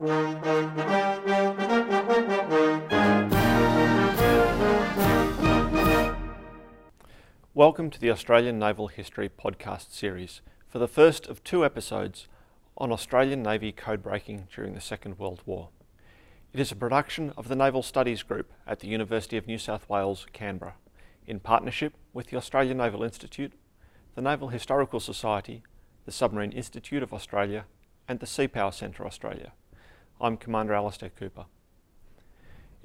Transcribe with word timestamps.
Welcome 0.00 0.40
to 7.90 8.00
the 8.00 8.10
Australian 8.10 8.58
Naval 8.58 8.88
History 8.88 9.28
podcast 9.28 9.92
series 9.92 10.40
for 10.66 10.80
the 10.80 10.88
first 10.88 11.28
of 11.28 11.44
two 11.44 11.64
episodes 11.64 12.26
on 12.76 12.90
Australian 12.90 13.44
Navy 13.44 13.70
code 13.70 14.02
breaking 14.02 14.48
during 14.52 14.74
the 14.74 14.80
Second 14.80 15.16
World 15.20 15.42
War. 15.46 15.68
It 16.52 16.58
is 16.58 16.72
a 16.72 16.76
production 16.76 17.32
of 17.36 17.46
the 17.46 17.54
Naval 17.54 17.84
Studies 17.84 18.24
Group 18.24 18.52
at 18.66 18.80
the 18.80 18.88
University 18.88 19.36
of 19.36 19.46
New 19.46 19.58
South 19.58 19.88
Wales, 19.88 20.26
Canberra, 20.32 20.74
in 21.24 21.38
partnership 21.38 21.94
with 22.12 22.30
the 22.30 22.36
Australian 22.36 22.78
Naval 22.78 23.04
Institute, 23.04 23.52
the 24.16 24.22
Naval 24.22 24.48
Historical 24.48 24.98
Society, 24.98 25.62
the 26.04 26.10
Submarine 26.10 26.50
Institute 26.50 27.04
of 27.04 27.14
Australia, 27.14 27.66
and 28.08 28.18
the 28.18 28.26
Sea 28.26 28.48
Power 28.48 28.72
Centre 28.72 29.06
Australia. 29.06 29.52
I'm 30.20 30.36
Commander 30.36 30.74
Alastair 30.74 31.10
Cooper. 31.10 31.46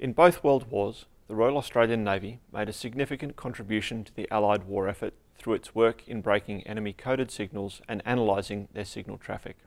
In 0.00 0.12
both 0.12 0.42
World 0.42 0.68
Wars, 0.68 1.06
the 1.28 1.36
Royal 1.36 1.58
Australian 1.58 2.02
Navy 2.02 2.40
made 2.52 2.68
a 2.68 2.72
significant 2.72 3.36
contribution 3.36 4.02
to 4.02 4.14
the 4.14 4.28
Allied 4.32 4.64
war 4.64 4.88
effort 4.88 5.14
through 5.38 5.54
its 5.54 5.74
work 5.74 6.06
in 6.08 6.22
breaking 6.22 6.66
enemy 6.66 6.92
coded 6.92 7.30
signals 7.30 7.80
and 7.88 8.02
analysing 8.04 8.66
their 8.72 8.84
signal 8.84 9.16
traffic. 9.16 9.58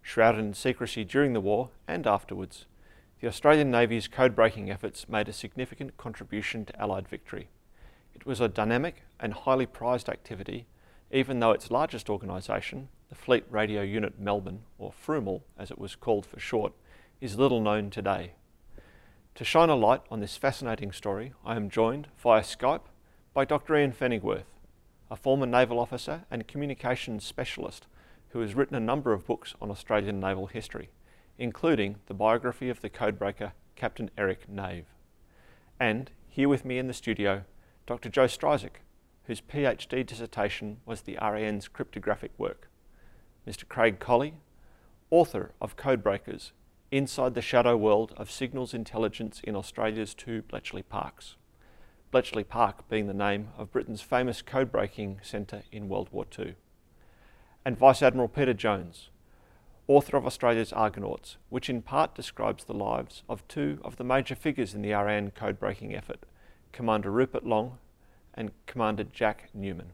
Shrouded 0.00 0.40
in 0.40 0.54
secrecy 0.54 1.04
during 1.04 1.34
the 1.34 1.40
war 1.40 1.68
and 1.86 2.06
afterwards, 2.06 2.64
the 3.20 3.28
Australian 3.28 3.70
Navy's 3.70 4.08
code 4.08 4.34
breaking 4.34 4.70
efforts 4.70 5.06
made 5.06 5.28
a 5.28 5.34
significant 5.34 5.98
contribution 5.98 6.64
to 6.64 6.80
Allied 6.80 7.08
victory. 7.08 7.50
It 8.14 8.24
was 8.24 8.40
a 8.40 8.48
dynamic 8.48 9.02
and 9.20 9.34
highly 9.34 9.66
prized 9.66 10.08
activity, 10.08 10.66
even 11.12 11.40
though 11.40 11.52
its 11.52 11.70
largest 11.70 12.08
organisation, 12.08 12.88
the 13.10 13.16
Fleet 13.16 13.44
Radio 13.50 13.82
Unit 13.82 14.20
Melbourne, 14.20 14.60
or 14.78 14.92
FRUMEL 14.92 15.42
as 15.58 15.72
it 15.72 15.78
was 15.80 15.96
called 15.96 16.24
for 16.24 16.38
short, 16.38 16.72
is 17.20 17.36
little 17.36 17.60
known 17.60 17.90
today. 17.90 18.34
To 19.34 19.44
shine 19.44 19.68
a 19.68 19.74
light 19.74 20.02
on 20.12 20.20
this 20.20 20.36
fascinating 20.36 20.92
story, 20.92 21.32
I 21.44 21.56
am 21.56 21.70
joined 21.70 22.06
via 22.22 22.42
Skype 22.42 22.84
by 23.34 23.44
Dr. 23.44 23.76
Ian 23.76 23.92
Pfennigwerth, 23.92 24.54
a 25.10 25.16
former 25.16 25.46
naval 25.46 25.80
officer 25.80 26.24
and 26.30 26.46
communications 26.46 27.24
specialist 27.24 27.88
who 28.28 28.40
has 28.40 28.54
written 28.54 28.76
a 28.76 28.80
number 28.80 29.12
of 29.12 29.26
books 29.26 29.56
on 29.60 29.72
Australian 29.72 30.20
naval 30.20 30.46
history, 30.46 30.90
including 31.36 31.96
the 32.06 32.14
biography 32.14 32.68
of 32.68 32.80
the 32.80 32.90
codebreaker 32.90 33.52
Captain 33.74 34.08
Eric 34.16 34.48
Nave. 34.48 34.86
And 35.80 36.12
here 36.28 36.48
with 36.48 36.64
me 36.64 36.78
in 36.78 36.86
the 36.86 36.94
studio, 36.94 37.42
Dr. 37.88 38.08
Joe 38.08 38.26
Straczek, 38.26 38.82
whose 39.24 39.40
PhD 39.40 40.06
dissertation 40.06 40.76
was 40.86 41.00
the 41.00 41.18
RAN's 41.20 41.66
cryptographic 41.66 42.30
work. 42.38 42.69
Mr. 43.46 43.66
Craig 43.68 43.98
Collie, 43.98 44.34
author 45.10 45.52
of 45.60 45.76
Codebreakers 45.76 46.52
Inside 46.92 47.34
the 47.34 47.40
Shadow 47.40 47.76
World 47.76 48.12
of 48.16 48.32
Signals 48.32 48.74
Intelligence 48.74 49.40
in 49.44 49.54
Australia's 49.54 50.12
Two 50.12 50.42
Bletchley 50.42 50.82
Parks. 50.82 51.36
Bletchley 52.10 52.42
Park 52.42 52.88
being 52.88 53.06
the 53.06 53.14
name 53.14 53.50
of 53.56 53.70
Britain's 53.70 54.02
famous 54.02 54.42
code-breaking 54.42 55.20
centre 55.22 55.62
in 55.70 55.88
World 55.88 56.08
War 56.10 56.26
II. 56.36 56.56
And 57.64 57.78
Vice 57.78 58.02
Admiral 58.02 58.26
Peter 58.26 58.54
Jones, 58.54 59.10
author 59.86 60.16
of 60.16 60.26
Australia's 60.26 60.72
Argonauts, 60.72 61.36
which 61.48 61.70
in 61.70 61.80
part 61.80 62.16
describes 62.16 62.64
the 62.64 62.74
lives 62.74 63.22
of 63.28 63.46
two 63.46 63.78
of 63.84 63.94
the 63.94 64.02
major 64.02 64.34
figures 64.34 64.74
in 64.74 64.82
the 64.82 64.92
RAN 64.92 65.30
code-breaking 65.30 65.94
effort, 65.94 66.26
Commander 66.72 67.12
Rupert 67.12 67.46
Long 67.46 67.78
and 68.34 68.50
Commander 68.66 69.04
Jack 69.04 69.48
Newman. 69.54 69.92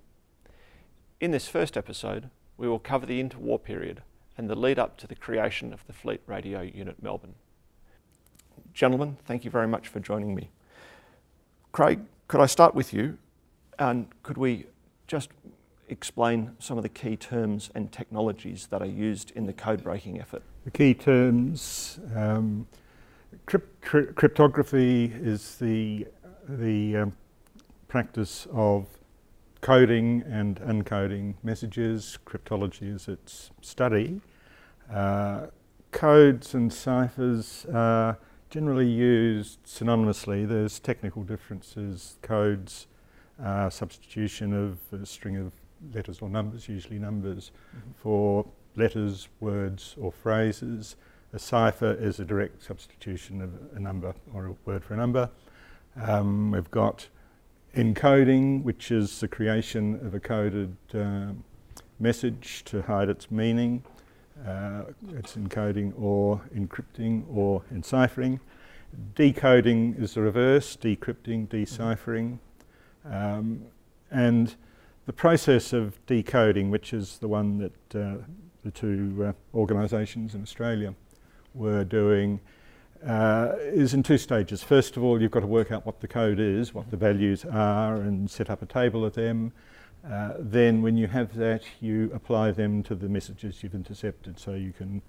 In 1.20 1.30
this 1.30 1.46
first 1.46 1.76
episode, 1.76 2.30
we 2.56 2.68
will 2.68 2.78
cover 2.78 3.06
the 3.06 3.22
interwar 3.22 3.62
period 3.62 4.02
and 4.38 4.48
the 4.50 4.54
lead 4.54 4.78
up 4.78 4.96
to 4.98 5.06
the 5.06 5.14
creation 5.14 5.72
of 5.72 5.86
the 5.86 5.92
Fleet 5.92 6.20
Radio 6.26 6.60
Unit 6.60 7.02
Melbourne. 7.02 7.34
Gentlemen, 8.74 9.16
thank 9.24 9.44
you 9.44 9.50
very 9.50 9.68
much 9.68 9.88
for 9.88 10.00
joining 10.00 10.34
me. 10.34 10.50
Craig, 11.72 12.00
could 12.28 12.40
I 12.40 12.46
start 12.46 12.74
with 12.74 12.92
you? 12.92 13.18
And 13.78 14.08
could 14.22 14.38
we 14.38 14.66
just 15.06 15.30
explain 15.88 16.52
some 16.58 16.76
of 16.76 16.82
the 16.82 16.88
key 16.88 17.16
terms 17.16 17.70
and 17.74 17.92
technologies 17.92 18.66
that 18.68 18.82
are 18.82 18.86
used 18.86 19.30
in 19.32 19.46
the 19.46 19.52
code 19.52 19.82
breaking 19.82 20.20
effort? 20.20 20.42
The 20.64 20.70
key 20.70 20.94
terms 20.94 22.00
um, 22.14 22.66
crypt- 23.46 23.80
cryptography 24.16 25.12
is 25.14 25.56
the, 25.56 26.06
the 26.48 26.96
um, 26.96 27.12
practice 27.88 28.46
of 28.52 28.86
coding 29.60 30.22
and 30.26 30.60
uncoding 30.60 31.34
messages. 31.42 32.18
Cryptology 32.26 32.94
is 32.94 33.08
its 33.08 33.50
study. 33.60 34.20
Uh, 34.92 35.46
codes 35.90 36.54
and 36.54 36.72
ciphers 36.72 37.66
are 37.72 38.18
generally 38.50 38.88
used 38.88 39.62
synonymously. 39.64 40.46
There's 40.46 40.78
technical 40.78 41.22
differences. 41.22 42.16
Codes 42.22 42.86
are 43.42 43.70
substitution 43.70 44.52
of 44.52 45.00
a 45.00 45.04
string 45.04 45.36
of 45.36 45.52
letters 45.94 46.20
or 46.20 46.28
numbers, 46.28 46.68
usually 46.68 46.98
numbers, 46.98 47.50
mm-hmm. 47.76 47.90
for 47.96 48.46
letters, 48.76 49.28
words, 49.40 49.94
or 50.00 50.12
phrases. 50.12 50.96
A 51.32 51.38
cipher 51.38 51.92
is 51.92 52.20
a 52.20 52.24
direct 52.24 52.62
substitution 52.62 53.42
of 53.42 53.50
a 53.74 53.80
number 53.80 54.14
or 54.32 54.46
a 54.46 54.56
word 54.64 54.84
for 54.84 54.94
a 54.94 54.96
number. 54.96 55.30
Um, 56.00 56.50
we've 56.50 56.70
got 56.70 57.08
encoding, 57.76 58.62
which 58.62 58.90
is 58.90 59.20
the 59.20 59.28
creation 59.28 59.96
of 60.06 60.14
a 60.14 60.20
coded 60.20 60.76
uh, 60.94 61.32
message 62.00 62.64
to 62.64 62.80
hide 62.82 63.10
its 63.10 63.30
meaning. 63.30 63.84
Uh, 64.46 64.84
it's 65.10 65.36
encoding 65.36 65.92
or 66.00 66.40
encrypting 66.54 67.24
or 67.30 67.62
enciphering. 67.70 68.40
Decoding 69.14 69.94
is 69.98 70.14
the 70.14 70.22
reverse, 70.22 70.74
decrypting, 70.76 71.48
deciphering. 71.48 72.40
Um, 73.04 73.66
and 74.10 74.54
the 75.04 75.12
process 75.12 75.74
of 75.74 76.04
decoding, 76.06 76.70
which 76.70 76.94
is 76.94 77.18
the 77.18 77.28
one 77.28 77.58
that 77.58 77.94
uh, 77.94 78.16
the 78.64 78.70
two 78.70 79.26
uh, 79.28 79.56
organisations 79.56 80.34
in 80.34 80.42
Australia 80.42 80.94
were 81.54 81.84
doing, 81.84 82.40
uh, 83.04 83.54
is 83.58 83.94
in 83.94 84.02
two 84.02 84.18
stages. 84.18 84.62
First 84.62 84.96
of 84.96 85.02
all, 85.02 85.20
you've 85.20 85.30
got 85.30 85.40
to 85.40 85.46
work 85.46 85.72
out 85.72 85.84
what 85.84 86.00
the 86.00 86.08
code 86.08 86.38
is, 86.38 86.72
what 86.72 86.90
the 86.90 86.96
values 86.96 87.44
are, 87.44 87.96
and 87.96 88.30
set 88.30 88.50
up 88.50 88.62
a 88.62 88.66
table 88.66 89.04
of 89.04 89.14
them. 89.14 89.52
Uh, 90.08 90.34
then, 90.38 90.82
when 90.82 90.96
you 90.96 91.08
have 91.08 91.34
that, 91.36 91.62
you 91.80 92.10
apply 92.14 92.52
them 92.52 92.82
to 92.84 92.94
the 92.94 93.08
messages 93.08 93.62
you've 93.62 93.74
intercepted 93.74 94.38
so 94.38 94.54
you 94.54 94.72
can 94.72 95.02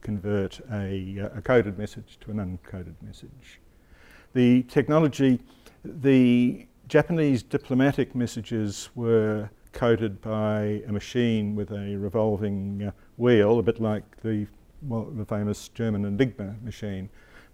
convert 0.00 0.60
a, 0.72 1.20
uh, 1.20 1.38
a 1.38 1.42
coded 1.42 1.78
message 1.78 2.18
to 2.20 2.30
an 2.30 2.38
uncoded 2.38 2.94
message. 3.02 3.60
The 4.32 4.62
technology, 4.64 5.40
the 5.84 6.66
Japanese 6.88 7.42
diplomatic 7.42 8.14
messages 8.14 8.90
were 8.94 9.50
coded 9.72 10.20
by 10.20 10.82
a 10.86 10.92
machine 10.92 11.54
with 11.54 11.70
a 11.70 11.96
revolving 11.96 12.82
uh, 12.88 12.90
wheel, 13.16 13.58
a 13.58 13.62
bit 13.62 13.80
like 13.80 14.20
the, 14.22 14.46
well, 14.82 15.04
the 15.04 15.24
famous 15.24 15.68
German 15.68 16.04
Enigma 16.04 16.56
machine. 16.62 17.08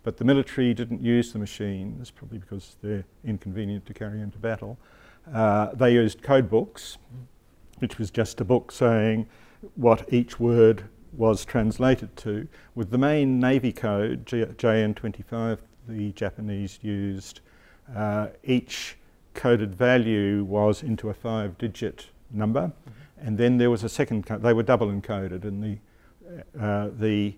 But 0.06 0.18
the 0.18 0.24
military 0.24 0.72
didn't 0.72 1.02
use 1.02 1.32
the 1.32 1.40
machines, 1.40 2.12
probably 2.12 2.38
because 2.38 2.76
they're 2.80 3.04
inconvenient 3.24 3.86
to 3.86 3.92
carry 3.92 4.20
into 4.20 4.38
battle. 4.38 4.78
Uh, 5.34 5.74
they 5.74 5.94
used 5.94 6.22
code 6.22 6.48
books, 6.48 6.96
which 7.80 7.98
was 7.98 8.12
just 8.12 8.40
a 8.40 8.44
book 8.44 8.70
saying 8.70 9.26
what 9.74 10.06
each 10.14 10.38
word 10.38 10.84
was 11.12 11.44
translated 11.44 12.16
to. 12.18 12.46
With 12.76 12.92
the 12.92 12.98
main 12.98 13.40
Navy 13.40 13.72
code, 13.72 14.26
G- 14.26 14.44
JN25, 14.44 15.58
the 15.88 16.12
Japanese 16.12 16.78
used, 16.82 17.40
uh, 17.92 18.28
each 18.44 18.98
coded 19.34 19.74
value 19.74 20.44
was 20.44 20.84
into 20.84 21.10
a 21.10 21.14
five 21.14 21.58
digit 21.58 22.10
number. 22.30 22.68
Mm-hmm. 22.68 23.26
And 23.26 23.38
then 23.38 23.58
there 23.58 23.70
was 23.70 23.82
a 23.82 23.88
second 23.88 24.24
code, 24.24 24.44
they 24.44 24.52
were 24.52 24.62
double 24.62 24.86
encoded, 24.86 25.42
and 25.42 25.60
the, 25.64 26.64
uh, 26.64 26.90
the 26.96 27.34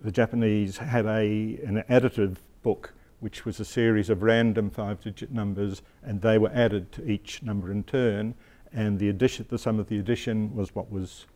the 0.00 0.12
Japanese 0.12 0.78
had 0.78 1.06
a, 1.06 1.58
an 1.64 1.84
additive 1.88 2.36
book 2.62 2.92
which 3.20 3.44
was 3.44 3.60
a 3.60 3.64
series 3.64 4.08
of 4.08 4.22
random 4.22 4.70
five-digit 4.70 5.30
numbers, 5.30 5.82
and 6.02 6.22
they 6.22 6.38
were 6.38 6.50
added 6.54 6.90
to 6.92 7.06
each 7.06 7.42
number 7.42 7.70
in 7.70 7.84
turn, 7.84 8.34
and 8.72 8.98
the 8.98 9.10
addition, 9.10 9.44
the 9.50 9.58
sum 9.58 9.78
of 9.78 9.88
the 9.88 9.98
addition 9.98 10.54
was 10.54 10.74
what 10.74 10.90
was 10.90 11.26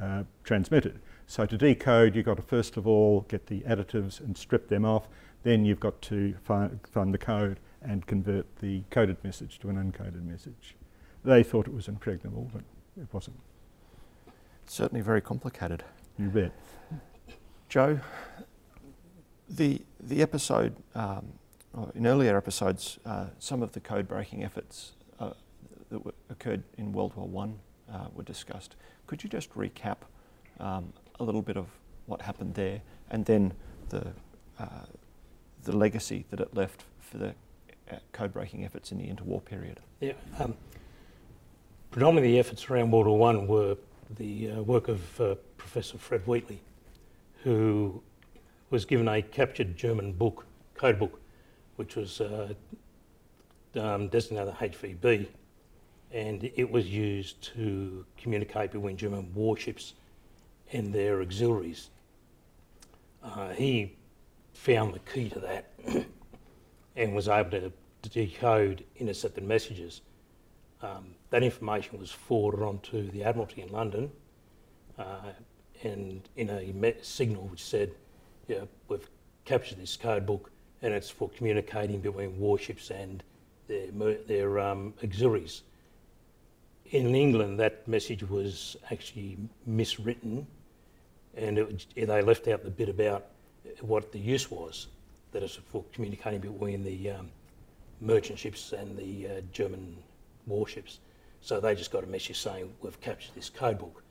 uh, 0.00 0.22
transmitted. 0.42 1.00
So 1.26 1.44
to 1.44 1.58
decode, 1.58 2.16
you've 2.16 2.24
got 2.24 2.38
to 2.38 2.42
first 2.42 2.78
of 2.78 2.86
all 2.86 3.26
get 3.28 3.46
the 3.46 3.60
additives 3.60 4.20
and 4.20 4.36
strip 4.36 4.68
them 4.68 4.84
off. 4.86 5.08
Then 5.42 5.64
you've 5.64 5.80
got 5.80 6.00
to 6.02 6.34
find, 6.42 6.80
find 6.90 7.12
the 7.12 7.18
code 7.18 7.60
and 7.82 8.06
convert 8.06 8.46
the 8.56 8.82
coded 8.90 9.22
message 9.22 9.58
to 9.60 9.68
an 9.68 9.76
uncoded 9.76 10.24
message. 10.24 10.76
They 11.24 11.42
thought 11.42 11.66
it 11.66 11.74
was 11.74 11.88
impregnable, 11.88 12.50
but 12.52 12.62
it 13.00 13.08
wasn't. 13.12 13.38
certainly 14.66 15.02
very 15.02 15.20
complicated. 15.20 15.84
You 16.18 16.28
bet. 16.28 16.52
Joe, 17.68 18.00
the 19.50 19.82
the 20.00 20.22
episode 20.22 20.74
um, 20.94 21.32
in 21.94 22.06
earlier 22.06 22.36
episodes, 22.36 22.98
uh, 23.04 23.26
some 23.38 23.62
of 23.62 23.72
the 23.72 23.80
code 23.80 24.08
breaking 24.08 24.42
efforts 24.42 24.92
uh, 25.20 25.32
that 25.90 26.00
occurred 26.30 26.62
in 26.78 26.92
World 26.92 27.14
War 27.14 27.28
One 27.28 27.58
uh, 27.92 28.06
were 28.14 28.22
discussed. 28.22 28.74
Could 29.06 29.22
you 29.22 29.28
just 29.28 29.52
recap 29.54 29.98
um, 30.60 30.94
a 31.20 31.24
little 31.24 31.42
bit 31.42 31.58
of 31.58 31.66
what 32.06 32.22
happened 32.22 32.54
there, 32.54 32.80
and 33.10 33.26
then 33.26 33.52
the 33.90 34.12
uh, 34.58 34.86
the 35.64 35.76
legacy 35.76 36.24
that 36.30 36.40
it 36.40 36.54
left 36.54 36.84
for 37.00 37.18
the 37.18 37.34
uh, 37.90 37.96
code 38.12 38.32
breaking 38.32 38.64
efforts 38.64 38.92
in 38.92 38.98
the 38.98 39.04
interwar 39.04 39.44
period. 39.44 39.80
Yeah, 40.00 40.12
um, 40.38 40.56
predominantly 41.90 42.32
the 42.32 42.38
efforts 42.38 42.70
around 42.70 42.92
World 42.92 43.08
War 43.08 43.18
One 43.18 43.46
were 43.46 43.76
the 44.16 44.52
uh, 44.52 44.62
work 44.62 44.88
of 44.88 45.02
Professor 45.58 45.98
Fred 45.98 46.22
Wheatley, 46.26 46.62
who 47.48 48.02
was 48.68 48.84
given 48.84 49.08
a 49.08 49.22
captured 49.22 49.74
German 49.74 50.12
book, 50.12 50.44
code 50.74 50.98
book, 50.98 51.18
which 51.76 51.96
was 51.96 52.20
uh, 52.20 52.52
um, 53.74 54.08
designated 54.08 54.52
HVB, 54.52 55.26
and 56.12 56.44
it 56.54 56.70
was 56.70 56.86
used 56.90 57.40
to 57.54 58.04
communicate 58.18 58.72
between 58.72 58.98
German 58.98 59.32
warships 59.34 59.94
and 60.74 60.92
their 60.92 61.22
auxiliaries. 61.22 61.88
Uh, 63.24 63.48
he 63.54 63.96
found 64.52 64.92
the 64.92 64.98
key 64.98 65.30
to 65.30 65.40
that 65.40 65.72
and 66.96 67.14
was 67.14 67.28
able 67.28 67.50
to, 67.52 67.72
decode 68.10 68.84
intercepted 68.96 69.44
messages. 69.44 70.02
Um, 70.82 71.14
that 71.30 71.42
information 71.42 71.98
was 71.98 72.10
forwarded 72.10 72.62
on 72.62 72.78
to 72.90 73.02
the 73.10 73.24
Admiralty 73.24 73.62
in 73.62 73.72
London 73.72 74.10
uh, 74.98 75.32
and 75.82 76.28
in 76.36 76.50
a 76.50 77.04
signal 77.04 77.42
which 77.48 77.62
said, 77.62 77.92
yeah, 78.46 78.62
we've 78.88 79.08
captured 79.44 79.78
this 79.78 79.96
code 79.96 80.26
book 80.26 80.50
and 80.82 80.94
it's 80.94 81.10
for 81.10 81.28
communicating 81.30 82.00
between 82.00 82.38
warships 82.38 82.90
and 82.90 83.22
their, 83.66 84.14
their 84.26 84.58
um, 84.58 84.94
auxiliaries. 85.02 85.62
In 86.90 87.14
England, 87.14 87.60
that 87.60 87.86
message 87.86 88.22
was 88.22 88.76
actually 88.90 89.36
miswritten 89.68 90.46
and 91.36 91.58
it, 91.58 91.86
they 91.94 92.22
left 92.22 92.48
out 92.48 92.64
the 92.64 92.70
bit 92.70 92.88
about 92.88 93.26
what 93.80 94.12
the 94.12 94.18
use 94.18 94.50
was, 94.50 94.88
that 95.32 95.42
it's 95.42 95.56
for 95.56 95.84
communicating 95.92 96.40
between 96.40 96.82
the 96.82 97.10
um, 97.10 97.30
merchant 98.00 98.38
ships 98.38 98.72
and 98.72 98.96
the 98.96 99.26
uh, 99.26 99.40
German 99.52 99.96
warships. 100.46 101.00
So 101.40 101.60
they 101.60 101.74
just 101.74 101.92
got 101.92 102.02
a 102.02 102.06
message 102.06 102.38
saying, 102.38 102.72
we've 102.80 103.00
captured 103.00 103.34
this 103.34 103.50
code 103.50 103.78
book. 103.78 104.02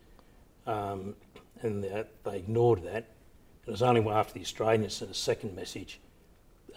Um, 0.66 1.16
and 1.62 1.83
they, 1.83 2.04
they, 2.24 2.38
ignored 2.38 2.83
that. 2.83 3.06
It 3.65 3.71
was 3.71 3.81
only 3.81 4.06
after 4.09 4.33
the 4.33 4.42
Australians 4.42 4.95
sent 4.95 5.12
a 5.12 5.13
second 5.13 5.56
message 5.56 6.00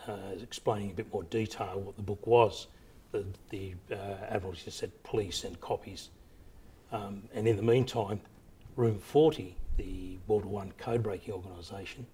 uh, 0.08 0.34
explaining 0.42 0.90
a 0.90 0.94
bit 0.94 1.12
more 1.12 1.22
detail 1.24 1.80
what 1.80 1.96
the 1.96 2.02
book 2.02 2.26
was 2.26 2.66
that 3.12 3.24
the 3.50 3.74
uh, 3.90 3.96
Admiralty 4.28 4.70
said, 4.70 4.90
please 5.02 5.36
send 5.36 5.60
copies. 5.60 6.10
Um, 6.92 7.22
and 7.34 7.46
in 7.46 7.56
the 7.56 7.62
meantime, 7.62 8.20
Room 8.76 8.98
40, 8.98 9.56
the 9.76 10.18
World 10.26 10.44
War 10.44 10.62
I 10.62 10.82
code 10.82 11.02
breaking 11.02 11.34
organisation, 11.34 12.06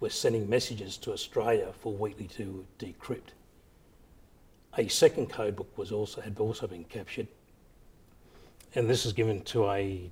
were 0.00 0.10
sending 0.10 0.48
messages 0.48 0.96
to 0.98 1.12
Australia 1.12 1.72
for 1.80 1.92
Wheatley 1.92 2.28
to 2.28 2.66
decrypt. 2.78 3.32
A 4.76 4.88
second 4.88 5.30
code 5.30 5.56
book 5.56 5.76
was 5.78 5.92
also 5.92 6.20
had 6.20 6.38
also 6.38 6.66
been 6.66 6.84
captured, 6.84 7.28
and 8.74 8.90
this 8.90 9.06
is 9.06 9.12
given 9.12 9.42
to 9.44 9.70
a 9.70 10.10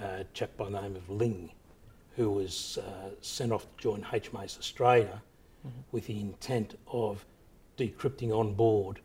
uh, 0.00 0.24
chap 0.34 0.56
by 0.56 0.68
the 0.70 0.80
name 0.80 0.96
of 0.96 1.08
Ling, 1.08 1.50
who 2.16 2.30
was 2.30 2.78
uh, 2.78 3.10
sent 3.20 3.52
off 3.52 3.62
to 3.62 3.82
join 3.82 4.02
HMAS 4.02 4.58
Australia 4.58 5.22
mm-hmm. 5.66 5.80
with 5.92 6.06
the 6.06 6.20
intent 6.20 6.78
of 6.86 7.24
decrypting 7.78 8.30
on 8.30 8.54
board 8.54 9.00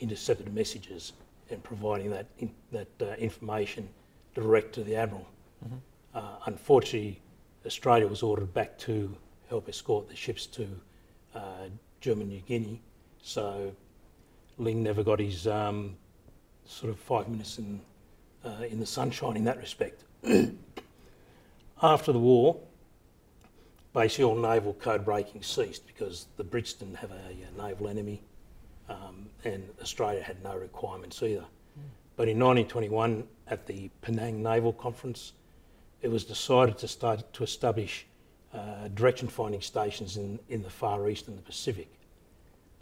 intercepted 0.00 0.52
messages 0.54 1.12
and 1.50 1.62
providing 1.62 2.10
that 2.10 2.26
in, 2.38 2.50
that 2.72 2.88
uh, 3.00 3.14
information 3.14 3.88
direct 4.34 4.74
to 4.74 4.84
the 4.84 4.96
admiral. 4.96 5.26
Mm-hmm. 5.64 5.76
Uh, 6.14 6.36
unfortunately, 6.46 7.20
Australia 7.64 8.06
was 8.06 8.22
ordered 8.22 8.52
back 8.52 8.78
to 8.78 9.14
help 9.48 9.68
escort 9.68 10.08
the 10.08 10.16
ships 10.16 10.46
to 10.46 10.68
uh, 11.34 11.68
German 12.00 12.28
New 12.28 12.40
Guinea. 12.40 12.80
So 13.22 13.74
Ling 14.58 14.82
never 14.82 15.02
got 15.02 15.20
his 15.20 15.46
um, 15.46 15.96
sort 16.64 16.92
of 16.92 16.98
five 16.98 17.28
minutes 17.28 17.58
in, 17.58 17.80
uh, 18.44 18.62
in 18.68 18.80
the 18.80 18.86
sunshine 18.86 19.36
in 19.36 19.44
that 19.44 19.58
respect. 19.58 20.04
After 21.82 22.12
the 22.12 22.18
war, 22.18 22.60
basically 23.92 24.24
all 24.24 24.36
naval 24.36 24.74
code 24.74 25.04
breaking 25.04 25.42
ceased 25.42 25.86
because 25.86 26.26
the 26.36 26.44
Brits 26.44 26.78
didn't 26.78 26.96
have 26.96 27.10
a, 27.10 27.14
a 27.14 27.62
naval 27.62 27.88
enemy 27.88 28.22
um, 28.88 29.28
and 29.44 29.68
Australia 29.80 30.22
had 30.22 30.42
no 30.42 30.56
requirements 30.56 31.22
either. 31.22 31.40
Mm. 31.40 31.82
But 32.16 32.28
in 32.28 32.38
1921, 32.38 33.24
at 33.48 33.66
the 33.66 33.90
Penang 34.02 34.42
Naval 34.42 34.72
Conference, 34.72 35.32
it 36.02 36.08
was 36.08 36.24
decided 36.24 36.78
to 36.78 36.88
start 36.88 37.32
to 37.32 37.42
establish 37.42 38.06
uh, 38.54 38.88
direction 38.94 39.28
finding 39.28 39.60
stations 39.60 40.16
in, 40.16 40.38
in 40.48 40.62
the 40.62 40.70
Far 40.70 41.08
East 41.08 41.28
and 41.28 41.36
the 41.36 41.42
Pacific. 41.42 41.88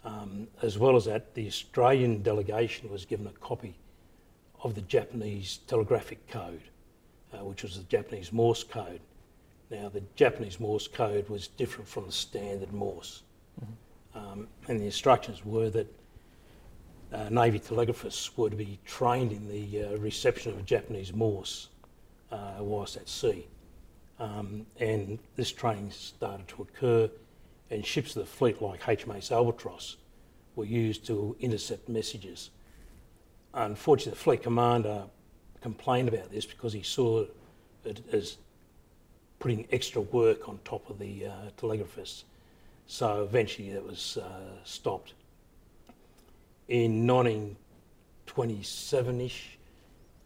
Um, 0.03 0.47
as 0.61 0.77
well 0.77 0.95
as 0.95 1.05
that, 1.05 1.33
the 1.33 1.47
Australian 1.47 2.21
delegation 2.21 2.89
was 2.91 3.05
given 3.05 3.25
a 3.25 3.31
copy 3.31 3.75
of 4.63 4.75
the 4.75 4.81
Japanese 4.81 5.59
telegraphic 5.67 6.27
code, 6.27 6.61
uh, 7.35 7.43
which 7.43 7.63
was 7.63 7.77
the 7.77 7.83
Japanese 7.83 8.31
Morse 8.31 8.63
code. 8.63 9.01
Now, 9.69 9.89
the 9.89 10.03
Japanese 10.15 10.59
Morse 10.59 10.87
code 10.87 11.27
was 11.29 11.47
different 11.47 11.87
from 11.87 12.05
the 12.05 12.11
standard 12.11 12.71
Morse. 12.71 13.23
Mm-hmm. 13.59 14.17
Um, 14.17 14.47
and 14.67 14.79
the 14.79 14.85
instructions 14.85 15.45
were 15.45 15.69
that 15.71 15.87
uh, 17.11 17.29
Navy 17.29 17.59
telegraphists 17.59 18.35
were 18.37 18.49
to 18.49 18.55
be 18.55 18.79
trained 18.85 19.31
in 19.31 19.47
the 19.47 19.83
uh, 19.83 19.97
reception 19.97 20.51
of 20.51 20.65
Japanese 20.65 21.13
Morse 21.13 21.69
uh, 22.31 22.55
whilst 22.59 22.97
at 22.97 23.09
sea. 23.09 23.47
Um, 24.19 24.65
and 24.79 25.19
this 25.35 25.51
training 25.51 25.91
started 25.91 26.47
to 26.49 26.61
occur, 26.61 27.09
and 27.69 27.85
ships 27.85 28.15
of 28.15 28.23
the 28.23 28.29
fleet 28.29 28.61
like 28.61 28.81
HMAS 28.81 29.31
Albatross 29.31 29.97
were 30.55 30.65
used 30.65 31.05
to 31.07 31.35
intercept 31.39 31.89
messages. 31.89 32.51
Unfortunately, 33.53 34.11
the 34.11 34.17
fleet 34.17 34.43
commander 34.43 35.05
complained 35.65 36.07
about 36.07 36.31
this 36.31 36.45
because 36.45 36.71
he 36.73 36.83
saw 36.83 37.25
it 37.85 38.01
as 38.11 38.37
putting 39.39 39.67
extra 39.71 39.99
work 39.99 40.47
on 40.47 40.59
top 40.63 40.87
of 40.91 40.99
the 40.99 41.25
uh, 41.25 41.31
telegraphists. 41.57 42.25
So 42.85 43.23
eventually 43.23 43.71
it 43.71 43.83
was 43.83 44.17
uh, 44.17 44.61
stopped. 44.63 45.15
In 46.67 47.07
1927-ish, 47.07 49.57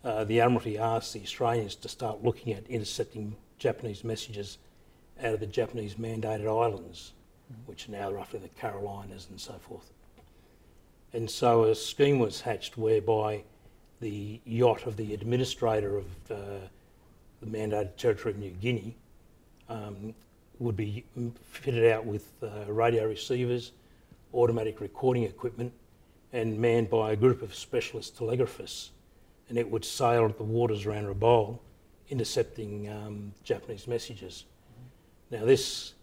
uh, 0.04 0.26
the 0.26 0.42
Admiralty 0.42 0.78
asked 0.78 1.14
the 1.14 1.22
Australians 1.22 1.76
to 1.76 1.88
start 1.88 2.22
looking 2.22 2.52
at 2.52 2.68
intercepting 2.68 3.38
Japanese 3.58 4.04
messages 4.04 4.58
out 5.24 5.36
of 5.36 5.40
the 5.40 5.48
Japanese 5.48 5.96
mandated 5.96 6.48
islands, 6.48 7.14
mm-hmm. 7.50 7.62
which 7.66 7.88
are 7.88 7.94
now 7.94 8.12
roughly 8.12 8.40
the 8.40 8.50
Carolines 8.50 9.30
and 9.30 9.40
so 9.40 9.54
forth. 9.54 9.90
And 11.14 11.32
so 11.32 11.64
a 11.64 11.76
scheme 11.76 12.20
was 12.20 12.42
hatched 12.42 12.78
whereby 12.78 13.46
the 14.00 14.40
yacht 14.46 14.86
of 14.86 14.98
the 14.98 15.14
administrator 15.14 15.98
of 15.98 16.06
uh, 16.32 16.36
the 17.42 17.46
mandated 17.46 17.96
territory 17.98 18.34
of 18.34 18.40
New 18.40 18.52
Guinea 18.52 18.96
um, 19.68 20.14
would 20.60 20.76
be 20.76 21.06
fitted 21.52 21.92
out 21.92 22.06
with 22.06 22.32
uh, 22.44 22.72
radio 22.72 23.08
receivers, 23.08 23.72
automatic 24.34 24.82
recording 24.82 25.24
equipment, 25.24 25.72
and 26.34 26.60
manned 26.60 26.90
by 26.90 27.12
a 27.12 27.16
group 27.16 27.42
of 27.42 27.56
specialist 27.56 28.18
telegraphists. 28.18 28.92
And 29.48 29.58
it 29.58 29.70
would 29.70 29.84
sail 29.84 30.30
the 30.30 30.44
waters 30.44 30.86
around 30.86 31.06
Rabaul 31.06 31.60
intercepting 32.10 32.90
um, 32.90 33.34
Japanese 33.44 33.88
messages. 33.88 34.46
Now, 35.32 35.46
this 35.46 35.94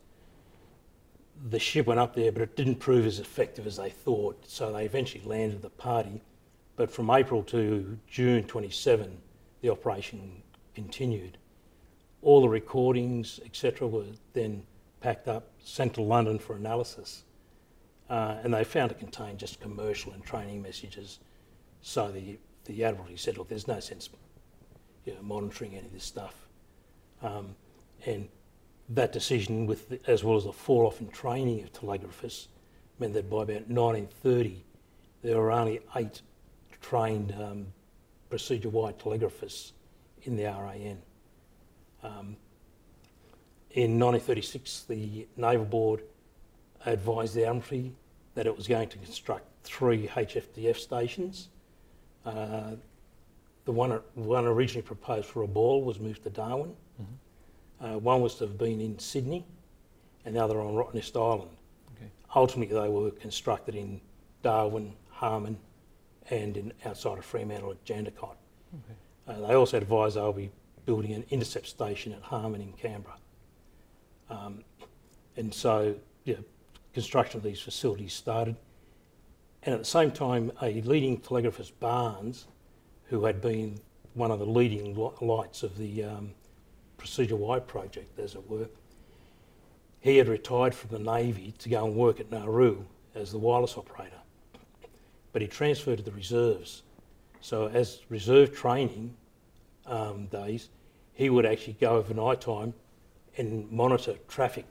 the 1.51 1.59
ship 1.59 1.87
went 1.87 2.01
up 2.01 2.15
there, 2.15 2.33
but 2.33 2.43
it 2.43 2.57
didn't 2.57 2.77
prove 2.77 3.07
as 3.07 3.19
effective 3.19 3.67
as 3.67 3.77
they 3.77 3.91
thought, 3.91 4.43
so 4.49 4.73
they 4.73 4.85
eventually 4.85 5.23
landed 5.25 5.63
the 5.63 5.71
party. 5.71 6.23
But 6.77 6.91
from 6.91 7.11
April 7.11 7.43
to 7.45 7.99
June 8.07 8.45
27, 8.45 9.17
the 9.63 9.71
operation 9.71 10.43
continued. 10.75 11.39
All 12.23 12.41
the 12.41 12.49
recordings, 12.49 13.41
etc., 13.45 13.89
were 13.89 14.05
then 14.33 14.63
packed 15.01 15.29
up, 15.29 15.51
sent 15.59 15.95
to 15.95 16.03
London 16.03 16.39
for 16.39 16.57
analysis, 16.57 17.25
uh, 18.11 18.37
and 18.43 18.55
they 18.55 18.65
found 18.65 18.91
it 18.93 18.99
contained 18.99 19.39
just 19.39 19.61
commercial 19.61 20.13
and 20.13 20.25
training 20.25 20.63
messages. 20.63 21.19
So 21.81 22.11
the 22.11 22.39
the 22.67 22.85
Admiralty 22.85 23.17
said, 23.17 23.39
look, 23.39 23.49
there's 23.49 23.69
no 23.69 23.81
sense 23.81 24.11
you 25.05 25.15
know, 25.15 25.23
monitoring 25.23 25.75
any 25.75 25.87
of 25.87 25.93
this 25.93 26.05
stuff. 26.05 26.49
Um, 27.23 27.55
and 28.05 28.29
that 28.91 29.13
decision, 29.13 29.67
with 29.67 29.89
the, 29.89 30.01
as 30.07 30.23
well 30.23 30.37
as 30.37 30.45
the 30.45 30.53
fall 30.53 30.87
off 30.87 31.01
in 31.01 31.09
training 31.09 31.63
of 31.63 31.73
telegraphists, 31.73 32.49
meant 32.99 33.15
that 33.15 33.31
by 33.31 33.43
about 33.43 33.69
1930, 33.69 34.65
there 35.23 35.39
were 35.39 35.53
only 35.53 35.81
eight 35.97 36.23
trained 36.89 37.35
um, 37.41 37.67
Procedure 38.31 38.69
Y 38.69 38.93
telegraphists 38.93 39.73
in 40.23 40.37
the 40.37 40.45
RAN. 40.45 40.99
Um, 42.03 42.37
in 43.73 43.99
1936, 43.99 44.85
the 44.89 45.27
Naval 45.37 45.67
Board 45.67 46.03
advised 46.85 47.35
the 47.35 47.45
Admiralty 47.45 47.93
that 48.35 48.47
it 48.47 48.57
was 48.57 48.69
going 48.69 48.89
to 48.89 48.99
construct 48.99 49.47
three 49.65 50.07
HFDF 50.07 50.77
stations. 50.77 51.49
Uh, 52.25 52.77
the 53.65 53.73
one, 53.73 54.01
one 54.15 54.47
originally 54.47 54.83
proposed 54.83 55.27
for 55.27 55.47
Rabaul 55.47 55.85
was 55.85 55.99
moved 55.99 56.23
to 56.23 56.31
Darwin. 56.31 56.75
Mm-hmm. 57.03 57.85
Uh, 57.85 57.99
one 57.99 58.21
was 58.21 58.37
to 58.37 58.47
have 58.47 58.59
been 58.59 58.81
in 58.81 58.99
Sydney, 58.99 59.45
and 60.25 60.37
the 60.37 60.43
other 60.43 60.61
on 60.61 60.75
Rottnest 60.75 61.17
Island. 61.17 61.51
Okay. 61.97 62.11
Ultimately, 62.35 62.81
they 62.81 62.89
were 62.89 63.11
constructed 63.11 63.75
in 63.75 64.01
Darwin, 64.43 64.93
Harman, 65.11 65.59
and 66.31 66.57
in 66.57 66.73
outside 66.85 67.19
of 67.19 67.25
Fremantle 67.25 67.71
at 67.71 67.85
Jandakot. 67.85 68.37
Okay. 68.75 68.95
Uh, 69.29 69.47
they 69.47 69.55
also 69.55 69.77
advised 69.77 70.17
they'll 70.17 70.33
be 70.33 70.51
building 70.85 71.13
an 71.13 71.25
intercept 71.31 71.67
station 71.67 72.13
at 72.13 72.23
Harman 72.23 72.61
in 72.61 72.73
Canberra. 72.73 73.17
Um, 74.31 74.65
and 75.37 75.53
so, 75.53 75.95
yeah, 76.25 76.37
construction 76.95 77.39
of 77.39 77.43
these 77.43 77.61
facilities 77.61 78.13
started. 78.13 78.57
And 79.63 79.75
at 79.75 79.81
the 79.81 79.87
same 79.87 80.13
time, 80.13 80.53
a 80.63 80.81
leading 80.83 81.19
telegraphist, 81.19 81.73
Barnes, 81.81 82.47
who 83.05 83.25
had 83.25 83.41
been 83.41 83.81
one 84.15 84.31
of 84.31 84.39
the 84.39 84.47
leading 84.47 84.95
lights 85.21 85.63
of 85.63 85.77
the 85.77 86.05
um, 86.05 86.31
Procedure 86.97 87.37
Y 87.37 87.59
project, 87.59 88.19
as 88.19 88.35
it 88.35 88.49
were, 88.49 88.69
he 90.01 90.17
had 90.17 90.29
retired 90.29 90.75
from 90.75 90.91
the 90.91 90.99
Navy 90.99 91.53
to 91.59 91.69
go 91.69 91.85
and 91.85 91.97
work 91.97 92.21
at 92.21 92.31
Nauru 92.31 92.85
as 93.15 93.33
the 93.33 93.39
wireless 93.39 93.77
operator. 93.77 94.21
But 95.37 95.43
he 95.43 95.49
transferred 95.49 95.99
to 95.99 96.03
the 96.03 96.13
reserves. 96.13 96.83
So, 97.43 97.67
as 97.67 98.01
reserve 98.09 98.57
training 98.57 99.15
um, 99.85 100.29
days, 100.29 100.71
he 101.13 101.29
would 101.29 101.45
actually 101.45 101.75
go 101.75 101.91
over 101.91 102.15
night 102.15 102.41
time 102.41 102.73
and 103.37 103.71
monitor 103.71 104.15
traffic, 104.29 104.65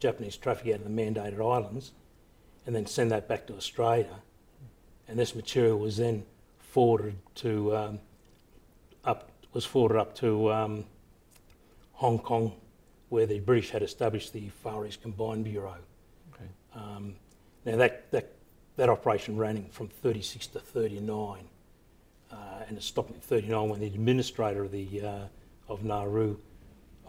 Japanese 0.00 0.36
traffic 0.36 0.74
out 0.74 0.80
of 0.80 0.82
the 0.82 0.90
mandated 0.90 1.38
islands, 1.38 1.92
and 2.66 2.74
then 2.74 2.86
send 2.86 3.12
that 3.12 3.28
back 3.28 3.46
to 3.46 3.54
Australia. 3.54 4.16
And 5.06 5.16
this 5.16 5.36
material 5.36 5.78
was 5.78 5.98
then 5.98 6.24
forwarded 6.58 7.14
to 7.36 7.76
um, 7.76 8.00
up 9.04 9.30
was 9.52 9.64
forwarded 9.64 9.98
up 9.98 10.12
to 10.16 10.52
um, 10.52 10.86
Hong 11.92 12.18
Kong, 12.18 12.52
where 13.10 13.26
the 13.26 13.38
British 13.38 13.70
had 13.70 13.84
established 13.84 14.32
the 14.32 14.48
Far 14.48 14.88
East 14.88 15.02
Combined 15.02 15.44
Bureau. 15.44 15.76
Okay. 16.34 16.50
Um, 16.74 17.14
now 17.64 17.76
that, 17.76 18.10
that 18.10 18.37
that 18.78 18.88
operation 18.88 19.36
ran 19.36 19.66
from 19.70 19.88
36 19.88 20.46
to 20.46 20.60
39, 20.60 21.48
uh, 22.30 22.36
and 22.68 22.78
it 22.78 22.82
stopped 22.82 23.10
at 23.10 23.20
39 23.20 23.68
when 23.68 23.80
the 23.80 23.86
administrator 23.86 24.64
of 24.64 24.70
the 24.70 25.02
uh, 25.02 25.24
of 25.68 25.84
Nauru, 25.84 26.36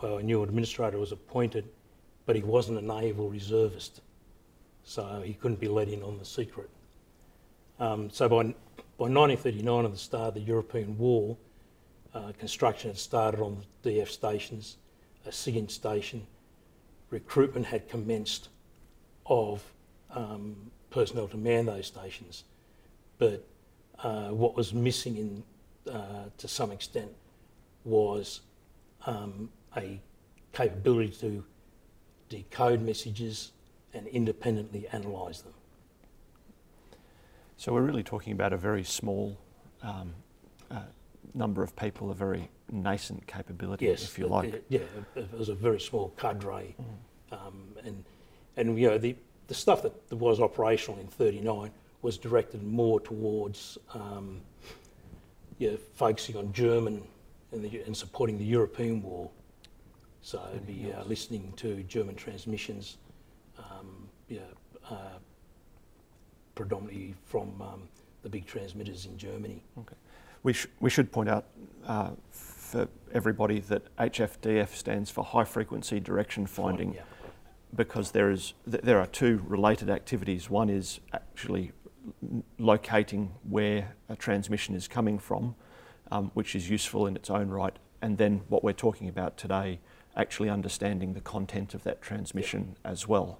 uh, 0.03 0.15
a 0.15 0.23
new 0.23 0.41
administrator, 0.41 0.97
was 0.97 1.11
appointed, 1.11 1.69
but 2.25 2.35
he 2.35 2.41
wasn't 2.41 2.79
a 2.79 2.81
naval 2.81 3.29
reservist, 3.29 4.01
so 4.83 5.21
he 5.23 5.33
couldn't 5.33 5.59
be 5.59 5.67
let 5.67 5.87
in 5.87 6.01
on 6.01 6.17
the 6.17 6.25
secret. 6.25 6.71
Um, 7.79 8.09
so 8.09 8.27
by 8.27 8.43
by 8.97 9.05
1939, 9.07 9.85
at 9.85 9.91
the 9.91 9.97
start 9.97 10.29
of 10.29 10.33
the 10.33 10.41
European 10.41 10.97
War, 10.97 11.37
uh, 12.15 12.31
construction 12.39 12.89
had 12.89 12.97
started 12.97 13.41
on 13.41 13.63
the 13.83 13.91
DF 13.91 14.09
stations, 14.09 14.77
a 15.27 15.29
SIGINT 15.29 15.69
station. 15.69 16.25
Recruitment 17.11 17.67
had 17.67 17.87
commenced 17.87 18.49
of 19.27 19.63
um, 20.15 20.71
personnel 20.89 21.27
to 21.27 21.37
man 21.37 21.65
those 21.65 21.87
stations, 21.87 22.43
but 23.17 23.45
uh, 24.03 24.29
what 24.29 24.55
was 24.55 24.73
missing 24.73 25.17
in, 25.17 25.43
uh, 25.93 26.25
to 26.37 26.47
some 26.47 26.71
extent 26.71 27.11
was 27.83 28.41
um, 29.05 29.49
a 29.77 29.99
capability 30.53 31.11
to 31.21 31.43
decode 32.29 32.81
messages 32.81 33.51
and 33.93 34.07
independently 34.07 34.87
analyse 34.91 35.41
them. 35.41 35.53
So 37.57 37.73
we're 37.73 37.81
really 37.81 38.03
talking 38.03 38.33
about 38.33 38.53
a 38.53 38.57
very 38.57 38.83
small 38.83 39.37
um, 39.83 40.13
uh, 40.71 40.81
number 41.33 41.61
of 41.63 41.75
people, 41.75 42.09
a 42.11 42.15
very 42.15 42.49
nascent 42.71 43.25
capability, 43.27 43.85
Yes, 43.85 44.03
if 44.03 44.17
you 44.17 44.27
like. 44.27 44.53
it- 44.53 44.65
yeah, 44.69 44.79
it 45.15 45.31
was 45.37 45.49
a 45.49 45.55
very 45.55 45.79
small 45.79 46.13
cadre, 46.17 46.75
um, 47.31 47.75
and 47.83 48.03
and 48.55 48.77
you 48.79 48.87
know 48.87 48.97
the 48.97 49.15
the 49.49 49.55
stuff 49.55 49.81
that, 49.81 49.93
was 50.15 50.39
operational 50.39 50.99
in 51.01 51.07
'39 51.07 51.71
was 52.01 52.17
directed 52.17 52.63
more 52.63 52.99
towards 53.01 53.77
um, 53.93 54.39
yeah, 55.57 55.71
focusing 55.95 56.37
on 56.37 56.53
German 56.53 57.03
and, 57.51 57.63
the, 57.63 57.81
and 57.81 57.97
supporting 57.97 58.37
the 58.37 58.45
European 58.45 59.01
war. 59.01 59.29
So 60.21 60.41
it'd 60.51 60.67
be 60.67 60.93
uh, 60.93 61.03
listening 61.05 61.51
to 61.57 61.83
German 61.83 62.15
transmissions, 62.15 62.97
um, 63.57 64.07
yeah, 64.29 64.39
uh, 64.89 65.17
predominantly 66.55 67.15
from 67.25 67.61
um, 67.61 67.89
the 68.21 68.29
big 68.29 68.45
transmitters 68.45 69.05
in 69.05 69.17
Germany. 69.17 69.63
We, 70.43 70.53
sh- 70.53 70.67
we 70.79 70.89
should 70.89 71.11
point 71.11 71.27
out 71.27 71.45
uh, 71.85 72.11
for 72.31 72.87
everybody 73.13 73.59
that 73.61 73.95
HFDF 73.97 74.69
stands 74.69 75.09
for 75.09 75.23
High 75.23 75.43
Frequency 75.43 75.99
Direction 75.99 76.45
Finding 76.45 76.93
Yeah. 76.93 77.01
Because 77.75 78.11
there, 78.11 78.31
is, 78.31 78.53
th- 78.69 78.83
there 78.83 78.99
are 78.99 79.07
two 79.07 79.43
related 79.47 79.89
activities. 79.89 80.49
One 80.49 80.69
is 80.69 80.99
actually 81.13 81.71
locating 82.57 83.31
where 83.47 83.95
a 84.09 84.15
transmission 84.15 84.75
is 84.75 84.87
coming 84.87 85.19
from, 85.19 85.55
um, 86.11 86.31
which 86.33 86.55
is 86.55 86.69
useful 86.69 87.05
in 87.07 87.15
its 87.15 87.29
own 87.29 87.49
right, 87.49 87.75
and 88.01 88.17
then 88.17 88.41
what 88.47 88.63
we're 88.63 88.73
talking 88.73 89.07
about 89.07 89.37
today, 89.37 89.79
actually 90.15 90.49
understanding 90.49 91.13
the 91.13 91.21
content 91.21 91.73
of 91.73 91.83
that 91.83 92.01
transmission 92.01 92.75
as 92.83 93.07
well. 93.07 93.39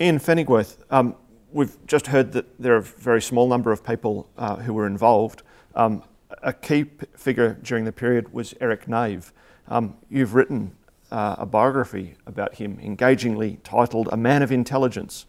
Ian 0.00 0.18
Pfennigwerth, 0.18 0.78
um, 0.90 1.16
we've 1.52 1.76
just 1.86 2.08
heard 2.08 2.32
that 2.32 2.60
there 2.60 2.74
are 2.74 2.78
a 2.78 2.82
very 2.82 3.22
small 3.22 3.48
number 3.48 3.72
of 3.72 3.84
people 3.84 4.28
uh, 4.36 4.56
who 4.56 4.72
were 4.72 4.86
involved. 4.86 5.42
Um, 5.74 6.02
a 6.42 6.52
key 6.52 6.86
figure 7.16 7.58
during 7.62 7.84
the 7.84 7.92
period 7.92 8.32
was 8.32 8.54
Eric 8.60 8.88
Nave. 8.88 9.32
Um, 9.68 9.96
you've 10.08 10.34
written 10.34 10.76
uh, 11.16 11.34
a 11.38 11.46
biography 11.46 12.14
about 12.26 12.56
him, 12.56 12.78
engagingly 12.82 13.58
titled 13.64 14.06
A 14.12 14.18
Man 14.18 14.42
of 14.42 14.52
Intelligence. 14.52 15.24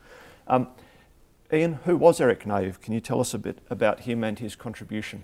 Um, 0.45 0.67
Ian, 1.51 1.79
who 1.85 1.95
was 1.95 2.19
Eric 2.19 2.45
Nave? 2.45 2.81
Can 2.81 2.93
you 2.93 2.99
tell 2.99 3.21
us 3.21 3.33
a 3.33 3.39
bit 3.39 3.59
about 3.69 4.01
him 4.01 4.21
and 4.21 4.37
his 4.37 4.53
contribution? 4.53 5.23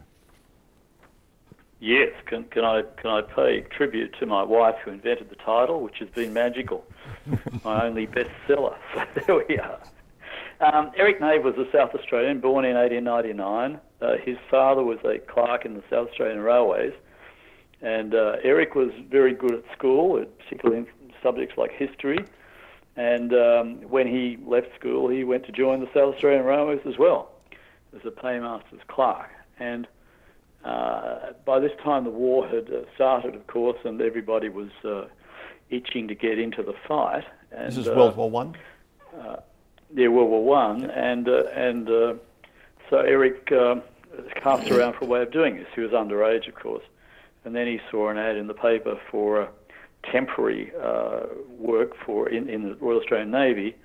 Yes, 1.81 2.13
can, 2.27 2.45
can 2.45 2.63
I 2.63 2.83
can 2.95 3.09
I 3.09 3.21
pay 3.23 3.65
tribute 3.75 4.15
to 4.21 4.25
my 4.25 4.41
wife 4.41 4.75
who 4.85 4.91
invented 4.91 5.29
the 5.29 5.35
title, 5.35 5.81
which 5.81 5.97
has 5.99 6.07
been 6.11 6.31
magical, 6.31 6.85
my 7.65 7.85
only 7.85 8.07
bestseller. 8.07 8.77
So 8.93 9.05
there 9.27 9.43
we 9.45 9.57
are. 9.57 9.79
Um, 10.61 10.91
Eric 10.95 11.19
Nave 11.19 11.43
was 11.43 11.55
a 11.55 11.69
South 11.73 11.93
Australian, 11.93 12.39
born 12.39 12.63
in 12.63 12.77
1899. 12.77 13.81
Uh, 14.01 14.15
his 14.23 14.37
father 14.49 14.81
was 14.81 14.99
a 15.03 15.19
clerk 15.19 15.65
in 15.65 15.73
the 15.73 15.83
South 15.89 16.07
Australian 16.07 16.39
Railways, 16.39 16.93
and 17.83 18.15
uh, 18.15 18.37
Eric 18.43 18.75
was 18.75 18.91
very 19.09 19.33
good 19.33 19.53
at 19.53 19.63
school, 19.77 20.25
particularly 20.39 20.79
in 20.81 20.87
subjects 21.21 21.57
like 21.57 21.71
history. 21.71 22.25
And 22.95 23.33
um, 23.33 23.75
when 23.89 24.07
he 24.07 24.37
left 24.45 24.67
school, 24.79 25.09
he 25.09 25.23
went 25.23 25.45
to 25.45 25.51
join 25.51 25.81
the 25.81 25.87
South 25.87 26.15
Australian 26.15 26.45
Railways 26.45 26.81
as 26.85 26.97
well 26.97 27.31
as 27.95 28.01
a 28.05 28.11
paymaster's 28.11 28.81
clerk. 28.87 29.29
And 29.59 29.87
uh, 30.63 31.33
by 31.45 31.59
this 31.59 31.71
time, 31.83 32.05
the 32.05 32.09
war 32.09 32.47
had 32.47 32.71
uh, 32.71 32.83
started, 32.95 33.35
of 33.35 33.45
course, 33.47 33.77
and 33.83 34.01
everybody 34.01 34.47
was 34.47 34.69
uh, 34.85 35.05
itching 35.69 36.07
to 36.07 36.15
get 36.15 36.39
into 36.39 36.63
the 36.63 36.73
fight. 36.87 37.25
And, 37.51 37.67
This 37.67 37.77
is 37.77 37.87
uh, 37.87 37.95
World 37.95 38.15
War 38.15 38.29
One. 38.29 38.55
yeah, 39.93 40.07
World 40.07 40.29
War 40.29 40.45
One, 40.45 40.89
and 40.89 41.27
uh, 41.27 41.43
and 41.53 41.89
uh, 41.89 42.13
so 42.89 42.97
Eric 42.99 43.51
um 43.51 43.81
cast 44.35 44.69
around 44.69 44.93
for 44.93 45.05
a 45.05 45.07
way 45.07 45.21
of 45.21 45.31
doing 45.31 45.55
this. 45.55 45.67
He 45.73 45.81
was 45.81 45.91
underage, 45.91 46.47
of 46.47 46.55
course, 46.55 46.83
and 47.45 47.55
then 47.55 47.67
he 47.67 47.79
saw 47.91 48.09
an 48.09 48.17
ad 48.17 48.37
in 48.37 48.47
the 48.47 48.53
paper 48.53 48.99
for 49.11 49.49
temporary 50.11 50.71
uh, 50.81 51.21
work 51.57 51.91
for 52.05 52.29
in, 52.29 52.49
in 52.49 52.63
the 52.63 52.75
Royal 52.75 52.99
Australian 52.99 53.31
Navy 53.31 53.75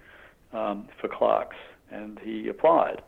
um, 0.53 0.89
for 1.01 1.09
clerks, 1.09 1.57
and 1.91 2.19
he 2.23 2.49
applied. 2.49 3.03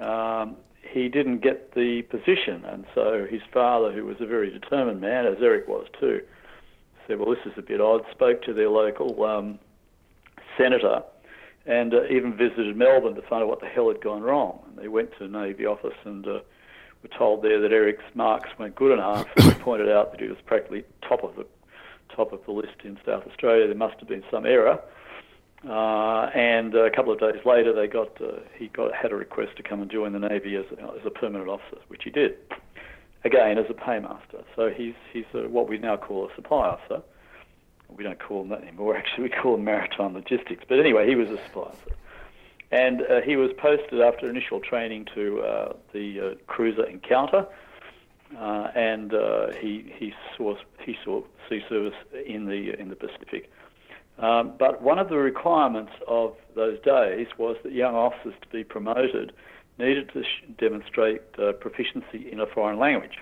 Um, 0.00 0.56
he 0.92 1.08
didn't 1.08 1.42
get 1.42 1.74
the 1.74 2.02
position, 2.02 2.64
and 2.64 2.86
so 2.94 3.26
his 3.30 3.42
father, 3.52 3.92
who 3.92 4.06
was 4.06 4.16
a 4.20 4.26
very 4.26 4.50
determined 4.50 5.00
man, 5.00 5.26
as 5.26 5.36
Eric 5.42 5.68
was 5.68 5.86
too, 5.98 6.20
said, 7.06 7.18
"Well, 7.18 7.30
this 7.30 7.44
is 7.44 7.52
a 7.58 7.62
bit 7.62 7.80
odd." 7.80 8.02
Spoke 8.12 8.42
to 8.42 8.54
their 8.54 8.70
local 8.70 9.22
um, 9.24 9.58
senator 10.56 11.02
and 11.66 11.94
uh, 11.94 12.04
even 12.06 12.36
visited 12.36 12.76
Melbourne 12.76 13.14
to 13.14 13.22
find 13.22 13.42
out 13.42 13.48
what 13.48 13.60
the 13.60 13.66
hell 13.66 13.88
had 13.88 14.02
gone 14.02 14.22
wrong. 14.22 14.60
And 14.68 14.78
they 14.78 14.88
went 14.88 15.10
to 15.18 15.28
the 15.28 15.38
Navy 15.38 15.66
office 15.66 15.96
and 16.04 16.26
uh, 16.26 16.40
were 17.02 17.16
told 17.16 17.42
there 17.42 17.60
that 17.60 17.72
Eric's 17.72 18.04
marks 18.14 18.50
weren't 18.58 18.74
good 18.74 18.92
enough. 18.92 19.26
And 19.36 19.50
they 19.50 19.58
pointed 19.60 19.88
out 19.88 20.12
that 20.12 20.20
he 20.20 20.28
was 20.28 20.38
practically 20.46 20.84
top 21.06 21.24
of 21.24 21.36
the 21.36 21.46
top 22.14 22.32
of 22.32 22.44
the 22.44 22.52
list 22.52 22.74
in 22.84 22.98
South 23.06 23.26
Australia. 23.26 23.66
There 23.66 23.76
must 23.76 23.98
have 24.00 24.08
been 24.08 24.24
some 24.30 24.44
error. 24.46 24.80
Uh, 25.68 26.30
and 26.34 26.74
a 26.74 26.90
couple 26.90 27.12
of 27.12 27.20
days 27.20 27.44
later, 27.44 27.74
they 27.74 27.86
got 27.86 28.20
uh, 28.20 28.40
he 28.56 28.68
got 28.68 28.94
had 28.94 29.12
a 29.12 29.16
request 29.16 29.56
to 29.56 29.62
come 29.62 29.82
and 29.82 29.90
join 29.90 30.12
the 30.12 30.18
Navy 30.18 30.56
as 30.56 30.64
a, 30.78 30.82
as 30.82 31.04
a 31.04 31.10
permanent 31.10 31.48
officer, 31.50 31.78
which 31.88 32.02
he 32.04 32.10
did. 32.10 32.36
Again, 33.24 33.58
as 33.58 33.66
a 33.68 33.74
paymaster. 33.74 34.42
So 34.56 34.70
he's 34.70 34.94
he's 35.12 35.26
a, 35.34 35.48
what 35.48 35.68
we 35.68 35.76
now 35.76 35.96
call 35.96 36.30
a 36.30 36.34
supply 36.34 36.68
officer 36.68 37.02
we 37.96 38.04
don't 38.04 38.18
call 38.18 38.40
them 38.42 38.50
that 38.50 38.62
anymore. 38.62 38.96
Actually, 38.96 39.24
we 39.24 39.30
call 39.30 39.56
them 39.56 39.64
maritime 39.64 40.14
logistics. 40.14 40.64
But 40.68 40.80
anyway, 40.80 41.08
he 41.08 41.14
was 41.14 41.28
a 41.28 41.42
supply 41.44 41.64
officer. 41.64 41.96
And 42.72 43.02
uh, 43.02 43.20
he 43.22 43.36
was 43.36 43.50
posted 43.58 44.00
after 44.00 44.28
initial 44.28 44.60
training 44.60 45.06
to 45.14 45.40
uh, 45.40 45.72
the 45.92 46.20
uh, 46.20 46.34
cruiser 46.46 46.84
Encounter, 46.84 47.46
uh, 48.38 48.68
and 48.76 49.12
uh, 49.12 49.48
he 49.60 49.92
he 49.96 50.12
saw 50.36 50.54
he 50.84 50.96
saw 51.04 51.22
sea 51.48 51.62
service 51.68 51.94
in 52.26 52.46
the 52.46 52.78
in 52.78 52.88
the 52.88 52.96
Pacific. 52.96 53.50
Um, 54.18 54.52
but 54.58 54.82
one 54.82 54.98
of 54.98 55.08
the 55.08 55.16
requirements 55.16 55.92
of 56.06 56.36
those 56.54 56.78
days 56.82 57.26
was 57.38 57.56
that 57.64 57.72
young 57.72 57.94
officers 57.94 58.34
to 58.42 58.48
be 58.48 58.62
promoted 58.62 59.32
needed 59.78 60.10
to 60.12 60.22
sh- 60.22 60.44
demonstrate 60.58 61.22
uh, 61.38 61.52
proficiency 61.52 62.30
in 62.30 62.38
a 62.38 62.46
foreign 62.46 62.78
language. 62.78 63.18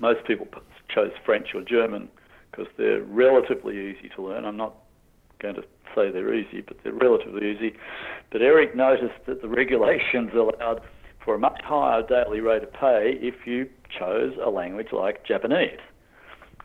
Most 0.00 0.26
people 0.26 0.48
chose 0.88 1.12
French 1.24 1.54
or 1.54 1.62
German 1.62 2.08
because 2.50 2.66
they're 2.76 3.02
relatively 3.02 3.90
easy 3.90 4.10
to 4.16 4.22
learn. 4.22 4.44
I'm 4.44 4.56
not 4.56 4.74
going 5.44 5.56
to 5.56 5.64
say 5.94 6.10
they're 6.10 6.34
easy, 6.34 6.60
but 6.60 6.76
they're 6.82 6.92
relatively 6.92 7.50
easy. 7.50 7.76
But 8.30 8.42
Eric 8.42 8.74
noticed 8.74 9.26
that 9.26 9.42
the 9.42 9.48
regulations 9.48 10.30
allowed 10.34 10.80
for 11.24 11.34
a 11.34 11.38
much 11.38 11.60
higher 11.62 12.02
daily 12.02 12.40
rate 12.40 12.62
of 12.62 12.72
pay 12.72 13.18
if 13.20 13.46
you 13.46 13.68
chose 13.98 14.34
a 14.42 14.50
language 14.50 14.88
like 14.92 15.24
Japanese. 15.24 15.78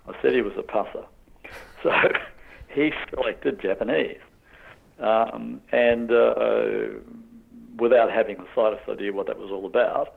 I 0.08 0.14
said 0.22 0.34
he 0.34 0.42
was 0.42 0.54
a 0.58 0.64
pusser. 0.64 1.06
So 1.82 1.92
he 2.68 2.92
selected 3.10 3.62
Japanese. 3.62 4.20
Um, 5.00 5.62
and 5.72 6.12
uh, 6.12 7.00
without 7.80 8.12
having 8.12 8.36
the 8.36 8.48
slightest 8.54 8.88
idea 8.90 9.14
what 9.14 9.28
that 9.28 9.40
was 9.40 9.50
all 9.50 9.66
about. 9.66 10.16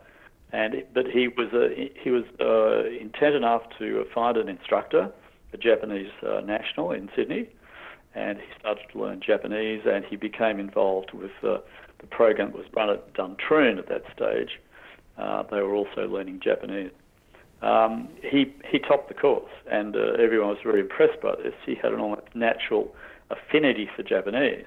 And 0.53 0.83
but 0.93 1.07
he 1.07 1.29
was 1.29 1.53
uh, 1.53 1.69
he 2.03 2.11
was 2.11 2.25
uh, 2.41 2.91
intent 3.01 3.37
enough 3.37 3.63
to 3.79 4.05
find 4.13 4.37
an 4.37 4.49
instructor, 4.49 5.11
a 5.53 5.57
Japanese 5.57 6.11
uh, 6.27 6.41
national 6.41 6.91
in 6.91 7.09
Sydney, 7.17 7.49
and 8.15 8.39
he 8.39 8.45
started 8.59 8.85
to 8.93 9.01
learn 9.01 9.21
Japanese. 9.21 9.83
And 9.87 10.05
he 10.05 10.17
became 10.17 10.59
involved 10.59 11.13
with 11.13 11.33
uh, 11.43 11.59
the 11.99 12.07
program 12.11 12.53
that 12.53 12.59
was 12.59 12.67
run 12.75 12.91
at 12.91 13.13
Duntroon 13.15 13.79
at 13.79 13.89
that 13.89 14.05
stage. 14.15 14.61
Uh, 15.17 15.43
they 15.51 15.61
were 15.61 15.75
also 15.75 16.09
learning 16.09 16.41
Japanese. 16.43 16.91
Um, 17.63 18.09
he 18.23 18.53
he 18.69 18.79
topped 18.81 19.09
the 19.09 19.15
course, 19.15 19.53
and 19.71 19.95
uh, 19.95 20.15
everyone 20.19 20.49
was 20.49 20.59
very 20.65 20.81
impressed 20.81 21.21
by 21.23 21.37
this. 21.37 21.55
He 21.65 21.77
had 21.77 21.93
an 21.93 22.01
almost 22.01 22.35
natural 22.35 22.93
affinity 23.31 23.89
for 23.95 24.03
Japanese. 24.03 24.67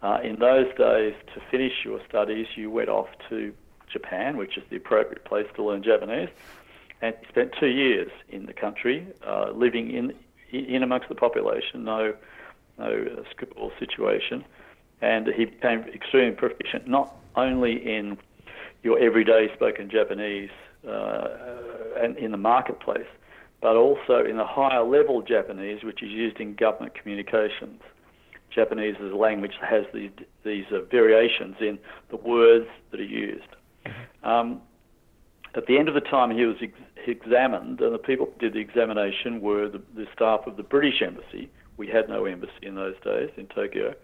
Uh, 0.00 0.18
in 0.22 0.38
those 0.38 0.68
days, 0.76 1.14
to 1.34 1.40
finish 1.50 1.72
your 1.84 2.00
studies, 2.08 2.46
you 2.54 2.70
went 2.70 2.88
off 2.88 3.08
to 3.30 3.52
Japan, 3.90 4.36
which 4.36 4.56
is 4.56 4.62
the 4.70 4.76
appropriate 4.76 5.24
place 5.24 5.46
to 5.56 5.64
learn 5.64 5.82
Japanese, 5.82 6.28
and 7.02 7.14
spent 7.28 7.52
two 7.58 7.68
years 7.68 8.10
in 8.28 8.46
the 8.46 8.52
country, 8.52 9.06
uh, 9.26 9.50
living 9.50 9.90
in 9.90 10.14
in 10.52 10.84
amongst 10.84 11.08
the 11.08 11.16
population, 11.16 11.84
no 11.84 12.14
no 12.78 12.86
uh, 12.86 13.22
school 13.30 13.72
situation, 13.78 14.44
and 15.00 15.26
he 15.28 15.46
became 15.46 15.80
extremely 15.94 16.34
proficient 16.34 16.88
not 16.88 17.14
only 17.36 17.74
in 17.74 18.16
your 18.82 18.98
everyday 18.98 19.52
spoken 19.54 19.90
Japanese 19.90 20.50
uh, 20.88 21.28
and 21.96 22.16
in 22.18 22.30
the 22.30 22.36
marketplace, 22.36 23.06
but 23.60 23.76
also 23.76 24.24
in 24.28 24.36
the 24.36 24.46
higher 24.46 24.84
level 24.84 25.22
Japanese, 25.22 25.82
which 25.82 26.02
is 26.02 26.10
used 26.10 26.38
in 26.38 26.54
government 26.54 26.94
communications. 26.94 27.80
Japanese 28.54 28.94
as 29.04 29.10
a 29.10 29.16
language 29.16 29.52
that 29.60 29.70
has 29.70 29.84
these, 29.92 30.10
these 30.44 30.66
uh, 30.70 30.82
variations 30.90 31.56
in 31.60 31.78
the 32.10 32.16
words 32.16 32.66
that 32.90 33.00
are 33.00 33.04
used. 33.04 33.48
Um, 34.22 34.60
at 35.56 35.66
the 35.66 35.78
end 35.78 35.88
of 35.88 35.94
the 35.94 36.00
time, 36.00 36.30
he 36.30 36.44
was 36.44 36.56
ex- 36.62 36.72
examined, 37.06 37.80
and 37.80 37.94
the 37.94 37.98
people 37.98 38.26
who 38.26 38.38
did 38.38 38.54
the 38.54 38.60
examination 38.60 39.40
were 39.40 39.68
the, 39.68 39.82
the 39.94 40.06
staff 40.14 40.40
of 40.46 40.56
the 40.56 40.62
British 40.62 41.02
Embassy. 41.02 41.50
We 41.76 41.88
had 41.88 42.08
no 42.08 42.24
embassy 42.24 42.52
in 42.62 42.74
those 42.74 42.94
days 43.04 43.30
in 43.36 43.46
Tokyo, 43.46 43.94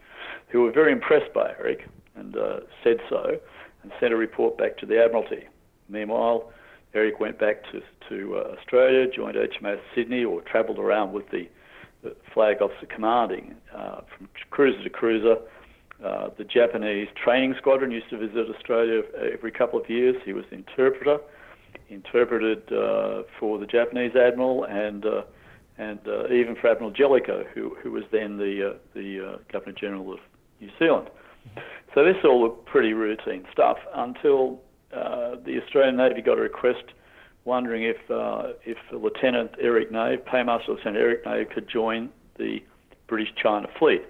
who 0.49 0.63
were 0.63 0.73
very 0.73 0.93
impressed 0.93 1.33
by 1.33 1.51
Eric 1.59 1.89
and 2.17 2.37
uh, 2.37 2.61
said 2.83 2.99
so, 3.09 3.39
and 3.83 3.93
sent 4.01 4.13
a 4.13 4.17
report 4.17 4.59
back 4.59 4.77
to 4.79 4.87
the 4.87 5.03
Admiralty. 5.03 5.45
Meanwhile, 5.89 6.53
Eric 6.95 7.21
went 7.21 7.39
back 7.39 7.63
to, 7.71 7.81
to 8.09 8.37
uh, 8.37 8.57
Australia, 8.59 9.07
joined 9.11 9.37
HMAS 9.37 9.81
Sydney, 9.95 10.25
or 10.25 10.41
travelled 10.43 10.79
around 10.79 11.13
with 11.13 11.31
the, 11.31 11.49
the, 12.03 12.17
flag 12.35 12.61
officer 12.61 12.87
commanding 12.87 13.55
uh, 13.75 14.01
from 14.17 14.29
cruiser 14.51 14.83
to 14.83 14.91
cruiser. 14.91 15.37
Uh, 16.05 16.31
the 16.39 16.45
Japanese 16.45 17.09
training 17.23 17.55
squadron 17.59 17.91
used 17.91 18.09
to 18.11 18.17
visit 18.19 18.47
Australia 18.55 19.03
every 19.33 19.53
couple 19.53 19.79
of 19.79 19.89
years. 19.89 20.17
He 20.25 20.33
was 20.33 20.45
the 20.51 20.57
interpreter, 20.57 21.19
interpreted 21.89 22.63
uh, 22.73 23.23
for 23.39 23.59
the 23.59 23.67
Japanese 23.67 24.17
admiral 24.17 24.65
and 24.65 25.05
uh, 25.05 25.23
and 25.81 25.99
uh, 26.07 26.33
even 26.33 26.57
for 26.57 26.69
Admiral 26.69 26.91
Jellicoe, 26.91 27.45
who 27.55 27.77
who 27.83 27.91
was 27.91 28.05
then 28.13 28.37
the 28.37 28.79
the 28.95 29.39
Governor 29.51 29.73
General 29.73 30.13
of 30.13 30.21
New 30.61 30.71
Zealand. 30.79 31.09
So 31.95 32.05
this 32.05 32.17
all 32.25 32.43
looked 32.43 32.67
pretty 32.67 32.93
routine 32.93 33.45
stuff 33.51 33.79
until 33.95 34.61
uh, 34.95 35.37
the 35.45 35.61
Australian 35.63 35.97
Navy 35.97 36.21
got 36.21 36.39
a 36.39 36.43
request 36.43 36.85
wondering 37.45 37.83
if 37.83 38.11
uh, 38.11 38.53
if 38.65 38.77
Lieutenant 38.93 39.53
Eric 39.61 39.91
Nave, 39.91 40.25
Paymaster 40.25 40.69
Lieutenant 40.69 40.97
Eric 40.97 41.27
Nave, 41.27 41.49
could 41.51 41.69
join 41.69 42.11
the 42.39 42.63
British 43.09 43.35
China 43.43 43.67
Fleet, 43.79 44.03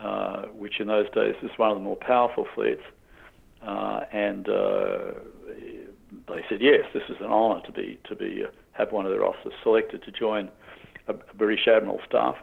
uh, 0.00 0.42
which 0.46 0.80
in 0.80 0.86
those 0.88 1.06
days 1.10 1.34
was 1.42 1.52
one 1.56 1.70
of 1.70 1.76
the 1.76 1.82
more 1.82 1.96
powerful 1.96 2.46
fleets. 2.54 2.82
Uh, 3.62 4.00
and 4.12 4.48
uh, 4.48 5.12
they 6.28 6.44
said 6.48 6.60
yes, 6.60 6.84
this 6.92 7.02
is 7.08 7.16
an 7.20 7.26
honour 7.26 7.60
to 7.66 7.72
be 7.72 7.98
to 8.08 8.16
be 8.16 8.44
have 8.72 8.92
one 8.92 9.06
of 9.06 9.12
their 9.12 9.24
officers 9.24 9.52
selected 9.62 10.02
to 10.02 10.10
join 10.10 10.50
a, 11.08 11.14
British 11.34 11.66
Admiral 11.66 12.00
staff. 12.06 12.36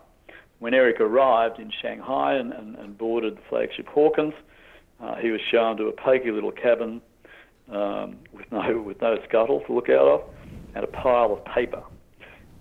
When 0.59 0.73
Eric 0.73 0.99
arrived 0.99 1.59
in 1.59 1.71
Shanghai 1.81 2.35
and, 2.35 2.53
and, 2.53 2.75
and 2.75 2.97
boarded 2.97 3.37
the 3.37 3.41
flagship 3.49 3.87
Hawkins, 3.87 4.33
he 5.19 5.31
was 5.31 5.41
shown 5.49 5.77
to 5.77 5.85
a 5.85 5.91
poky 5.91 6.31
little 6.31 6.51
cabin 6.51 7.01
um, 7.71 8.17
with 8.33 8.51
no 8.51 8.81
with 8.85 9.01
no 9.01 9.17
scuttle 9.27 9.61
to 9.67 9.73
look 9.73 9.89
out 9.89 10.07
of, 10.07 10.21
and 10.75 10.83
a 10.83 10.87
pile 10.87 11.33
of 11.33 11.43
paper. 11.45 11.83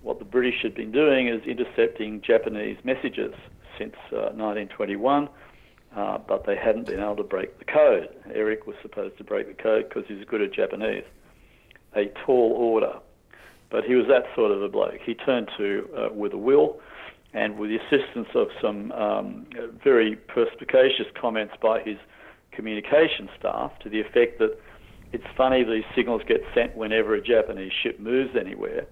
What 0.01 0.19
the 0.19 0.25
British 0.25 0.63
had 0.63 0.73
been 0.73 0.91
doing 0.91 1.27
is 1.27 1.41
intercepting 1.45 2.21
Japanese 2.21 2.77
messages 2.83 3.33
since 3.77 3.93
uh, 4.11 4.33
1921, 4.33 5.29
uh, 5.95 6.17
but 6.27 6.45
they 6.45 6.55
hadn't 6.55 6.87
been 6.87 6.99
able 6.99 7.17
to 7.17 7.23
break 7.23 7.59
the 7.59 7.65
code. 7.65 8.09
Eric 8.33 8.65
was 8.65 8.75
supposed 8.81 9.17
to 9.19 9.23
break 9.23 9.47
the 9.47 9.61
code 9.61 9.89
because 9.89 10.03
he's 10.07 10.25
good 10.25 10.41
at 10.41 10.53
Japanese. 10.53 11.03
A 11.95 12.05
tall 12.25 12.53
order, 12.53 12.93
but 13.71 13.83
he 13.83 13.95
was 13.95 14.05
that 14.07 14.23
sort 14.35 14.51
of 14.51 14.61
a 14.61 14.69
bloke. 14.69 14.99
He 15.05 15.13
turned 15.13 15.49
to 15.57 15.87
uh, 15.97 16.13
with 16.13 16.33
a 16.33 16.37
will, 16.37 16.79
and 17.33 17.57
with 17.57 17.69
the 17.69 17.77
assistance 17.77 18.27
of 18.35 18.47
some 18.61 18.91
um, 18.91 19.47
very 19.83 20.15
perspicacious 20.15 21.07
comments 21.19 21.53
by 21.61 21.81
his 21.81 21.97
communication 22.51 23.29
staff 23.39 23.71
to 23.79 23.89
the 23.89 24.01
effect 24.01 24.39
that 24.39 24.57
it's 25.13 25.23
funny 25.35 25.63
these 25.63 25.83
signals 25.95 26.21
get 26.27 26.41
sent 26.53 26.75
whenever 26.75 27.15
a 27.15 27.21
Japanese 27.21 27.71
ship 27.81 27.99
moves 27.99 28.35
anywhere. 28.39 28.85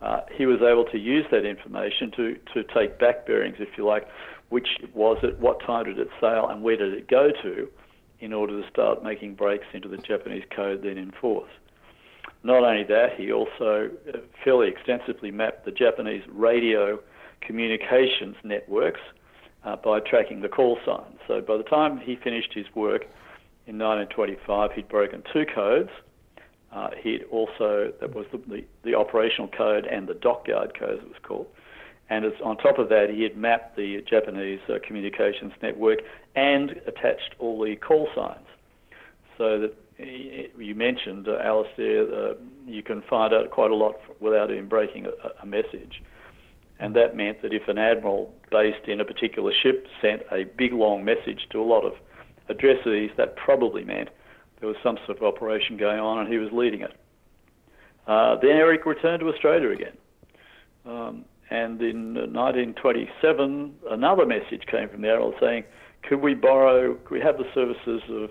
Uh, 0.00 0.20
he 0.36 0.46
was 0.46 0.58
able 0.60 0.84
to 0.90 0.98
use 0.98 1.24
that 1.30 1.46
information 1.46 2.10
to, 2.16 2.36
to 2.52 2.64
take 2.74 2.98
back 2.98 3.26
bearings, 3.26 3.56
if 3.60 3.68
you 3.78 3.86
like, 3.86 4.06
which 4.48 4.68
was 4.94 5.16
it, 5.22 5.38
what 5.38 5.60
time 5.64 5.84
did 5.84 5.98
it 5.98 6.08
sail, 6.20 6.48
and 6.48 6.62
where 6.62 6.76
did 6.76 6.92
it 6.92 7.08
go 7.08 7.30
to, 7.42 7.68
in 8.20 8.32
order 8.32 8.60
to 8.60 8.68
start 8.68 9.02
making 9.02 9.34
breaks 9.34 9.66
into 9.72 9.88
the 9.88 9.96
Japanese 9.98 10.44
code 10.54 10.82
then 10.82 10.98
in 10.98 11.12
force. 11.20 11.50
Not 12.44 12.64
only 12.64 12.84
that, 12.84 13.14
he 13.16 13.32
also 13.32 13.90
uh, 14.08 14.18
fairly 14.44 14.68
extensively 14.68 15.30
mapped 15.30 15.64
the 15.64 15.70
Japanese 15.70 16.22
radio 16.28 16.98
communications 17.40 18.36
networks 18.42 19.00
uh, 19.64 19.76
by 19.76 20.00
tracking 20.00 20.40
the 20.40 20.48
call 20.48 20.78
signs. 20.84 21.18
So 21.28 21.40
by 21.40 21.56
the 21.56 21.62
time 21.62 21.98
he 21.98 22.16
finished 22.16 22.52
his 22.52 22.66
work, 22.74 23.02
in 23.66 23.78
1925, 23.78 24.72
he'd 24.72 24.88
broken 24.88 25.22
two 25.32 25.44
codes. 25.54 25.90
Uh, 26.72 26.88
he'd 27.00 27.22
also, 27.30 27.92
that 28.00 28.14
was 28.14 28.26
the, 28.32 28.38
the, 28.48 28.64
the, 28.82 28.94
operational 28.94 29.46
code 29.48 29.86
and 29.86 30.08
the 30.08 30.14
dockyard 30.14 30.76
code, 30.76 30.98
as 30.98 31.04
it 31.04 31.08
was 31.08 31.18
called. 31.22 31.46
And 32.10 32.24
on 32.44 32.56
top 32.56 32.78
of 32.78 32.88
that, 32.88 33.08
he 33.10 33.22
had 33.22 33.36
mapped 33.36 33.76
the 33.76 34.02
Japanese 34.08 34.60
uh, 34.68 34.78
communications 34.84 35.52
network 35.62 36.00
and 36.34 36.70
attached 36.86 37.36
all 37.38 37.62
the 37.62 37.76
call 37.76 38.08
signs. 38.14 38.46
So 39.38 39.60
that 39.60 39.74
you 40.04 40.74
mentioned, 40.74 41.28
uh, 41.28 41.38
Alastair, 41.42 42.02
uh, 42.02 42.34
you 42.66 42.82
can 42.82 43.02
find 43.08 43.32
out 43.32 43.50
quite 43.50 43.70
a 43.70 43.74
lot 43.74 43.96
without 44.20 44.50
even 44.50 44.68
breaking 44.68 45.06
a, 45.06 45.42
a 45.42 45.46
message. 45.46 46.02
And 46.78 46.96
that 46.96 47.16
meant 47.16 47.42
that 47.42 47.52
if 47.52 47.68
an 47.68 47.78
admiral 47.78 48.34
based 48.50 48.88
in 48.88 49.00
a 49.00 49.04
particular 49.04 49.52
ship 49.62 49.86
sent 50.00 50.22
a 50.32 50.44
big 50.44 50.72
long 50.72 51.04
message 51.04 51.46
to 51.50 51.60
a 51.60 51.64
lot 51.64 51.84
of 51.84 51.92
addresses, 52.48 53.10
that 53.16 53.36
probably 53.36 53.84
meant 53.84 54.08
there 54.60 54.68
was 54.68 54.76
some 54.82 54.98
sort 55.06 55.18
of 55.18 55.24
operation 55.24 55.76
going 55.76 56.00
on 56.00 56.18
and 56.18 56.32
he 56.32 56.38
was 56.38 56.50
leading 56.52 56.82
it. 56.82 56.96
Uh, 58.06 58.36
then 58.40 58.50
Eric 58.50 58.84
returned 58.84 59.20
to 59.20 59.28
Australia 59.28 59.70
again. 59.70 59.96
Um, 60.84 61.24
and 61.50 61.80
in 61.80 62.14
1927, 62.14 63.74
another 63.90 64.26
message 64.26 64.62
came 64.70 64.88
from 64.88 65.02
the 65.02 65.08
Admiral 65.08 65.34
saying, 65.40 65.64
could 66.02 66.20
we 66.20 66.34
borrow, 66.34 66.94
could 66.94 67.14
we 67.14 67.20
have 67.20 67.38
the 67.38 67.44
services 67.54 68.02
of 68.10 68.30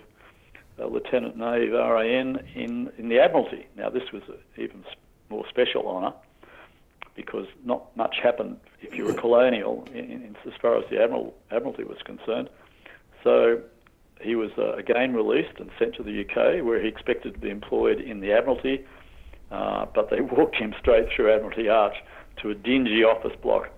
uh, 0.82 0.88
Lieutenant 0.88 1.38
Nave 1.38 1.72
RAN 1.72 2.40
in, 2.56 2.92
in 2.98 3.10
the 3.10 3.20
Admiralty? 3.20 3.68
Now, 3.76 3.90
this 3.90 4.12
was 4.12 4.24
an 4.28 4.36
even 4.58 4.84
more 5.30 5.46
special 5.50 5.88
honour 5.88 6.14
because 7.16 7.46
not 7.66 7.96
much 7.98 8.18
happened 8.22 8.58
if 8.82 8.96
you 8.96 9.06
were 9.06 9.14
colonial 9.14 9.88
in, 9.94 10.06
in, 10.06 10.36
as 10.46 10.54
far 10.62 10.78
as 10.78 10.86
the 10.90 11.02
Admiral, 11.02 11.34
Admiralty 11.52 11.84
was 11.84 11.98
concerned. 12.06 12.50
So 13.24 13.62
he 14.22 14.36
was 14.36 14.52
uh, 14.58 14.74
again 14.74 15.14
released 15.14 15.60
and 15.60 15.70
sent 15.78 15.96
to 15.96 16.04
the 16.04 16.22
UK, 16.22 16.66
where 16.66 16.82
he 16.82 16.88
expected 16.88 17.34
to 17.34 17.40
be 17.40 17.50
employed 17.50 18.00
in 18.00 18.22
the 18.22 18.32
Admiralty. 18.32 18.86
uh, 19.52 19.86
but 19.94 20.10
they 20.10 20.22
walked 20.38 20.56
him 20.56 20.74
straight 20.80 21.08
through 21.16 21.34
Admiralty 21.34 21.70
Arch 21.70 21.96
to 22.42 22.50
a 22.50 22.56
dingy 22.56 23.04
office 23.04 23.38
block, 23.42 23.70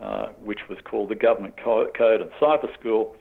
uh, 0.00 0.26
which 0.42 0.60
was 0.68 0.78
called 0.84 1.08
the 1.08 1.14
Government 1.14 1.54
Code 1.62 1.90
and 1.98 2.30
Cipher 2.38 2.68
School, 2.78 3.16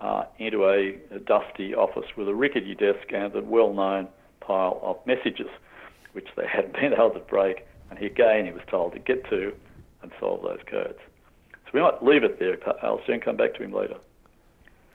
uh, 0.00 0.24
into 0.38 0.64
a, 0.64 0.96
a, 1.14 1.18
dusty 1.18 1.74
office 1.74 2.06
with 2.16 2.28
a 2.28 2.34
rickety 2.34 2.74
desk 2.74 3.12
and 3.12 3.34
a 3.34 3.42
well-known 3.42 4.08
pile 4.40 4.78
of 4.82 4.96
messages, 5.06 5.48
which 6.12 6.28
they 6.36 6.46
hadn't 6.52 6.74
been 6.74 6.92
able 6.92 7.10
to 7.10 7.20
break. 7.20 7.66
And 7.90 7.98
he, 7.98 8.06
again, 8.06 8.46
he 8.46 8.52
was 8.52 8.62
told 8.68 8.92
to 8.92 8.98
get 8.98 9.28
to 9.30 9.52
and 10.02 10.12
solve 10.20 10.42
those 10.42 10.60
codes. 10.70 10.98
So 11.64 11.70
we 11.74 11.80
might 11.80 12.02
leave 12.02 12.22
it 12.22 12.38
there. 12.38 12.56
I'll 12.82 13.00
soon 13.06 13.20
come 13.20 13.36
back 13.36 13.54
to 13.54 13.62
him 13.62 13.72
later. 13.72 13.96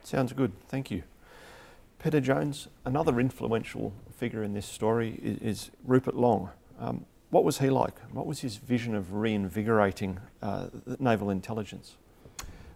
Sounds 0.04 0.34
good. 0.34 0.54
Thank 0.68 0.90
you. 0.90 1.04
Peter 2.02 2.20
Jones, 2.20 2.68
another 2.86 3.20
influential 3.20 3.94
figure 4.18 4.44
in 4.44 4.54
this 4.54 4.66
story 4.66 5.20
is, 5.22 5.38
is 5.40 5.72
Rupert 5.86 6.16
Long. 6.16 6.50
Um, 6.80 7.06
what 7.30 7.44
was 7.44 7.60
he 7.60 7.70
like? 7.70 8.00
What 8.12 8.26
was 8.26 8.42
his 8.42 8.58
vision 8.58 8.94
of 8.96 9.14
reinvigorating 9.14 10.20
uh, 10.42 10.68
naval 11.00 11.30
intelligence? 11.30 11.96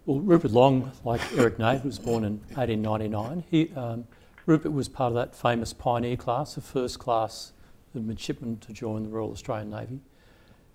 Well, 0.07 0.21
Rupert 0.21 0.51
Long, 0.51 0.93
like 1.03 1.19
Eric 1.35 1.59
Nave, 1.59 1.83
was 1.83 1.99
born 1.99 2.23
in 2.23 2.37
1899. 2.55 3.43
He, 3.51 3.73
um, 3.75 4.07
Rupert 4.45 4.71
was 4.71 4.87
part 4.87 5.09
of 5.09 5.15
that 5.15 5.35
famous 5.35 5.73
pioneer 5.73 6.15
class, 6.15 6.55
the 6.55 6.61
first 6.61 6.97
class 6.97 7.51
of 7.93 8.05
midshipmen 8.05 8.59
to 8.59 8.71
join 8.71 9.03
the 9.03 9.09
Royal 9.09 9.31
Australian 9.31 9.69
Navy. 9.69 9.99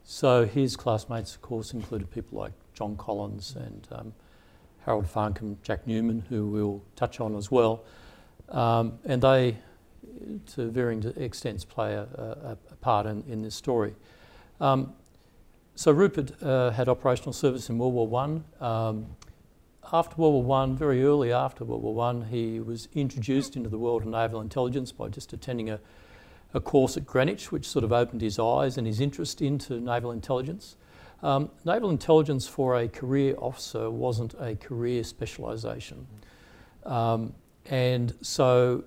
So 0.05 0.45
his 0.45 0.77
classmates, 0.77 1.35
of 1.35 1.41
course, 1.41 1.73
included 1.73 2.11
people 2.11 2.41
like 2.41 2.53
John 2.75 2.95
Collins 2.95 3.57
and 3.57 3.89
um, 3.91 4.13
Harold 4.85 5.07
Farncombe, 5.07 5.57
Jack 5.63 5.87
Newman, 5.87 6.25
who 6.29 6.49
we'll 6.49 6.83
touch 6.95 7.19
on 7.19 7.35
as 7.35 7.51
well. 7.51 7.85
Um, 8.51 8.99
and 9.07 9.23
they, 9.23 9.57
to 10.57 10.69
varying 10.69 11.11
extents, 11.17 11.65
play 11.65 11.95
a, 11.95 12.03
a, 12.03 12.59
a 12.71 12.77
part 12.83 13.07
in, 13.07 13.25
in, 13.27 13.41
this 13.41 13.55
story. 13.55 13.95
Um, 14.61 14.93
so 15.75 15.91
Rupert 15.91 16.43
uh, 16.43 16.71
had 16.71 16.89
operational 16.89 17.33
service 17.33 17.69
in 17.71 17.79
World 17.79 17.95
War 17.95 18.07
One. 18.07 18.45
Um, 18.61 19.07
after 19.93 20.17
World 20.17 20.35
War 20.35 20.43
One, 20.43 20.77
very 20.77 21.05
early 21.05 21.33
after 21.33 21.65
World 21.65 21.83
War 21.83 21.95
One, 21.95 22.23
he 22.23 22.61
was 22.61 22.89
introduced 22.95 23.57
into 23.57 23.69
the 23.69 23.79
world 23.79 24.03
of 24.03 24.09
naval 24.09 24.41
intelligence 24.41 24.93
by 24.93 25.09
just 25.09 25.33
attending 25.33 25.71
a, 25.71 25.81
a 26.55 26.61
course 26.61 26.97
at 26.97 27.07
Greenwich, 27.07 27.51
which 27.51 27.67
sort 27.67 27.85
of 27.85 27.93
opened 27.93 28.21
his 28.21 28.39
eyes 28.39 28.77
and 28.77 28.87
his 28.87 29.01
interest 29.01 29.41
into 29.41 29.81
naval 29.81 30.13
intelligence. 30.13 30.77
Um, 31.23 31.51
naval 31.65 31.91
intelligence 31.91 32.49
for 32.49 32.77
a 32.77 32.89
career 32.89 33.35
officer 33.39 33.91
wasn't 33.91 34.35
a 34.41 34.57
career 34.57 35.05
specialisation. 35.05 36.07
Um, 36.85 37.35
and 37.67 38.13
so, 38.23 38.85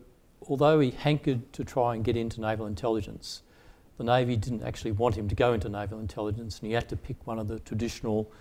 although 0.48 0.80
he 0.80 0.91
hankered 0.91 1.52
to 1.54 1.63
try 1.63 1.95
and 1.95 2.04
get 2.04 2.17
into 2.17 2.41
naval 2.41 2.65
intelligence, 2.67 3.41
the 3.97 4.03
Navy 4.03 4.36
didn't 4.36 4.63
actually 4.63 4.91
want 4.91 5.15
him 5.15 5.27
to 5.29 5.36
go 5.36 5.53
into 5.53 5.69
naval 5.69 5.99
intelligence, 5.99 6.60
and 6.60 6.67
he 6.67 6.73
had 6.73 6.89
to 6.89 6.95
pick 6.95 7.15
one 7.25 7.39
of 7.39 7.47
the 7.47 7.60
traditional 7.60 8.31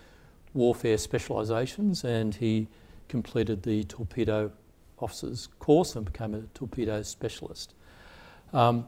warfare 0.52 0.96
specialisations, 0.96 2.04
and 2.04 2.34
he 2.34 2.68
completed 3.08 3.62
the 3.62 3.84
torpedo 3.84 4.50
officers 4.98 5.48
course 5.58 5.96
and 5.96 6.04
became 6.04 6.34
a 6.34 6.40
torpedo 6.54 7.02
specialist. 7.02 7.74
Um, 8.52 8.86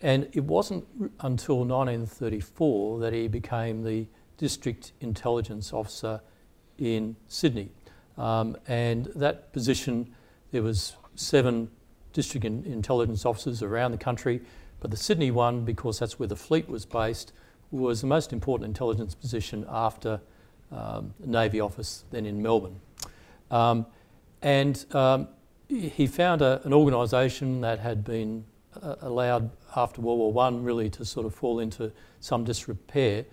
and 0.00 0.28
it 0.32 0.44
wasn't 0.44 0.84
until 1.20 1.58
1934 1.64 2.98
that 3.00 3.12
he 3.12 3.28
became 3.28 3.84
the 3.84 4.06
district 4.36 4.92
intelligence 5.00 5.72
officer 5.72 6.20
in 6.78 7.14
Sydney. 7.28 7.70
Um, 8.18 8.56
and 8.66 9.06
that 9.14 9.52
position 9.52 10.12
there 10.50 10.62
was 10.62 10.96
seven 11.14 11.70
district 12.12 12.44
intelligence 12.44 13.24
officers 13.24 13.62
around 13.62 13.92
the 13.92 13.98
country, 13.98 14.42
but 14.82 14.90
the 14.90 14.96
Sydney 14.96 15.30
one, 15.30 15.64
because 15.64 16.00
that's 16.00 16.18
where 16.18 16.26
the 16.26 16.36
fleet 16.36 16.68
was 16.68 16.84
based, 16.84 17.32
was 17.70 18.00
the 18.00 18.08
most 18.08 18.32
important 18.32 18.66
intelligence 18.66 19.14
position 19.14 19.64
after 19.70 20.20
um, 20.72 21.14
Navy 21.24 21.60
office 21.60 22.04
then 22.10 22.26
in 22.26 22.42
Melbourne. 22.42 22.80
Um, 23.52 23.86
and 24.42 24.84
um, 24.92 25.28
he 25.68 26.08
found 26.08 26.42
a, 26.42 26.60
an 26.64 26.72
organisation 26.72 27.60
that 27.60 27.78
had 27.78 28.02
been 28.02 28.44
uh, 28.82 28.96
allowed 29.02 29.50
after 29.76 30.00
World 30.00 30.18
War 30.18 30.32
One 30.32 30.64
really 30.64 30.90
to 30.90 31.04
sort 31.04 31.26
of 31.26 31.34
fall 31.34 31.60
into 31.60 31.92
some 32.18 32.42
disrepair. 32.42 33.24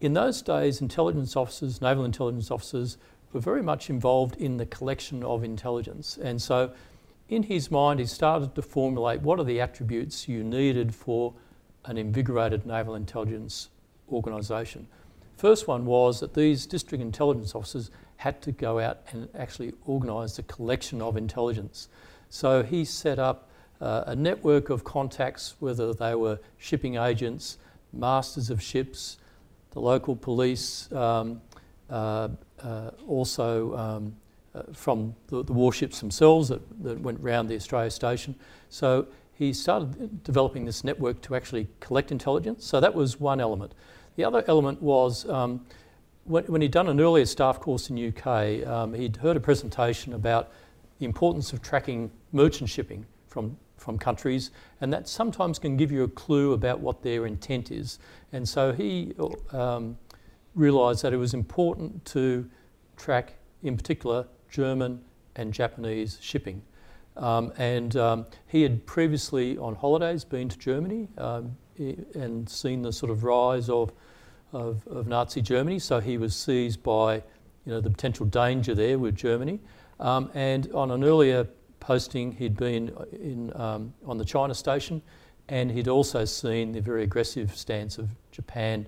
In 0.00 0.12
those 0.12 0.42
days, 0.42 0.80
intelligence 0.80 1.34
officers, 1.34 1.82
naval 1.82 2.04
intelligence 2.04 2.52
officers, 2.52 2.98
were 3.32 3.40
very 3.40 3.62
much 3.62 3.90
involved 3.90 4.36
in 4.36 4.58
the 4.58 4.66
collection 4.66 5.24
of 5.24 5.42
intelligence. 5.42 6.18
And 6.22 6.40
so, 6.40 6.70
in 7.28 7.44
his 7.44 7.70
mind, 7.70 8.00
he 8.00 8.06
started 8.06 8.54
to 8.54 8.62
formulate 8.62 9.22
what 9.22 9.38
are 9.40 9.44
the 9.44 9.60
attributes 9.60 10.28
you 10.28 10.44
needed 10.44 10.94
for 10.94 11.34
an 11.86 11.96
invigorated 11.96 12.66
naval 12.66 12.94
intelligence 12.94 13.68
organisation. 14.10 14.86
First 15.36 15.66
one 15.66 15.84
was 15.86 16.20
that 16.20 16.34
these 16.34 16.66
district 16.66 17.02
intelligence 17.02 17.54
officers 17.54 17.90
had 18.16 18.40
to 18.42 18.52
go 18.52 18.78
out 18.78 19.00
and 19.10 19.28
actually 19.34 19.72
organise 19.86 20.36
the 20.36 20.42
collection 20.44 21.02
of 21.02 21.16
intelligence. 21.16 21.88
So 22.28 22.62
he 22.62 22.84
set 22.84 23.18
up 23.18 23.48
uh, 23.80 24.04
a 24.06 24.16
network 24.16 24.70
of 24.70 24.84
contacts, 24.84 25.54
whether 25.58 25.92
they 25.92 26.14
were 26.14 26.38
shipping 26.58 26.96
agents, 26.96 27.58
masters 27.92 28.50
of 28.50 28.62
ships, 28.62 29.18
the 29.72 29.80
local 29.80 30.14
police, 30.14 30.90
um, 30.92 31.40
uh, 31.90 32.28
uh, 32.62 32.90
also 33.06 33.76
um, 33.76 34.16
from 34.72 35.14
the, 35.28 35.42
the, 35.42 35.52
warships 35.52 36.00
themselves 36.00 36.48
that, 36.48 36.60
that 36.82 37.00
went 37.00 37.20
round 37.20 37.48
the 37.48 37.56
Australia 37.56 37.90
station. 37.90 38.34
So 38.68 39.06
he 39.34 39.52
started 39.52 40.22
developing 40.22 40.64
this 40.64 40.84
network 40.84 41.20
to 41.22 41.34
actually 41.34 41.68
collect 41.80 42.12
intelligence. 42.12 42.64
So 42.64 42.80
that 42.80 42.94
was 42.94 43.18
one 43.18 43.40
element. 43.40 43.74
The 44.16 44.24
other 44.24 44.44
element 44.46 44.80
was 44.80 45.28
um, 45.28 45.66
when, 46.24 46.44
when, 46.44 46.62
he'd 46.62 46.70
done 46.70 46.88
an 46.88 47.00
earlier 47.00 47.26
staff 47.26 47.60
course 47.60 47.90
in 47.90 48.08
UK, 48.08 48.66
um, 48.66 48.94
he'd 48.94 49.16
heard 49.16 49.36
a 49.36 49.40
presentation 49.40 50.12
about 50.14 50.52
the 50.98 51.04
importance 51.04 51.52
of 51.52 51.60
tracking 51.60 52.10
merchant 52.32 52.70
shipping 52.70 53.04
from, 53.26 53.56
from 53.76 53.98
countries, 53.98 54.52
and 54.80 54.92
that 54.92 55.08
sometimes 55.08 55.58
can 55.58 55.76
give 55.76 55.90
you 55.90 56.04
a 56.04 56.08
clue 56.08 56.52
about 56.52 56.78
what 56.78 57.02
their 57.02 57.26
intent 57.26 57.72
is. 57.72 57.98
And 58.32 58.48
so 58.48 58.72
he 58.72 59.14
um, 59.50 59.98
realised 60.54 61.02
that 61.02 61.12
it 61.12 61.16
was 61.16 61.34
important 61.34 62.04
to 62.06 62.48
track, 62.96 63.34
in 63.64 63.76
particular, 63.76 64.26
German 64.54 65.00
and 65.34 65.52
Japanese 65.52 66.16
shipping. 66.20 66.62
Um, 67.16 67.52
and 67.58 67.96
um, 67.96 68.26
he 68.46 68.62
had 68.62 68.86
previously, 68.86 69.58
on 69.58 69.74
holidays, 69.74 70.24
been 70.24 70.48
to 70.48 70.56
Germany 70.56 71.08
um, 71.18 71.56
and 71.76 72.48
seen 72.48 72.82
the 72.82 72.92
sort 72.92 73.10
of 73.10 73.24
rise 73.24 73.68
of, 73.68 73.92
of, 74.52 74.86
of, 74.86 75.08
Nazi 75.08 75.42
Germany. 75.42 75.80
So 75.80 75.98
he 75.98 76.18
was 76.18 76.36
seized 76.36 76.84
by, 76.84 77.16
you 77.16 77.72
know, 77.72 77.80
the 77.80 77.90
potential 77.90 78.26
danger 78.26 78.76
there 78.76 78.96
with 78.96 79.16
Germany. 79.16 79.58
Um, 79.98 80.30
and 80.34 80.70
on 80.72 80.92
an 80.92 81.02
earlier 81.02 81.48
posting, 81.80 82.30
he'd 82.30 82.56
been 82.56 82.92
in, 83.12 83.52
um, 83.56 83.92
on 84.06 84.18
the 84.18 84.24
China 84.24 84.54
station, 84.54 85.02
and 85.48 85.68
he'd 85.68 85.88
also 85.88 86.24
seen 86.24 86.70
the 86.70 86.80
very 86.80 87.02
aggressive 87.02 87.56
stance 87.56 87.98
of 87.98 88.08
Japan 88.30 88.86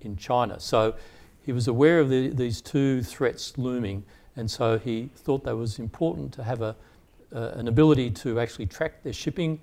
in 0.00 0.16
China. 0.16 0.60
So 0.60 0.94
he 1.42 1.50
was 1.50 1.66
aware 1.66 1.98
of 1.98 2.08
the, 2.08 2.28
these 2.28 2.60
two 2.60 3.02
threats 3.02 3.58
looming, 3.58 4.04
and 4.36 4.50
so 4.50 4.78
he 4.78 5.10
thought 5.16 5.44
that 5.44 5.56
was 5.56 5.78
important 5.78 6.32
to 6.34 6.44
have 6.44 6.62
a, 6.62 6.74
uh, 7.34 7.52
an 7.54 7.68
ability 7.68 8.10
to 8.10 8.40
actually 8.40 8.66
track 8.66 9.02
their 9.02 9.12
shipping 9.12 9.60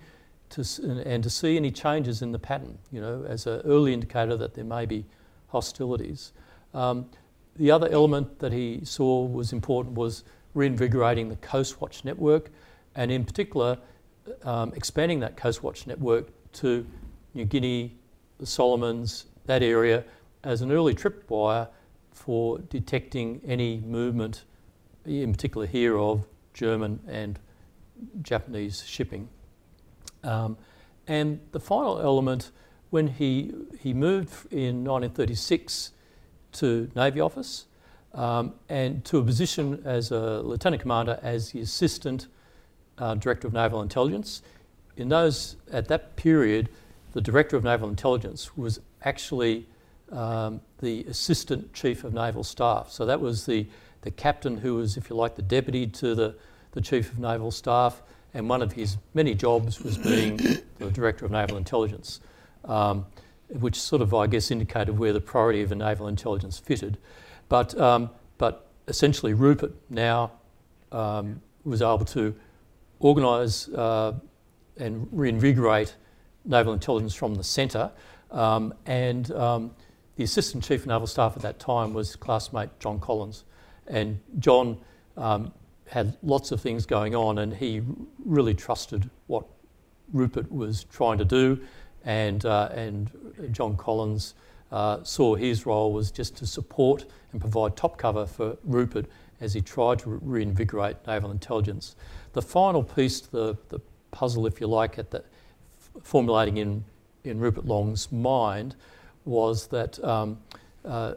to, 0.49 0.61
and 1.05 1.23
to 1.23 1.29
see 1.29 1.55
any 1.55 1.71
changes 1.71 2.21
in 2.21 2.31
the 2.31 2.39
pattern, 2.39 2.77
you 2.91 3.01
know, 3.01 3.23
as 3.27 3.45
an 3.45 3.61
early 3.65 3.93
indicator 3.93 4.35
that 4.37 4.53
there 4.55 4.63
may 4.63 4.85
be 4.85 5.05
hostilities. 5.47 6.33
Um, 6.73 7.05
the 7.55 7.71
other 7.71 7.89
element 7.89 8.39
that 8.39 8.53
he 8.53 8.81
saw 8.83 9.25
was 9.25 9.53
important 9.53 9.95
was 9.95 10.23
reinvigorating 10.53 11.29
the 11.29 11.35
Coast 11.37 11.81
Watch 11.81 12.03
network, 12.05 12.49
and 12.95 13.11
in 13.11 13.25
particular, 13.25 13.77
um, 14.43 14.73
expanding 14.75 15.19
that 15.19 15.37
Coast 15.37 15.63
Watch 15.63 15.87
network 15.87 16.27
to 16.53 16.85
New 17.33 17.45
Guinea, 17.45 17.95
the 18.39 18.45
Solomons, 18.45 19.25
that 19.45 19.61
area, 19.61 20.03
as 20.43 20.61
an 20.61 20.71
early 20.71 20.95
tripwire 20.95 21.67
for 22.11 22.59
detecting 22.69 23.41
any 23.45 23.81
movement, 23.81 24.45
in 25.05 25.31
particular 25.31 25.65
here 25.65 25.97
of 25.97 26.25
German 26.53 26.99
and 27.07 27.39
Japanese 28.21 28.83
shipping. 28.85 29.29
Um, 30.23 30.57
and 31.07 31.39
the 31.51 31.59
final 31.59 31.99
element, 31.99 32.51
when 32.89 33.07
he, 33.07 33.53
he 33.79 33.93
moved 33.93 34.51
in 34.51 34.83
1936 34.83 35.91
to 36.53 36.89
Navy 36.95 37.19
office 37.19 37.65
um, 38.13 38.53
and 38.67 39.03
to 39.05 39.19
a 39.19 39.23
position 39.23 39.81
as 39.85 40.11
a 40.11 40.41
lieutenant 40.41 40.81
commander 40.81 41.19
as 41.21 41.51
the 41.51 41.61
assistant 41.61 42.27
uh, 42.97 43.15
director 43.15 43.47
of 43.47 43.53
naval 43.53 43.81
intelligence. 43.81 44.41
In 44.97 45.09
those, 45.09 45.55
at 45.71 45.87
that 45.87 46.15
period, 46.15 46.69
the 47.13 47.21
director 47.21 47.55
of 47.55 47.63
naval 47.63 47.89
intelligence 47.89 48.55
was 48.57 48.79
actually 49.03 49.67
um, 50.11 50.61
the 50.79 51.03
Assistant 51.05 51.73
Chief 51.73 52.03
of 52.03 52.13
Naval 52.13 52.43
Staff. 52.43 52.91
So 52.91 53.05
that 53.05 53.21
was 53.21 53.45
the, 53.45 53.67
the 54.01 54.11
captain 54.11 54.57
who 54.57 54.75
was, 54.75 54.97
if 54.97 55.09
you 55.09 55.15
like, 55.15 55.35
the 55.35 55.41
deputy 55.41 55.87
to 55.87 56.15
the, 56.15 56.35
the 56.71 56.81
Chief 56.81 57.11
of 57.11 57.19
Naval 57.19 57.51
Staff, 57.51 58.01
and 58.33 58.47
one 58.47 58.61
of 58.61 58.73
his 58.73 58.97
many 59.13 59.33
jobs 59.33 59.81
was 59.81 59.97
being 59.97 60.37
the 60.77 60.91
Director 60.91 61.25
of 61.25 61.31
Naval 61.31 61.57
Intelligence. 61.57 62.19
Um, 62.65 63.05
which 63.49 63.75
sort 63.75 64.01
of, 64.01 64.13
I 64.13 64.27
guess, 64.27 64.51
indicated 64.51 64.97
where 64.97 65.13
the 65.13 65.21
priority 65.21 65.61
of 65.61 65.75
naval 65.75 66.07
intelligence 66.07 66.59
fitted. 66.59 66.97
But, 67.47 67.77
um, 67.79 68.11
but 68.37 68.67
essentially, 68.87 69.33
Rupert 69.33 69.73
now 69.89 70.31
um, 70.91 71.41
was 71.63 71.81
able 71.81 72.05
to 72.05 72.35
organise 72.99 73.67
uh, 73.69 74.13
and 74.77 75.07
reinvigorate 75.11 75.95
naval 76.45 76.73
intelligence 76.73 77.15
from 77.15 77.35
the 77.35 77.43
centre. 77.43 77.91
Um, 78.31 78.73
and 78.85 79.31
um, 79.31 79.71
the 80.15 80.23
Assistant 80.23 80.63
Chief 80.63 80.81
of 80.81 80.87
Naval 80.87 81.07
Staff 81.07 81.35
at 81.35 81.41
that 81.41 81.59
time 81.59 81.93
was 81.93 82.15
classmate 82.15 82.69
John 82.79 82.99
Collins. 82.99 83.45
And 83.89 84.19
John 84.39 84.77
um, 85.17 85.51
had 85.87 86.15
lots 86.23 86.51
of 86.51 86.61
things 86.61 86.85
going 86.85 87.15
on, 87.15 87.39
and 87.39 87.53
he 87.53 87.81
really 88.23 88.53
trusted 88.53 89.09
what 89.27 89.45
Rupert 90.13 90.51
was 90.51 90.85
trying 90.85 91.17
to 91.17 91.25
do. 91.25 91.59
And, 92.05 92.45
uh, 92.45 92.69
and 92.73 93.11
John 93.51 93.75
Collins 93.75 94.35
uh, 94.71 95.03
saw 95.03 95.35
his 95.35 95.65
role 95.65 95.91
was 95.91 96.11
just 96.11 96.37
to 96.37 96.47
support 96.47 97.05
and 97.31 97.41
provide 97.41 97.75
top 97.75 97.97
cover 97.97 98.25
for 98.25 98.57
Rupert 98.63 99.05
as 99.41 99.53
he 99.53 99.61
tried 99.61 99.99
to 99.99 100.19
reinvigorate 100.21 100.95
naval 101.07 101.31
intelligence. 101.31 101.95
The 102.33 102.41
final 102.41 102.83
piece, 102.83 103.21
the, 103.21 103.57
the 103.69 103.79
puzzle, 104.11 104.45
if 104.45 104.61
you 104.61 104.67
like, 104.67 104.99
at 104.99 105.11
the 105.11 105.23
formulating 106.03 106.57
in, 106.57 106.83
in 107.23 107.39
Rupert 107.39 107.65
Long's 107.65 108.11
mind 108.11 108.75
was 109.25 109.67
that 109.67 110.01
um, 110.03 110.37
uh, 110.85 111.15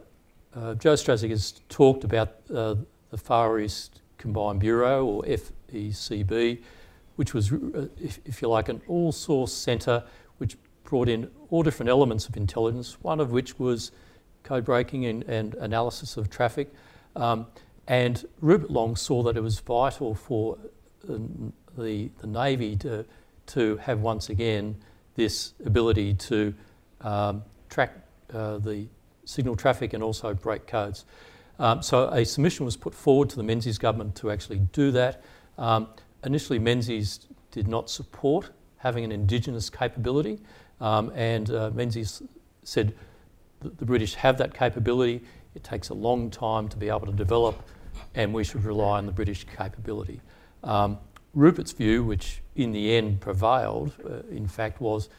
uh, 0.55 0.75
Joe 0.75 0.93
Straczek 0.93 1.29
has 1.29 1.61
talked 1.69 2.03
about 2.03 2.35
uh, 2.53 2.75
the 3.09 3.17
Far 3.17 3.59
East 3.59 4.01
Combined 4.17 4.59
Bureau, 4.59 5.05
or 5.05 5.23
FECB, 5.23 6.61
which 7.15 7.33
was, 7.33 7.51
uh, 7.51 7.87
if, 8.01 8.19
if, 8.25 8.41
you 8.41 8.47
like, 8.47 8.69
an 8.69 8.81
all 8.87 9.11
source 9.11 9.53
centre 9.53 10.03
which 10.37 10.57
brought 10.83 11.09
in 11.09 11.29
all 11.49 11.63
different 11.63 11.89
elements 11.89 12.27
of 12.27 12.37
intelligence, 12.37 12.97
one 13.01 13.19
of 13.19 13.31
which 13.31 13.59
was 13.59 13.91
code 14.43 14.65
breaking 14.65 15.05
and, 15.05 15.23
and 15.23 15.55
analysis 15.55 16.17
of 16.17 16.29
traffic. 16.29 16.71
Um, 17.15 17.47
and 17.87 18.25
Rupert 18.39 18.71
Long 18.71 18.95
saw 18.95 19.23
that 19.23 19.35
it 19.37 19.41
was 19.41 19.59
vital 19.59 20.15
for 20.15 20.57
um, 21.09 21.53
the, 21.77 22.09
the 22.19 22.27
Navy 22.27 22.75
to, 22.77 23.05
to 23.47 23.77
have 23.77 24.01
once 24.01 24.29
again 24.29 24.75
this 25.15 25.53
ability 25.65 26.13
to 26.13 26.53
um, 27.01 27.43
track 27.69 27.93
uh, 28.33 28.57
the 28.57 28.87
signal 29.25 29.55
traffic 29.55 29.93
and 29.93 30.03
also 30.03 30.33
break 30.33 30.67
codes. 30.67 31.05
Um, 31.59 31.81
so 31.81 32.09
a 32.09 32.25
submission 32.25 32.65
was 32.65 32.75
put 32.75 32.93
forward 32.93 33.29
to 33.29 33.35
the 33.35 33.43
Menzies 33.43 33.77
government 33.77 34.15
to 34.15 34.31
actually 34.31 34.59
do 34.71 34.91
that. 34.91 35.23
Um, 35.57 35.87
initially, 36.25 36.59
Menzies 36.59 37.27
did 37.51 37.67
not 37.67 37.89
support 37.89 38.49
having 38.77 39.03
an 39.03 39.11
Indigenous 39.11 39.69
capability, 39.69 40.39
um, 40.81 41.11
and 41.15 41.49
uh, 41.51 41.71
Menzies 41.73 42.23
said 42.63 42.93
the 43.61 43.85
British 43.85 44.15
have 44.15 44.37
that 44.39 44.53
capability. 44.53 45.21
It 45.55 45.63
takes 45.63 45.89
a 45.89 45.93
long 45.93 46.29
time 46.29 46.67
to 46.69 46.77
be 46.77 46.89
able 46.89 47.05
to 47.05 47.13
develop, 47.13 47.63
and 48.15 48.33
we 48.33 48.43
should 48.43 48.65
rely 48.65 48.97
on 48.97 49.05
the 49.05 49.11
British 49.11 49.45
capability. 49.45 50.19
Um, 50.63 50.97
Rupert's 51.33 51.71
view, 51.71 52.03
which 52.03 52.41
in 52.55 52.71
the 52.71 52.95
end 52.95 53.21
prevailed, 53.21 53.93
uh, 54.05 54.27
in 54.29 54.47
fact, 54.47 54.81
was 54.81 55.09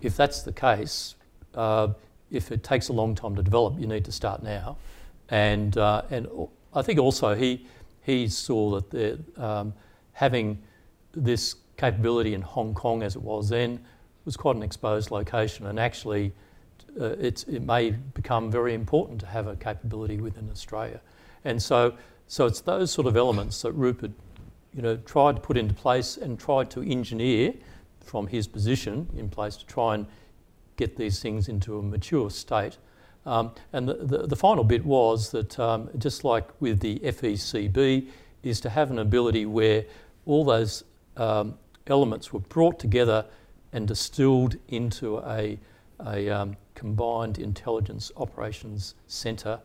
if 0.00 0.16
that's 0.16 0.42
the 0.42 0.52
case, 0.52 1.14
uh, 1.54 1.88
if 2.34 2.52
it 2.52 2.62
takes 2.62 2.88
a 2.88 2.92
long 2.92 3.14
time 3.14 3.34
to 3.36 3.42
develop, 3.42 3.78
you 3.78 3.86
need 3.86 4.04
to 4.04 4.12
start 4.12 4.42
now. 4.42 4.76
And, 5.28 5.76
uh, 5.78 6.02
and 6.10 6.28
I 6.74 6.82
think 6.82 6.98
also 6.98 7.34
he, 7.34 7.66
he 8.02 8.28
saw 8.28 8.80
that 8.80 9.38
um, 9.38 9.72
having 10.12 10.62
this 11.12 11.56
capability 11.76 12.34
in 12.34 12.42
Hong 12.42 12.74
Kong 12.74 13.02
as 13.02 13.16
it 13.16 13.22
was 13.22 13.48
then 13.48 13.84
was 14.24 14.36
quite 14.36 14.56
an 14.56 14.62
exposed 14.62 15.10
location, 15.10 15.66
and 15.66 15.78
actually 15.78 16.32
uh, 17.00 17.10
it 17.18 17.46
may 17.62 17.90
become 17.90 18.50
very 18.50 18.74
important 18.74 19.20
to 19.20 19.26
have 19.26 19.46
a 19.46 19.56
capability 19.56 20.18
within 20.18 20.48
Australia. 20.50 21.00
And 21.44 21.62
so, 21.62 21.94
so 22.26 22.46
it's 22.46 22.60
those 22.60 22.90
sort 22.90 23.06
of 23.06 23.16
elements 23.16 23.60
that 23.62 23.72
Rupert 23.72 24.12
you 24.74 24.82
know, 24.82 24.96
tried 24.96 25.36
to 25.36 25.40
put 25.40 25.56
into 25.56 25.74
place 25.74 26.16
and 26.16 26.38
tried 26.38 26.70
to 26.70 26.82
engineer 26.82 27.54
from 28.00 28.26
his 28.26 28.46
position 28.46 29.08
in 29.16 29.28
place 29.28 29.56
to 29.56 29.66
try 29.66 29.94
and 29.94 30.06
get 30.76 30.96
these 30.96 31.20
things 31.20 31.48
into 31.48 31.78
a 31.78 31.82
mature 31.82 32.30
state. 32.30 32.78
Um, 33.26 33.52
and 33.72 33.88
the, 33.88 33.94
the, 33.94 34.26
the, 34.26 34.36
final 34.36 34.64
bit 34.64 34.84
was 34.84 35.30
that, 35.30 35.58
um, 35.58 35.88
just 35.96 36.24
like 36.24 36.48
with 36.60 36.80
the 36.80 36.98
FECB, 36.98 38.08
is 38.42 38.60
to 38.60 38.68
have 38.68 38.90
an 38.90 38.98
ability 38.98 39.46
where 39.46 39.84
all 40.26 40.44
those 40.44 40.84
um, 41.16 41.54
elements 41.86 42.32
were 42.32 42.40
brought 42.40 42.78
together 42.78 43.24
and 43.72 43.88
distilled 43.88 44.56
into 44.68 45.18
a, 45.20 45.58
a 46.06 46.28
um, 46.28 46.56
combined 46.74 47.38
intelligence 47.38 48.12
operations 48.16 48.94
centre. 49.06 49.58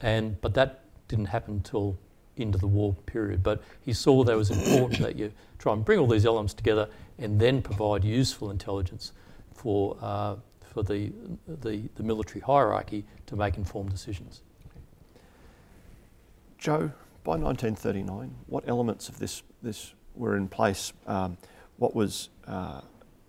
And, 0.00 0.40
but 0.40 0.54
that 0.54 0.80
didn't 1.08 1.26
happen 1.26 1.54
until 1.54 1.98
into 2.36 2.58
the 2.58 2.66
war 2.66 2.94
period. 3.06 3.42
But 3.42 3.62
he 3.82 3.92
saw 3.92 4.24
that 4.24 4.32
it 4.32 4.36
was 4.36 4.50
important 4.50 5.00
that 5.00 5.16
you 5.16 5.32
try 5.58 5.72
and 5.72 5.84
bring 5.84 5.98
all 5.98 6.06
these 6.06 6.26
elements 6.26 6.54
together 6.54 6.88
and 7.18 7.38
then 7.38 7.62
provide 7.62 8.02
useful 8.02 8.50
intelligence 8.50 9.12
for, 9.64 9.96
uh, 10.02 10.36
for 10.74 10.82
the, 10.82 11.10
the, 11.48 11.88
the, 11.94 12.02
military 12.02 12.40
hierarchy 12.40 13.02
to 13.24 13.34
make 13.34 13.56
informed 13.56 13.90
decisions. 13.90 14.42
Joe, 16.58 16.92
by 17.24 17.38
1939, 17.38 18.34
what 18.46 18.68
elements 18.68 19.08
of 19.08 19.18
this, 19.18 19.42
this 19.62 19.94
were 20.14 20.36
in 20.36 20.48
place? 20.48 20.92
Um, 21.06 21.38
what, 21.78 21.94
was, 21.94 22.28
uh, 22.46 22.82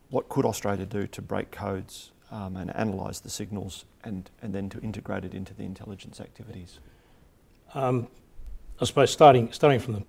what 0.09 0.27
could 0.27 0.43
Australia 0.43 0.85
do 0.85 1.07
to 1.07 1.21
break 1.21 1.51
codes 1.51 2.11
um, 2.31 2.57
and 2.57 2.69
analyse 2.75 3.21
the 3.21 3.29
signals 3.29 3.85
and, 4.03 4.29
and 4.41 4.53
then 4.53 4.67
to 4.71 4.79
integrate 4.81 5.23
it 5.23 5.33
into 5.33 5.53
the 5.53 5.63
intelligence 5.63 6.19
activities? 6.19 6.79
Um, 7.73 8.09
I 8.81 8.83
suppose 8.83 9.09
starting 9.09 9.53
starting 9.53 9.79
from 9.79 9.93
the 9.93 10.03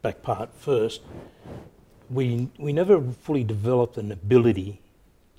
back 0.00 0.22
part 0.22 0.54
first, 0.54 1.02
we 2.08 2.48
we 2.58 2.72
never 2.72 3.02
fully 3.02 3.44
developed 3.44 3.98
an 3.98 4.10
ability 4.10 4.80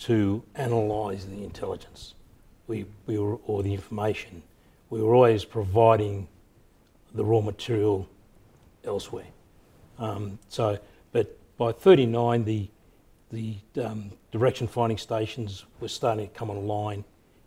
to 0.02 0.44
analyse 0.56 1.26
the 1.26 1.44
intelligence, 1.44 2.16
we 2.68 2.86
we 3.06 3.18
were 3.18 3.36
or 3.46 3.64
the 3.64 3.74
information. 3.74 4.44
We 4.90 5.02
were 5.02 5.14
always 5.16 5.46
providing 5.46 6.28
the 7.14 7.24
raw 7.24 7.42
material 7.42 8.10
elsewhere. 8.84 9.28
Um, 10.00 10.40
so, 10.50 10.80
but 11.12 11.38
by 11.58 11.72
39, 11.72 12.44
the 12.46 12.68
the 13.32 13.56
um, 13.82 14.12
direction 14.32 14.68
finding 14.68 14.98
stations 14.98 15.66
were 15.80 15.88
starting 15.88 16.28
to 16.28 16.34
come 16.34 16.50
online. 16.50 17.04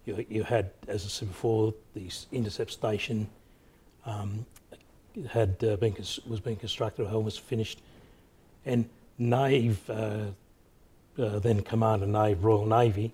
You, 0.06 0.24
you 0.28 0.42
had, 0.42 0.70
as 0.86 1.04
I 1.04 1.08
said 1.08 1.28
before, 1.28 1.74
the 1.94 2.10
intercept 2.32 2.70
station, 2.70 3.28
um, 4.06 4.46
had 5.30 5.62
uh, 5.64 5.76
been 5.76 5.94
was 6.26 6.40
being 6.40 6.56
constructed 6.56 7.06
or 7.06 7.22
was 7.22 7.36
finished, 7.36 7.80
and 8.64 8.88
Nave, 9.18 9.78
uh, 9.90 10.26
uh, 11.18 11.38
then 11.38 11.62
Commander 11.62 12.06
Nave 12.06 12.44
Royal 12.44 12.66
Navy, 12.66 13.12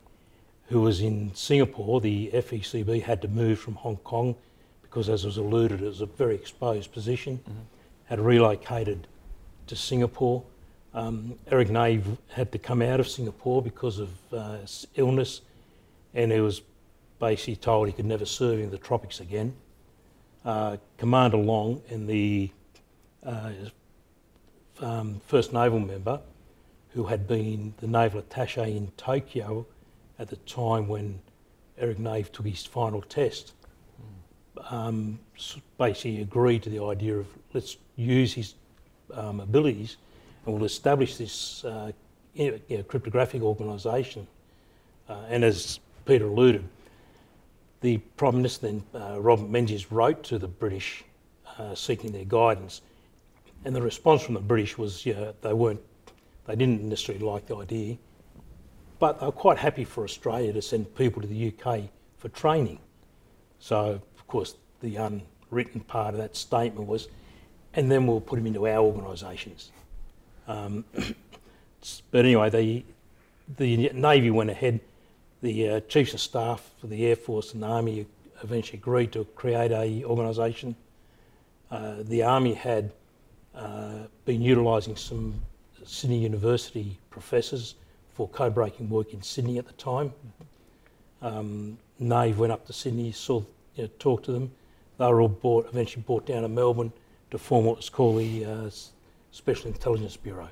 who 0.68 0.80
was 0.80 1.00
in 1.00 1.34
Singapore, 1.34 2.00
the 2.00 2.30
FECB 2.32 3.02
had 3.02 3.22
to 3.22 3.28
move 3.28 3.58
from 3.58 3.74
Hong 3.74 3.96
Kong 3.98 4.36
because, 4.82 5.08
as 5.08 5.24
was 5.24 5.36
alluded, 5.36 5.82
it 5.82 5.86
was 5.86 6.00
a 6.00 6.06
very 6.06 6.34
exposed 6.34 6.92
position. 6.92 7.38
Mm-hmm. 7.38 7.60
Had 8.04 8.20
relocated 8.20 9.06
to 9.68 9.76
Singapore. 9.76 10.42
Um, 10.94 11.38
Eric 11.48 11.70
Nave 11.70 12.18
had 12.28 12.50
to 12.50 12.58
come 12.58 12.82
out 12.82 12.98
of 12.98 13.08
Singapore 13.08 13.62
because 13.62 14.00
of 14.00 14.10
uh, 14.32 14.56
illness, 14.96 15.42
and 16.12 16.32
he 16.32 16.40
was 16.40 16.62
basically 17.20 17.54
told 17.54 17.86
he 17.86 17.92
could 17.92 18.06
never 18.06 18.24
serve 18.24 18.58
in 18.58 18.70
the 18.70 18.78
tropics 18.78 19.20
again 19.20 19.54
uh, 20.44 20.76
Commander 20.98 21.36
Long 21.36 21.82
and 21.90 22.08
the 22.08 22.50
uh, 23.24 23.50
um, 24.80 25.20
first 25.26 25.52
naval 25.52 25.80
member, 25.80 26.20
who 26.92 27.05
had 27.05 27.26
been 27.26 27.72
the 27.79 27.87
naval 27.87 28.22
attaché 28.22 28.76
in 28.76 28.90
Tokyo 28.96 29.66
at 30.18 30.29
the 30.29 30.37
time 30.37 30.88
when 30.88 31.20
Eric 31.79 31.98
Nave 31.98 32.31
took 32.33 32.46
his 32.46 32.66
final 32.66 33.00
test, 33.03 33.53
um, 34.68 35.18
basically 35.79 36.20
agreed 36.20 36.62
to 36.62 36.70
the 36.70 36.83
idea 36.83 37.16
of 37.16 37.26
let's 37.55 37.76
use 37.96 38.35
his 38.35 38.55
um, 39.14 39.40
abilities 39.40 39.96
and 40.44 40.55
we'll 40.55 40.64
establish 40.64 41.16
this 41.16 41.64
uh, 41.64 41.92
you 42.35 42.61
know, 42.68 42.83
cryptographic 42.85 43.42
organisation. 43.42 44.26
Uh, 45.09 45.22
and 45.29 45.44
as 45.44 45.81
Peter 46.05 46.26
alluded, 46.26 46.64
the 47.81 47.98
Prime 48.16 48.37
Minister 48.37 48.66
then, 48.66 48.83
uh, 48.94 49.20
Robert 49.20 49.48
Menzies, 49.48 49.90
wrote 49.90 50.22
to 50.24 50.38
the 50.38 50.48
British 50.48 51.05
uh, 51.59 51.74
seeking 51.74 52.12
their 52.12 52.24
guidance, 52.24 52.83
and 53.64 53.74
the 53.74 53.83
response 53.83 54.22
from 54.22 54.35
the 54.35 54.40
British 54.40 54.79
was, 54.79 55.05
yeah, 55.05 55.33
they 55.42 55.53
weren't, 55.53 55.81
they 56.50 56.56
didn't 56.56 56.82
necessarily 56.82 57.24
like 57.24 57.46
the 57.46 57.56
idea, 57.56 57.96
but 58.98 59.20
they 59.20 59.26
were 59.26 59.32
quite 59.32 59.58
happy 59.58 59.84
for 59.84 60.02
Australia 60.02 60.52
to 60.52 60.60
send 60.60 60.94
people 60.96 61.22
to 61.22 61.28
the 61.28 61.52
UK 61.52 61.82
for 62.18 62.28
training. 62.30 62.80
So, 63.60 64.00
of 64.18 64.26
course, 64.26 64.56
the 64.80 64.96
unwritten 64.96 65.80
part 65.80 66.14
of 66.14 66.20
that 66.20 66.34
statement 66.36 66.88
was, 66.88 67.08
and 67.74 67.90
then 67.90 68.06
we'll 68.06 68.20
put 68.20 68.36
them 68.36 68.46
into 68.46 68.66
our 68.66 68.78
organisations. 68.78 69.70
Um, 70.48 70.84
but 72.10 72.24
anyway, 72.24 72.50
the 72.50 72.84
the 73.56 73.90
Navy 73.92 74.30
went 74.30 74.50
ahead 74.50 74.80
the 75.42 75.68
uh, 75.68 75.80
chiefs 75.80 76.14
of 76.14 76.20
staff 76.20 76.70
for 76.80 76.86
the 76.86 77.06
Air 77.06 77.16
Force 77.16 77.54
and 77.54 77.62
the 77.62 77.66
Army 77.66 78.06
eventually 78.42 78.78
agreed 78.78 79.12
to 79.12 79.24
create 79.34 79.72
a 79.72 80.04
organisation. 80.04 80.76
Uh, 81.70 81.96
the 82.00 82.22
Army 82.22 82.54
had 82.54 82.92
uh, 83.54 84.04
been 84.24 84.42
utilising 84.42 84.96
some 84.96 85.40
Sydney 85.85 86.19
University 86.19 86.99
professors 87.11 87.75
for 88.14 88.29
code 88.29 88.55
breaking 88.55 88.88
work 88.88 89.12
in 89.12 89.23
Sydney 89.23 89.59
at 89.59 89.66
the 89.66 89.73
time. 89.73 90.12
Um, 91.23 91.79
Nave 91.99 92.38
went 92.38 92.53
up 92.53 92.66
to 92.66 92.73
Sydney, 92.73 93.12
saw, 93.12 93.43
you 93.75 93.85
know, 93.85 93.90
talked 93.99 94.25
to 94.27 94.33
them. 94.33 94.51
They 94.99 95.07
were 95.07 95.23
all 95.23 95.64
eventually 95.69 96.03
brought 96.07 96.27
down 96.27 96.43
to 96.43 96.49
Melbourne 96.49 96.93
to 97.31 97.38
form 97.38 97.64
what 97.64 97.77
was 97.77 97.88
called 97.88 98.19
the 98.19 98.45
uh, 98.45 98.71
Special 99.31 99.69
Intelligence 99.69 100.16
Bureau. 100.16 100.49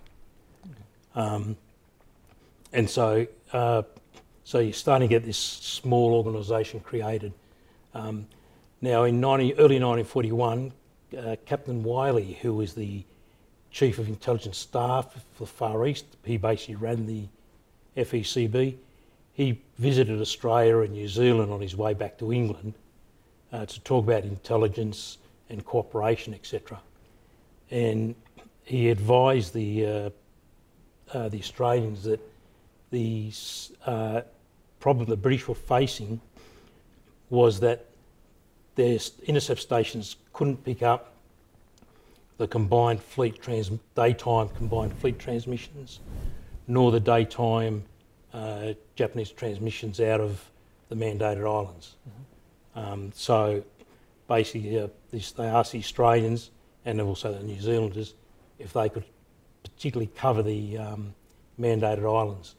Um, 1.15 1.57
and 2.73 2.89
so, 2.89 3.27
uh, 3.53 3.83
so 4.45 4.61
you're 4.61 4.73
starting 4.73 5.09
to 5.09 5.15
get 5.15 5.25
this 5.25 5.39
small 5.39 6.15
organisation 6.15 6.81
created. 6.81 7.33
Um, 7.95 8.27
now, 8.81 9.05
in 9.05 9.21
90, 9.21 9.55
early 9.55 9.81
1941, 9.81 10.73
uh, 11.17 11.37
Captain 11.47 11.83
Wiley, 11.83 12.39
who 12.41 12.55
was 12.55 12.75
the 12.75 13.05
Chief 13.71 13.99
of 13.99 14.09
Intelligence 14.09 14.59
Staff 14.59 15.13
for 15.35 15.45
the 15.45 15.47
Far 15.47 15.87
East, 15.87 16.07
he 16.25 16.37
basically 16.37 16.77
ran 16.77 17.07
the 17.07 17.25
FECB. 17.97 18.77
He 19.33 19.61
visited 19.79 20.21
Australia 20.21 20.79
and 20.79 20.93
New 20.93 21.09
Zealand 21.09 21.53
on 21.53 21.61
his 21.61 21.77
way 21.77 21.95
back 21.95 22.19
to 22.19 22.33
England 22.33 22.75
uh, 23.53 23.67
to 23.67 23.81
talk 23.81 24.05
about 24.05 24.25
intelligence 24.25 25.19
and 25.49 25.65
cooperation, 25.65 26.35
etc. 26.35 26.81
And 27.71 28.15
he 28.65 28.91
advised 28.91 29.55
the 29.55 29.87
uh, 29.87 30.11
uh, 31.13 31.29
the 31.29 31.39
Australians 31.39 32.03
that 32.05 32.21
the 32.91 33.33
uh, 33.87 34.23
problem 34.81 35.07
the 35.07 35.17
British 35.17 35.49
were 35.49 35.55
facing 35.55 36.21
was 37.31 37.61
that 37.61 37.87
their 38.75 38.99
intercept 39.25 39.61
stations 39.61 40.17
couldn't 40.33 40.65
pick 40.65 40.83
up 40.83 41.13
the 42.39 42.47
combined 42.47 43.03
fleet 43.03 43.43
trans 43.43 43.71
daytime 43.95 44.49
combined 44.51 44.97
fleet 44.97 45.19
transmissions, 45.19 46.01
nor 46.67 46.91
the 46.91 47.01
daytime 47.01 47.85
uh, 48.33 48.73
Japanese 48.95 49.31
transmissions 49.31 50.01
out 50.01 50.21
of 50.21 50.43
the 50.89 50.95
mandated 50.95 51.45
islands. 51.45 51.97
Mm-hmm. 52.09 52.79
Um, 52.79 53.13
so 53.15 53.63
basically, 54.29 54.79
uh, 54.79 54.89
this, 55.11 55.33
they 55.33 55.47
asked 55.47 55.73
the 55.73 55.79
Australians 55.79 56.51
and 56.85 57.01
also 57.01 57.33
the 57.33 57.43
New 57.43 57.61
Zealanders 57.61 58.15
if 58.59 58.73
they 58.73 58.89
could 58.89 59.05
particularly 59.65 60.11
cover 60.15 60.43
the 60.43 60.79
um, 60.79 61.15
mandated 61.61 62.05
islands. 62.05 62.55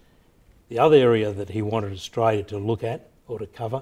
The 0.68 0.80
other 0.80 0.98
area 0.98 1.32
that 1.32 1.50
he 1.50 1.62
wanted 1.62 1.94
Australia 1.94 2.44
to 2.44 2.58
look 2.58 2.84
at 2.84 3.10
or 3.28 3.40
to 3.40 3.48
cover 3.48 3.82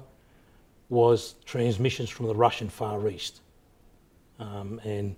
was 0.89 1.35
transmissions 1.43 2.09
from 2.09 2.27
the 2.27 2.35
Russian 2.35 2.69
Far 2.69 3.07
East. 3.09 3.41
Um, 4.39 4.79
and 4.83 5.15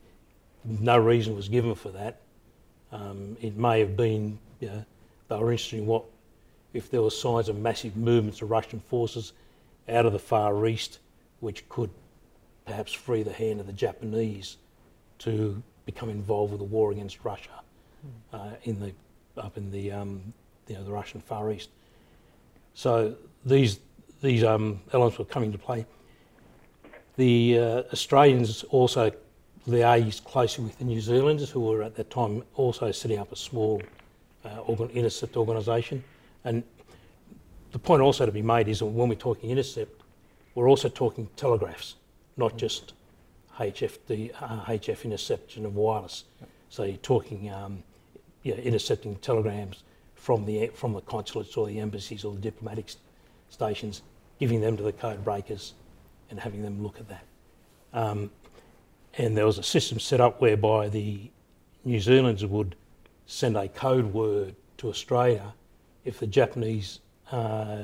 no 0.64 0.98
reason 0.98 1.36
was 1.36 1.50
given 1.50 1.76
for 1.76 1.90
that. 1.90 2.22
Um, 2.92 3.38
it 3.42 3.56
may 3.56 3.80
have 3.80 3.96
been, 3.96 4.40
you 4.60 4.68
know, 4.68 4.86
they 5.28 5.36
were 5.36 5.52
interested 5.52 5.80
in 5.80 5.86
what, 5.86 6.04
if 6.74 6.90
there 6.90 7.02
were 7.02 7.12
signs 7.12 7.50
of 7.50 7.58
massive 7.58 7.96
movements 7.96 8.42
of 8.42 8.50
Russian 8.50 8.80
forces 8.80 9.34
out 9.88 10.06
of 10.06 10.14
the 10.14 10.20
Far 10.20 10.66
East, 10.68 11.00
which 11.40 11.68
could 11.70 11.90
perhaps 12.66 12.94
free 12.94 13.24
the 13.24 13.34
hand 13.34 13.60
of 13.60 13.68
the 13.68 13.74
Japanese 13.74 14.58
to 15.20 15.62
become 15.86 16.10
involved 16.10 16.52
with 16.52 16.60
the 16.60 16.66
war 16.66 16.92
against 16.92 17.24
Russia 17.24 17.62
uh, 18.34 18.52
in 18.64 18.80
the 18.80 18.94
up 19.38 19.58
in 19.58 19.72
the 19.72 19.92
um, 19.92 20.34
you 20.68 20.76
know 20.76 20.84
the 20.84 20.92
Russian 20.92 21.20
Far 21.20 21.52
East. 21.52 21.70
So 22.74 23.16
these 23.46 23.80
these 24.22 24.44
um, 24.44 24.82
elements 24.94 25.18
were 25.18 25.26
coming 25.26 25.52
to 25.52 25.58
play. 25.58 25.86
The 27.18 27.60
uh, 27.60 27.84
Australians 27.92 28.64
also 28.64 29.12
liaised 29.68 30.24
closely 30.24 30.64
with 30.64 30.78
the 30.78 30.86
New 30.86 31.02
Zealanders, 31.02 31.50
who 31.50 31.62
were 31.62 31.84
at 31.84 31.96
that 31.96 32.10
time 32.10 32.44
also 32.56 32.92
setting 32.92 33.20
up 33.20 33.32
a 33.32 33.36
small 33.36 33.82
uh, 34.46 34.60
organ- 34.60 34.90
intercept 34.90 35.38
organisation. 35.38 36.04
And 36.44 36.64
the 37.72 37.80
point 37.80 38.02
also 38.02 38.26
to 38.26 38.32
be 38.32 38.42
made 38.42 38.68
is 38.68 38.80
that 38.80 38.86
when 38.86 39.10
we're 39.10 39.16
talking 39.16 39.50
intercept, 39.50 40.02
we're 40.56 40.70
also 40.70 40.90
talking 40.90 41.28
telegraphs, 41.36 41.96
not 42.38 42.58
just 42.58 42.94
HFD, 43.60 44.32
uh, 44.42 44.64
HF 44.66 45.04
interception 45.04 45.66
of 45.66 45.76
wireless. 45.76 46.24
Yep. 46.40 46.50
So 46.70 46.84
you're 46.84 46.98
talking 46.98 47.52
um, 47.52 47.84
you 48.44 48.56
know, 48.56 48.62
intercepting 48.62 49.18
telegrams 49.18 49.84
from 50.16 50.46
the 50.46 50.68
from 50.68 50.94
the 50.94 51.02
consulates 51.02 51.56
or 51.58 51.68
the 51.68 51.80
embassies 51.80 52.24
or 52.24 52.34
the 52.34 52.42
diplomatic 52.42 52.92
stations, 53.50 54.02
giving 54.40 54.62
them 54.62 54.78
to 54.78 54.84
the 54.84 54.94
code 54.94 55.24
breakers, 55.24 55.74
and 56.30 56.40
having 56.40 56.62
them 56.62 56.82
look 56.82 57.00
at 57.00 57.08
that. 57.10 57.26
Um, 57.94 58.32
and 59.20 59.36
there 59.36 59.46
was 59.46 59.58
a 59.58 59.64
system 59.64 60.00
set 60.00 60.22
up 60.22 60.40
whereby 60.40 60.88
the 60.88 61.30
New 61.84 62.00
Zealanders 62.00 62.46
would 62.46 62.76
send 63.26 63.58
a 63.58 63.68
code 63.68 64.14
word 64.14 64.56
to 64.78 64.88
Australia 64.88 65.54
if 66.06 66.20
the 66.20 66.26
Japanese 66.26 67.02
uh, 67.32 67.82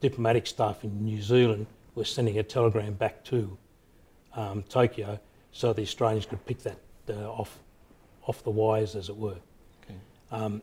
diplomatic 0.00 0.46
staff 0.46 0.84
in 0.84 1.02
New 1.02 1.22
Zealand 1.22 1.66
were 1.94 2.04
sending 2.04 2.38
a 2.38 2.42
telegram 2.42 2.92
back 2.92 3.24
to 3.24 3.56
um, 4.34 4.62
Tokyo, 4.64 5.18
so 5.52 5.72
the 5.72 5.82
Australians 5.82 6.26
could 6.26 6.44
pick 6.44 6.62
that 6.62 6.78
uh, 7.08 7.30
off 7.30 7.58
off 8.26 8.44
the 8.44 8.50
wires, 8.50 8.94
as 8.94 9.08
it 9.08 9.16
were. 9.16 9.36
Okay. 9.82 9.98
Um, 10.30 10.62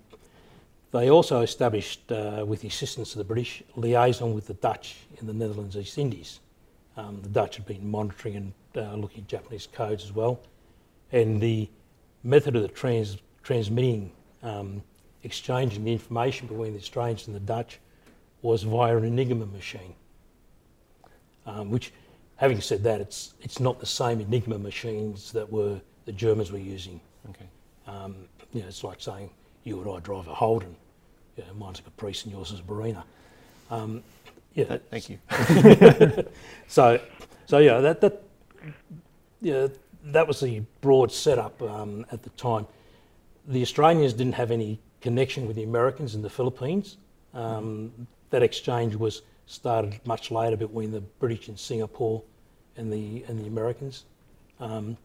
they 0.91 1.09
also 1.09 1.41
established, 1.41 2.09
uh, 2.09 2.45
with 2.47 2.61
the 2.61 2.69
assistance 2.69 3.11
of 3.11 3.17
the 3.17 3.25
British, 3.25 3.61
liaison 3.75 4.33
with 4.33 4.47
the 4.47 4.53
Dutch 4.53 4.95
in 5.19 5.27
the 5.27 5.33
Netherlands 5.33 5.75
East 5.75 5.97
Indies. 5.97 6.39
Um, 6.95 7.21
the 7.21 7.27
Dutch 7.27 7.57
had 7.57 7.65
been 7.65 7.91
monitoring 7.91 8.37
and 8.37 8.53
uh, 8.75 8.93
looking 8.95 9.21
at 9.23 9.27
Japanese 9.27 9.67
codes 9.71 10.03
as 10.03 10.13
well. 10.13 10.39
And 11.11 11.41
the 11.41 11.69
method 12.23 12.55
of 12.55 12.61
the 12.61 12.67
trans- 12.67 13.17
transmitting, 13.43 14.11
um, 14.43 14.83
exchanging 15.23 15.83
the 15.83 15.91
information 15.91 16.47
between 16.47 16.73
the 16.73 16.79
Australians 16.79 17.27
and 17.27 17.35
the 17.35 17.41
Dutch 17.41 17.79
was 18.41 18.63
via 18.63 18.95
an 18.95 19.03
Enigma 19.03 19.45
machine, 19.47 19.95
um, 21.45 21.69
which, 21.69 21.91
having 22.37 22.61
said 22.61 22.83
that, 22.83 23.01
it's, 23.01 23.33
it's 23.41 23.59
not 23.59 23.79
the 23.79 23.85
same 23.85 24.21
Enigma 24.21 24.57
machines 24.57 25.31
that 25.31 25.51
were 25.51 25.81
the 26.05 26.11
Germans 26.11 26.51
were 26.51 26.57
using. 26.57 26.99
Okay. 27.29 27.45
Um, 27.87 28.15
you 28.53 28.61
know, 28.61 28.67
it's 28.67 28.83
like 28.83 29.01
saying 29.01 29.29
you 29.63 29.81
and 29.81 29.89
I 29.89 29.99
drive 29.99 30.27
a 30.27 30.33
Holden. 30.33 30.75
You 31.37 31.43
know, 31.43 31.53
mine's 31.53 31.79
a 31.79 31.83
Caprice 31.83 32.23
and 32.23 32.33
yours 32.33 32.51
is 32.51 32.59
a 32.59 32.63
Barina. 32.63 33.03
Um, 33.69 34.03
yeah. 34.53 34.77
thank 34.89 35.09
you. 35.09 35.19
so, 36.67 36.99
so 37.45 37.59
yeah, 37.59 37.79
that 37.79 38.01
that 38.01 38.23
yeah, 39.41 39.67
that 40.05 40.27
was 40.27 40.39
the 40.39 40.61
broad 40.81 41.11
setup 41.11 41.61
um, 41.61 42.05
at 42.11 42.23
the 42.23 42.29
time. 42.31 42.67
The 43.47 43.61
Australians 43.61 44.13
didn't 44.13 44.33
have 44.33 44.51
any 44.51 44.79
connection 45.01 45.47
with 45.47 45.55
the 45.55 45.63
Americans 45.63 46.15
in 46.15 46.21
the 46.21 46.29
Philippines. 46.29 46.97
Um, 47.33 48.07
that 48.29 48.43
exchange 48.43 48.95
was 48.95 49.21
started 49.45 49.99
much 50.05 50.29
later 50.29 50.55
between 50.55 50.91
the 50.91 51.01
British 51.01 51.49
in 51.49 51.57
Singapore 51.57 52.21
and 52.77 52.91
the 52.91 53.23
and 53.27 53.39
the 53.39 53.47
Americans. 53.47 54.05
Um, 54.59 54.97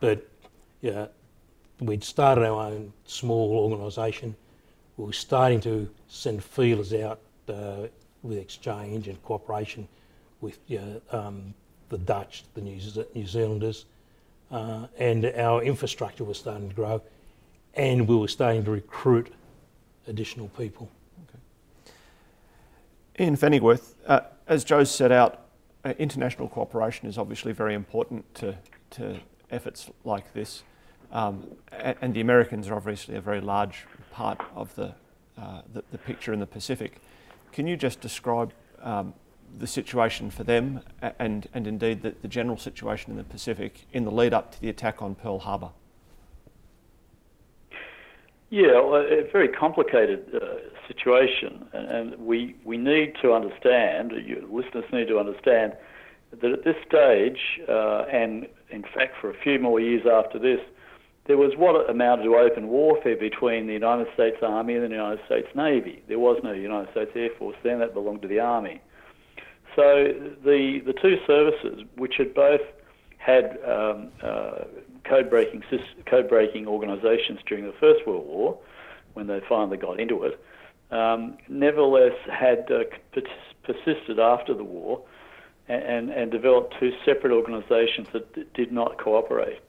but 0.00 0.26
yeah, 0.80 1.06
we'd 1.80 2.04
started 2.04 2.44
our 2.44 2.66
own 2.68 2.92
small 3.04 3.50
organisation. 3.58 4.34
We 4.96 5.06
were 5.06 5.12
starting 5.12 5.60
to 5.60 5.88
send 6.08 6.42
feelers 6.42 6.92
out 6.92 7.20
uh, 7.48 7.88
with 8.22 8.38
exchange 8.38 9.08
and 9.08 9.22
cooperation 9.22 9.88
with 10.40 10.58
you 10.66 10.78
know, 10.78 11.00
um, 11.18 11.54
the 11.88 11.98
Dutch, 11.98 12.44
the 12.54 12.60
New, 12.60 13.26
Zealanders, 13.26 13.86
uh, 14.50 14.86
and 14.98 15.26
our 15.26 15.62
infrastructure 15.62 16.24
was 16.24 16.38
starting 16.38 16.68
to 16.68 16.74
grow, 16.74 17.02
and 17.74 18.06
we 18.06 18.16
were 18.16 18.28
starting 18.28 18.64
to 18.64 18.70
recruit 18.70 19.32
additional 20.06 20.48
people. 20.48 20.90
Okay. 21.28 23.24
Ian 23.24 23.36
Pfennigwerth, 23.36 23.94
uh, 24.06 24.20
as 24.46 24.64
Joe 24.64 24.84
set 24.84 25.12
out, 25.12 25.42
uh, 25.84 25.94
international 25.98 26.48
cooperation 26.48 27.08
is 27.08 27.18
obviously 27.18 27.52
very 27.52 27.74
important 27.74 28.34
to, 28.36 28.56
to 28.90 29.20
efforts 29.50 29.90
like 30.04 30.32
this. 30.32 30.62
Um, 31.12 31.56
and 31.72 32.12
the 32.12 32.20
Americans 32.20 32.68
are 32.68 32.74
obviously 32.74 33.14
a 33.14 33.20
very 33.20 33.40
large 33.40 33.86
part 34.12 34.40
of 34.54 34.74
the, 34.74 34.94
uh, 35.38 35.62
the, 35.72 35.82
the, 35.90 35.96
picture 35.96 36.34
in 36.34 36.40
the 36.40 36.46
Pacific. 36.46 37.00
Can 37.50 37.66
you 37.66 37.76
just 37.78 38.00
describe 38.00 38.52
um, 38.82 39.14
the 39.58 39.66
situation 39.66 40.30
for 40.30 40.44
them 40.44 40.80
and, 41.18 41.48
and 41.54 41.66
indeed 41.66 42.02
the, 42.02 42.14
the 42.22 42.28
general 42.28 42.56
situation 42.56 43.12
in 43.12 43.18
the 43.18 43.24
Pacific 43.24 43.86
in 43.92 44.04
the 44.04 44.10
lead 44.10 44.32
up 44.34 44.52
to 44.52 44.60
the 44.60 44.68
attack 44.68 45.02
on 45.02 45.14
Pearl 45.14 45.40
Harbor? 45.40 45.70
Yeah, 48.50 48.80
well, 48.80 49.02
a 49.02 49.30
very 49.30 49.48
complicated 49.48 50.24
uh, 50.34 50.86
situation, 50.86 51.66
and, 51.74 51.90
and, 51.90 52.18
we 52.18 52.56
we 52.64 52.78
need 52.78 53.12
to 53.20 53.34
understand. 53.34 54.12
You 54.12 54.48
listeners 54.50 54.86
need 54.90 55.08
to 55.08 55.18
understand 55.18 55.74
that 56.30 56.50
at 56.50 56.64
this 56.64 56.76
stage, 56.86 57.60
uh, 57.68 58.04
and 58.10 58.46
in 58.70 58.82
fact 58.82 59.16
for 59.20 59.28
a 59.28 59.34
few 59.42 59.58
more 59.58 59.80
years 59.80 60.06
after 60.10 60.38
this, 60.38 60.60
there 61.26 61.36
was 61.36 61.52
what 61.58 61.90
amounted 61.90 62.24
to 62.24 62.36
open 62.36 62.68
warfare 62.68 63.16
between 63.16 63.66
the 63.66 63.74
United 63.74 64.06
States 64.14 64.38
Army 64.42 64.74
and 64.74 64.84
the 64.84 64.88
United 64.88 65.20
States 65.26 65.48
Navy. 65.54 66.02
There 66.08 66.18
was 66.18 66.40
no 66.42 66.52
United 66.52 66.90
States 66.92 67.10
Air 67.14 67.28
Force 67.38 67.56
then, 67.62 67.80
that 67.80 67.92
belonged 67.92 68.22
to 68.22 68.28
the 68.28 68.40
Army. 68.40 68.80
So 69.76 70.12
the, 70.44 70.80
the 70.84 70.92
two 70.92 71.18
services, 71.26 71.84
which 71.96 72.14
had 72.16 72.34
both 72.34 72.60
had 73.18 73.58
um, 73.64 74.08
uh, 74.22 74.64
code 75.04 75.28
breaking 75.30 75.62
code 76.06 76.28
breaking 76.28 76.66
organisations 76.66 77.40
during 77.46 77.66
the 77.66 77.74
First 77.80 78.06
World 78.06 78.26
War, 78.26 78.58
when 79.14 79.26
they 79.26 79.40
finally 79.48 79.76
got 79.76 80.00
into 80.00 80.22
it, 80.24 80.40
um, 80.90 81.36
nevertheless 81.48 82.14
had 82.30 82.70
uh, 82.70 82.84
persisted 83.62 84.18
after 84.18 84.54
the 84.54 84.64
war 84.64 85.02
and, 85.68 86.10
and, 86.10 86.30
developed 86.30 86.74
two 86.80 86.92
separate 87.04 87.32
organisations 87.32 88.08
that 88.12 88.54
did 88.54 88.72
not 88.72 88.96
cooperate. 88.96 89.60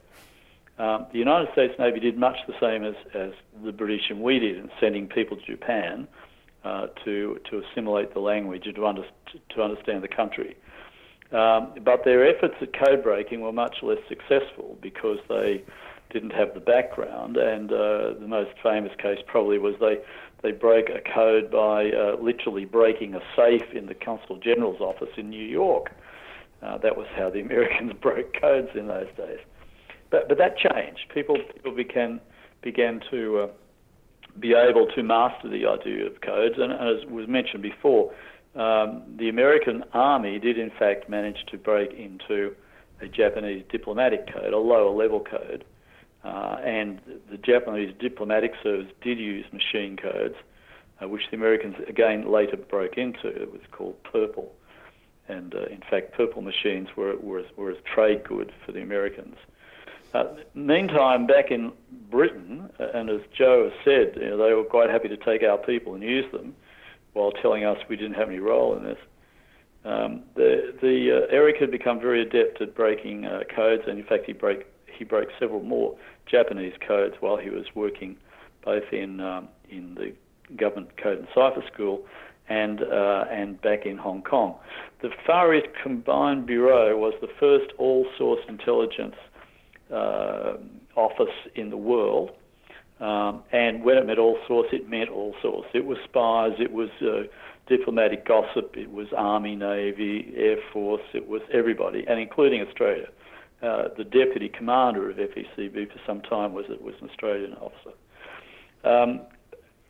Um, 0.78 1.06
the 1.12 1.18
United 1.18 1.52
States 1.52 1.74
Navy 1.78 2.00
did 2.00 2.16
much 2.16 2.38
the 2.46 2.58
same 2.58 2.84
as, 2.84 2.94
as 3.12 3.32
the 3.62 3.72
British 3.72 4.08
and 4.08 4.22
we 4.22 4.38
did 4.38 4.56
in 4.56 4.70
sending 4.80 5.08
people 5.08 5.36
to 5.36 5.44
Japan 5.44 6.08
uh, 6.64 6.88
to, 7.04 7.40
to 7.50 7.62
assimilate 7.62 8.14
the 8.14 8.20
language 8.20 8.66
and 8.66 8.74
to, 8.76 8.86
under, 8.86 9.04
to 9.54 9.62
understand 9.62 10.02
the 10.02 10.08
country. 10.08 10.56
Um, 11.32 11.74
but 11.84 12.04
their 12.04 12.26
efforts 12.26 12.54
at 12.60 12.72
code 12.72 13.02
breaking 13.02 13.40
were 13.40 13.52
much 13.52 13.76
less 13.82 13.98
successful 14.08 14.76
because 14.82 15.18
they 15.28 15.62
didn't 16.10 16.32
have 16.32 16.54
the 16.54 16.60
background. 16.60 17.36
And 17.36 17.72
uh, 17.72 18.14
the 18.18 18.26
most 18.26 18.50
famous 18.62 18.92
case 18.98 19.18
probably 19.26 19.58
was 19.58 19.76
they, 19.80 20.00
they 20.42 20.50
broke 20.50 20.88
a 20.88 21.00
code 21.14 21.50
by 21.50 21.90
uh, 21.90 22.16
literally 22.20 22.64
breaking 22.64 23.14
a 23.14 23.20
safe 23.36 23.72
in 23.72 23.86
the 23.86 23.94
Consul 23.94 24.38
General's 24.38 24.80
office 24.80 25.10
in 25.16 25.30
New 25.30 25.44
York. 25.44 25.92
Uh, 26.62 26.78
that 26.78 26.96
was 26.96 27.06
how 27.16 27.30
the 27.30 27.40
Americans 27.46 27.92
broke 28.00 28.34
codes 28.40 28.70
in 28.74 28.88
those 28.88 29.08
days. 29.16 29.38
But 30.10 30.28
but 30.28 30.38
that 30.38 30.58
changed. 30.58 31.06
People 31.14 31.36
people 31.54 31.72
began 31.72 32.20
began 32.62 33.00
to 33.10 33.38
uh, 33.38 33.46
be 34.40 34.54
able 34.54 34.86
to 34.86 35.02
master 35.02 35.48
the 35.48 35.66
idea 35.66 36.06
of 36.06 36.20
codes, 36.20 36.56
and, 36.58 36.72
as 36.72 37.08
was 37.10 37.28
mentioned 37.28 37.62
before, 37.62 38.12
um, 38.54 39.02
the 39.16 39.28
American 39.28 39.84
Army 39.92 40.38
did 40.38 40.58
in 40.58 40.70
fact 40.70 41.08
manage 41.08 41.44
to 41.50 41.58
break 41.58 41.92
into 41.92 42.54
a 43.00 43.06
Japanese 43.06 43.64
diplomatic 43.70 44.32
code, 44.32 44.52
a 44.52 44.58
lower 44.58 44.90
level 44.90 45.20
code, 45.20 45.64
uh, 46.24 46.56
and 46.64 47.00
the 47.30 47.38
Japanese 47.38 47.94
diplomatic 47.98 48.52
service 48.62 48.90
did 49.02 49.18
use 49.18 49.46
machine 49.52 49.96
codes, 49.96 50.34
uh, 51.00 51.08
which 51.08 51.22
the 51.30 51.36
Americans 51.36 51.76
again 51.88 52.30
later 52.30 52.56
broke 52.56 52.98
into. 52.98 53.28
It 53.28 53.52
was 53.52 53.62
called 53.70 54.02
Purple, 54.02 54.52
and 55.28 55.54
uh, 55.54 55.66
in 55.66 55.80
fact, 55.88 56.12
Purple 56.12 56.42
machines 56.42 56.88
were, 56.96 57.16
were, 57.16 57.44
were 57.56 57.70
a 57.70 57.80
trade 57.94 58.24
good 58.24 58.52
for 58.66 58.72
the 58.72 58.82
Americans. 58.82 59.36
Uh, 60.12 60.24
meantime, 60.54 61.26
back 61.26 61.50
in 61.50 61.72
Britain, 62.10 62.70
and 62.78 63.08
as 63.10 63.20
Joe 63.36 63.70
has 63.70 63.72
said, 63.84 64.20
you 64.20 64.30
know, 64.30 64.36
they 64.36 64.52
were 64.52 64.64
quite 64.64 64.90
happy 64.90 65.08
to 65.08 65.16
take 65.16 65.42
our 65.42 65.58
people 65.58 65.94
and 65.94 66.02
use 66.02 66.30
them, 66.32 66.54
while 67.12 67.32
telling 67.32 67.64
us 67.64 67.78
we 67.88 67.96
didn't 67.96 68.14
have 68.14 68.28
any 68.28 68.38
role 68.38 68.76
in 68.76 68.84
this. 68.84 68.98
Um, 69.84 70.22
the 70.34 70.74
the 70.82 71.24
uh, 71.24 71.34
Eric 71.34 71.56
had 71.58 71.70
become 71.70 72.00
very 72.00 72.20
adept 72.20 72.60
at 72.60 72.74
breaking 72.74 73.24
uh, 73.24 73.40
codes, 73.54 73.82
and 73.86 73.98
in 73.98 74.04
fact, 74.04 74.26
he 74.26 74.32
broke 74.32 74.64
he 74.86 75.04
broke 75.04 75.28
several 75.38 75.62
more 75.62 75.96
Japanese 76.26 76.74
codes 76.86 77.14
while 77.20 77.38
he 77.38 77.48
was 77.48 77.64
working 77.74 78.16
both 78.64 78.92
in 78.92 79.20
um, 79.20 79.48
in 79.70 79.94
the 79.94 80.12
government 80.56 80.96
code 81.02 81.18
and 81.18 81.28
cipher 81.34 81.64
school 81.72 82.04
and 82.48 82.82
uh, 82.82 83.24
and 83.30 83.60
back 83.62 83.86
in 83.86 83.96
Hong 83.96 84.22
Kong. 84.22 84.56
The 85.00 85.10
Far 85.26 85.54
East 85.54 85.68
Combined 85.82 86.46
Bureau 86.46 86.98
was 86.98 87.14
the 87.20 87.28
first 87.38 87.72
all 87.78 88.06
source 88.18 88.40
intelligence 88.48 89.14
uh, 89.90 90.54
office 91.00 91.34
in 91.54 91.70
the 91.70 91.76
world. 91.76 92.30
Um, 93.00 93.42
and 93.50 93.82
when 93.82 93.96
it 93.96 94.06
meant 94.06 94.18
all 94.18 94.38
sorts, 94.46 94.68
it 94.72 94.88
meant 94.88 95.08
all 95.08 95.34
sorts. 95.40 95.68
It 95.72 95.86
was 95.86 95.96
spies, 96.04 96.52
it 96.58 96.70
was 96.70 96.90
uh, 97.00 97.22
diplomatic 97.66 98.26
gossip, 98.26 98.76
it 98.76 98.90
was 98.90 99.06
Army, 99.16 99.56
Navy, 99.56 100.34
Air 100.36 100.58
Force, 100.72 101.02
it 101.14 101.26
was 101.26 101.40
everybody, 101.52 102.04
and 102.06 102.20
including 102.20 102.60
Australia. 102.60 103.08
Uh, 103.62 103.84
the 103.96 104.04
deputy 104.04 104.48
commander 104.48 105.10
of 105.10 105.16
FECB 105.16 105.92
for 105.92 106.00
some 106.06 106.20
time 106.22 106.52
was 106.52 106.66
was 106.80 106.94
an 107.00 107.08
Australian 107.08 107.54
officer. 107.54 107.94
Um, 108.84 109.20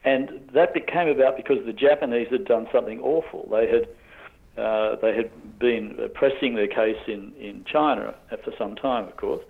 and 0.04 0.48
that 0.54 0.72
became 0.74 1.08
about 1.08 1.36
because 1.36 1.58
the 1.66 1.72
Japanese 1.72 2.28
had 2.30 2.46
done 2.46 2.66
something 2.72 3.00
awful. 3.00 3.48
They 3.50 3.68
had 3.68 3.86
uh, 4.60 4.96
they 5.00 5.14
had 5.14 5.58
been 5.58 5.96
pressing 6.14 6.54
their 6.54 6.66
case 6.66 6.98
in, 7.06 7.32
in 7.38 7.64
China 7.64 8.14
for 8.44 8.52
some 8.58 8.74
time, 8.74 9.06
of 9.06 9.16
course, 9.16 9.44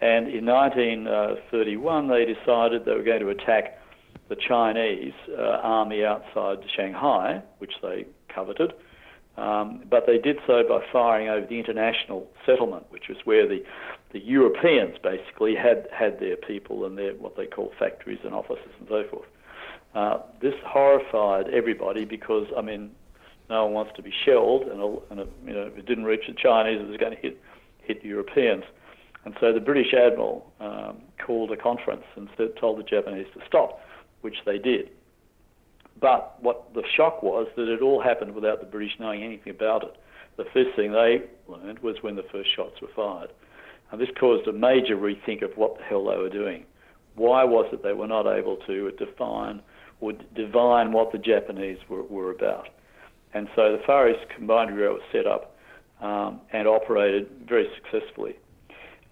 and 0.00 0.28
in 0.28 0.44
1931, 0.44 2.08
they 2.08 2.24
decided 2.26 2.84
they 2.84 2.92
were 2.92 3.02
going 3.02 3.20
to 3.20 3.30
attack 3.30 3.78
the 4.28 4.36
Chinese 4.36 5.14
uh, 5.30 5.60
army 5.62 6.04
outside 6.04 6.58
Shanghai, 6.76 7.42
which 7.58 7.72
they 7.82 8.06
coveted. 8.28 8.72
Um, 9.38 9.82
but 9.90 10.06
they 10.06 10.18
did 10.18 10.38
so 10.46 10.62
by 10.66 10.80
firing 10.92 11.28
over 11.28 11.46
the 11.46 11.58
international 11.58 12.26
settlement, 12.44 12.86
which 12.90 13.04
was 13.08 13.18
where 13.24 13.46
the, 13.46 13.62
the 14.12 14.18
Europeans 14.18 14.96
basically 15.02 15.54
had, 15.54 15.88
had 15.92 16.18
their 16.20 16.36
people 16.36 16.86
and 16.86 16.96
their 16.96 17.12
what 17.14 17.36
they 17.36 17.46
call 17.46 17.72
factories 17.78 18.18
and 18.24 18.34
offices 18.34 18.70
and 18.78 18.88
so 18.88 19.04
forth. 19.10 19.28
Uh, 19.94 20.18
this 20.42 20.54
horrified 20.64 21.48
everybody 21.52 22.04
because, 22.04 22.46
I 22.56 22.62
mean, 22.62 22.90
no 23.48 23.64
one 23.64 23.74
wants 23.74 23.92
to 23.96 24.02
be 24.02 24.12
shelled, 24.24 24.62
and, 24.62 24.80
and 25.10 25.28
you 25.46 25.54
know, 25.54 25.66
if 25.66 25.78
it 25.78 25.86
didn't 25.86 26.04
reach 26.04 26.26
the 26.26 26.34
Chinese, 26.34 26.80
it 26.80 26.88
was 26.88 26.96
going 26.96 27.14
to 27.14 27.20
hit, 27.20 27.40
hit 27.82 28.04
Europeans. 28.04 28.64
And 29.26 29.34
so 29.40 29.52
the 29.52 29.60
British 29.60 29.92
admiral 29.92 30.52
um, 30.60 30.98
called 31.18 31.50
a 31.50 31.56
conference 31.56 32.04
and 32.14 32.28
told 32.60 32.78
the 32.78 32.84
Japanese 32.84 33.26
to 33.34 33.40
stop, 33.44 33.80
which 34.20 34.36
they 34.46 34.56
did. 34.56 34.88
But 36.00 36.40
what 36.40 36.72
the 36.74 36.84
shock 36.96 37.24
was 37.24 37.48
that 37.56 37.68
it 37.68 37.82
all 37.82 38.00
happened 38.00 38.36
without 38.36 38.60
the 38.60 38.66
British 38.66 38.92
knowing 39.00 39.24
anything 39.24 39.50
about 39.50 39.82
it. 39.82 39.96
The 40.36 40.44
first 40.54 40.76
thing 40.76 40.92
they 40.92 41.24
learned 41.48 41.80
was 41.80 41.96
when 42.02 42.14
the 42.14 42.22
first 42.30 42.54
shots 42.54 42.80
were 42.80 42.88
fired. 42.94 43.32
And 43.90 44.00
this 44.00 44.10
caused 44.18 44.46
a 44.46 44.52
major 44.52 44.96
rethink 44.96 45.42
of 45.42 45.56
what 45.56 45.76
the 45.76 45.82
hell 45.82 46.04
they 46.04 46.16
were 46.16 46.30
doing. 46.30 46.64
Why 47.16 47.42
was 47.42 47.66
it 47.72 47.82
they 47.82 47.94
were 47.94 48.06
not 48.06 48.28
able 48.28 48.58
to 48.68 48.92
define 48.92 49.60
or 50.00 50.12
divine 50.36 50.92
what 50.92 51.10
the 51.10 51.18
Japanese 51.18 51.78
were, 51.88 52.04
were 52.04 52.30
about? 52.30 52.68
And 53.34 53.48
so 53.56 53.72
the 53.72 53.82
Far 53.84 54.08
East 54.08 54.28
Combined 54.36 54.76
Bureau 54.76 54.92
was 54.92 55.02
set 55.10 55.26
up 55.26 55.56
um, 56.00 56.42
and 56.52 56.68
operated 56.68 57.28
very 57.48 57.66
successfully. 57.74 58.36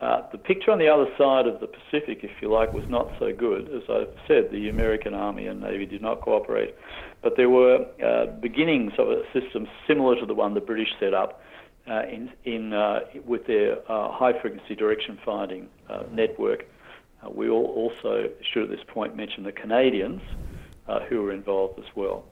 Uh, 0.05 0.21
the 0.33 0.39
picture 0.39 0.71
on 0.71 0.79
the 0.79 0.87
other 0.87 1.07
side 1.17 1.47
of 1.47 1.61
the 1.61 1.67
Pacific, 1.67 2.19
if 2.23 2.31
you 2.43 2.53
like, 2.53 2.75
was 2.75 2.85
not 2.91 3.11
so 3.19 3.33
good. 3.33 3.71
As 3.75 3.85
I've 3.89 4.15
said, 4.29 4.51
the 4.53 4.69
American 4.69 5.15
Army 5.15 5.47
and 5.47 5.63
Navy 5.63 5.87
did 5.87 6.03
not 6.03 6.21
cooperate. 6.21 6.75
But 7.23 7.39
there 7.39 7.49
were 7.49 7.87
uh, 8.05 8.27
beginnings 8.39 8.93
of 8.99 9.09
a 9.09 9.23
system 9.33 9.67
similar 9.87 10.15
to 10.21 10.27
the 10.27 10.35
one 10.35 10.53
the 10.53 10.61
British 10.61 10.91
set 11.01 11.15
up 11.15 11.41
uh, 11.89 12.03
in, 12.03 12.31
in, 12.45 12.75
uh, 12.75 13.01
with 13.25 13.47
their 13.47 13.79
uh, 13.91 14.13
high 14.13 14.39
frequency 14.39 14.75
direction 14.75 15.19
finding 15.25 15.69
network. 16.13 16.67
we 17.33 17.49
all 17.49 17.65
also 17.65 18.29
should 18.53 18.65
at 18.65 18.69
this 18.69 18.85
point 18.87 19.17
mention 19.17 19.43
the 19.43 19.53
Canadians 19.53 20.21
who 21.09 21.23
were 21.23 21.33
involved 21.33 21.79
as 21.79 21.97
well. 21.97 22.27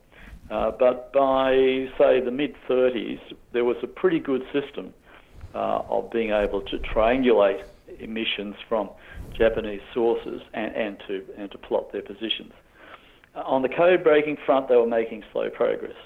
but 0.50 1.10
by, 1.14 1.54
say, 1.96 2.20
the 2.20 2.30
mid 2.30 2.54
30s, 2.68 3.20
there 3.54 3.64
was 3.64 3.76
a 3.82 3.86
pretty 3.86 4.18
good 4.18 4.42
system 4.52 4.92
uh, 5.54 5.82
of 5.88 6.10
being 6.10 6.30
able 6.30 6.60
to 6.62 6.78
triangulate 6.78 7.62
emissions 8.00 8.54
from 8.68 8.90
Japanese 9.36 9.82
sources 9.92 10.40
and, 10.54 10.74
and 10.74 11.02
to 11.06 11.24
and 11.36 11.50
to 11.50 11.58
plot 11.58 11.92
their 11.92 12.02
positions. 12.02 12.52
Uh, 13.34 13.40
on 13.40 13.62
the 13.62 13.68
code 13.68 14.02
breaking 14.02 14.36
front, 14.44 14.68
they 14.68 14.76
were 14.76 14.86
making 14.86 15.22
slow 15.32 15.48
progress, 15.50 15.96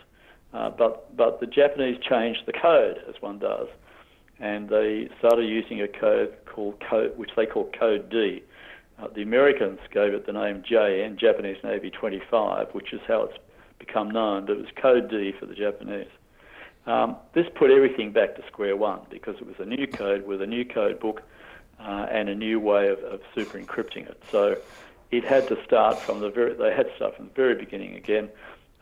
uh, 0.53 0.71
but 0.71 1.17
but 1.17 1.41
the 1.41 1.47
Japanese 1.47 1.99
changed 2.09 2.41
the 2.47 2.53
code 2.53 2.99
as 3.09 3.15
one 3.21 3.39
does, 3.39 3.69
and 4.41 4.69
they 4.69 5.09
started 5.19 5.47
using 5.49 5.81
a 5.81 5.89
code 5.89 6.35
called 6.47 6.83
code 6.89 7.17
which 7.17 7.31
they 7.37 7.47
call 7.47 7.71
Code 7.79 8.09
D. 8.11 8.43
Uh, 8.99 9.09
the 9.15 9.23
Americans 9.23 9.79
gave 9.93 10.15
it 10.15 10.25
the 10.25 10.33
name 10.33 10.63
JN, 10.63 11.19
Japanese 11.19 11.59
Navy 11.63 11.91
25, 11.91 12.69
which 12.73 12.95
is 12.95 13.01
how 13.07 13.25
it's 13.25 13.37
become 13.79 14.11
known. 14.11 14.47
But 14.47 14.53
it 14.53 14.59
was 14.59 14.71
Code 14.81 15.11
D 15.11 15.33
for 15.39 15.45
the 15.45 15.55
Japanese. 15.55 16.09
Um, 16.87 17.17
this 17.33 17.47
put 17.55 17.71
everything 17.71 18.13
back 18.13 18.37
to 18.37 18.47
square 18.47 18.77
one 18.77 19.01
because 19.11 19.37
it 19.37 19.47
was 19.47 19.57
a 19.59 19.65
new 19.65 19.87
code 19.87 20.27
with 20.27 20.41
a 20.41 20.47
new 20.47 20.65
code 20.65 21.01
book 21.01 21.23
uh, 21.81 22.07
and 22.11 22.29
a 22.29 22.35
new 22.35 22.61
way 22.61 22.89
of, 22.89 23.01
of, 23.01 23.21
super 23.35 23.59
encrypting 23.59 24.09
it. 24.09 24.23
So 24.31 24.57
it 25.11 25.25
had 25.25 25.49
to 25.49 25.63
start 25.65 25.99
from 25.99 26.21
the 26.21 26.31
very 26.31 26.55
they 26.55 26.73
had 26.73 26.89
to 26.89 26.97
start 26.97 27.17
from 27.17 27.27
the 27.27 27.35
very 27.35 27.55
beginning 27.55 27.97
again. 27.97 28.29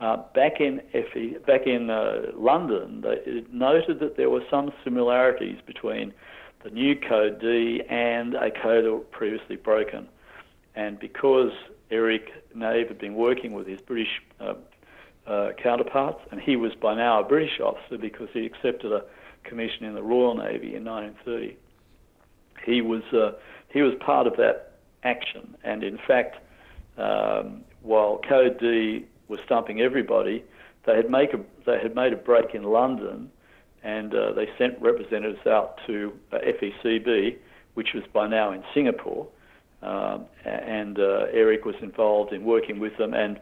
Uh, 0.01 0.19
back 0.35 0.61
in 0.61 0.83
FE, 0.93 1.39
back 1.47 1.67
in 1.67 1.89
uh, 1.89 2.33
London, 2.35 3.01
they 3.01 3.45
noted 3.53 4.01
that 4.01 4.17
there 4.17 4.29
were 4.29 4.45
some 4.51 4.73
similarities 4.83 5.59
between 5.65 6.13
the 6.63 6.71
new 6.71 6.97
code 6.97 7.41
D 7.41 7.83
and 7.89 8.35
a 8.35 8.51
code 8.51 8.85
that 8.85 8.93
was 8.93 9.05
previously 9.13 9.57
broken. 9.57 10.09
And 10.75 10.99
because 10.99 11.53
Eric 11.91 12.33
Nave 12.55 12.89
had 12.89 12.99
been 12.99 13.15
working 13.15 13.53
with 13.53 13.67
his 13.67 13.81
British 13.81 14.21
uh, 14.41 14.55
uh, 15.27 15.51
counterparts, 15.63 16.21
and 16.31 16.41
he 16.41 16.57
was 16.57 16.73
by 16.81 16.95
now 16.95 17.21
a 17.21 17.25
British 17.25 17.61
officer 17.61 17.99
because 17.99 18.29
he 18.33 18.45
accepted 18.45 18.93
a 18.93 19.03
commission 19.45 19.85
in 19.85 19.95
the 19.95 20.03
Royal 20.03 20.35
Navy 20.35 20.75
in 20.75 20.85
1930. 20.85 21.57
He 22.65 22.81
was 22.81 23.03
uh, 23.13 23.33
he 23.73 23.83
was 23.83 23.95
part 24.01 24.27
of 24.27 24.37
that 24.37 24.75
action. 25.03 25.57
And 25.65 25.83
in 25.83 25.99
fact, 26.07 26.37
um, 26.97 27.65
while 27.83 28.21
Code 28.27 28.59
D 28.59 29.07
was 29.29 29.41
stumping 29.45 29.81
everybody, 29.81 30.45
they 30.87 30.97
had, 30.97 31.11
make 31.11 31.33
a, 31.35 31.41
they 31.67 31.79
had 31.83 31.95
made 31.95 32.13
a 32.13 32.17
break 32.17 32.55
in 32.55 32.63
London 32.63 33.31
and 33.83 34.15
uh, 34.15 34.33
they 34.33 34.49
sent 34.57 34.81
representatives 34.81 35.47
out 35.47 35.79
to 35.87 36.13
uh, 36.33 36.39
FECB, 36.39 37.37
which 37.75 37.89
was 37.95 38.03
by 38.13 38.27
now 38.27 38.53
in 38.53 38.63
Singapore. 38.73 39.29
Um, 39.83 40.25
and 40.47 40.99
uh, 40.99 41.27
Eric 41.31 41.67
was 41.67 41.75
involved 41.83 42.33
in 42.33 42.45
working 42.45 42.81
with 42.81 42.97
them. 42.97 43.13
And 43.13 43.39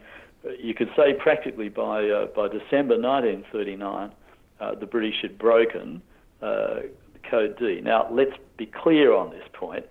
you 0.58 0.74
could 0.74 0.90
say 0.96 1.14
practically 1.14 1.68
by, 1.68 2.08
uh, 2.08 2.26
by 2.26 2.48
December 2.48 2.98
1939, 2.98 4.12
uh, 4.60 4.74
the 4.74 4.86
British 4.86 5.22
had 5.22 5.38
broken 5.38 6.02
Code 7.32 7.56
D. 7.58 7.80
Now, 7.80 8.08
let's 8.10 8.36
be 8.56 8.66
clear 8.66 9.14
on 9.14 9.30
this 9.30 9.44
point. 9.52 9.86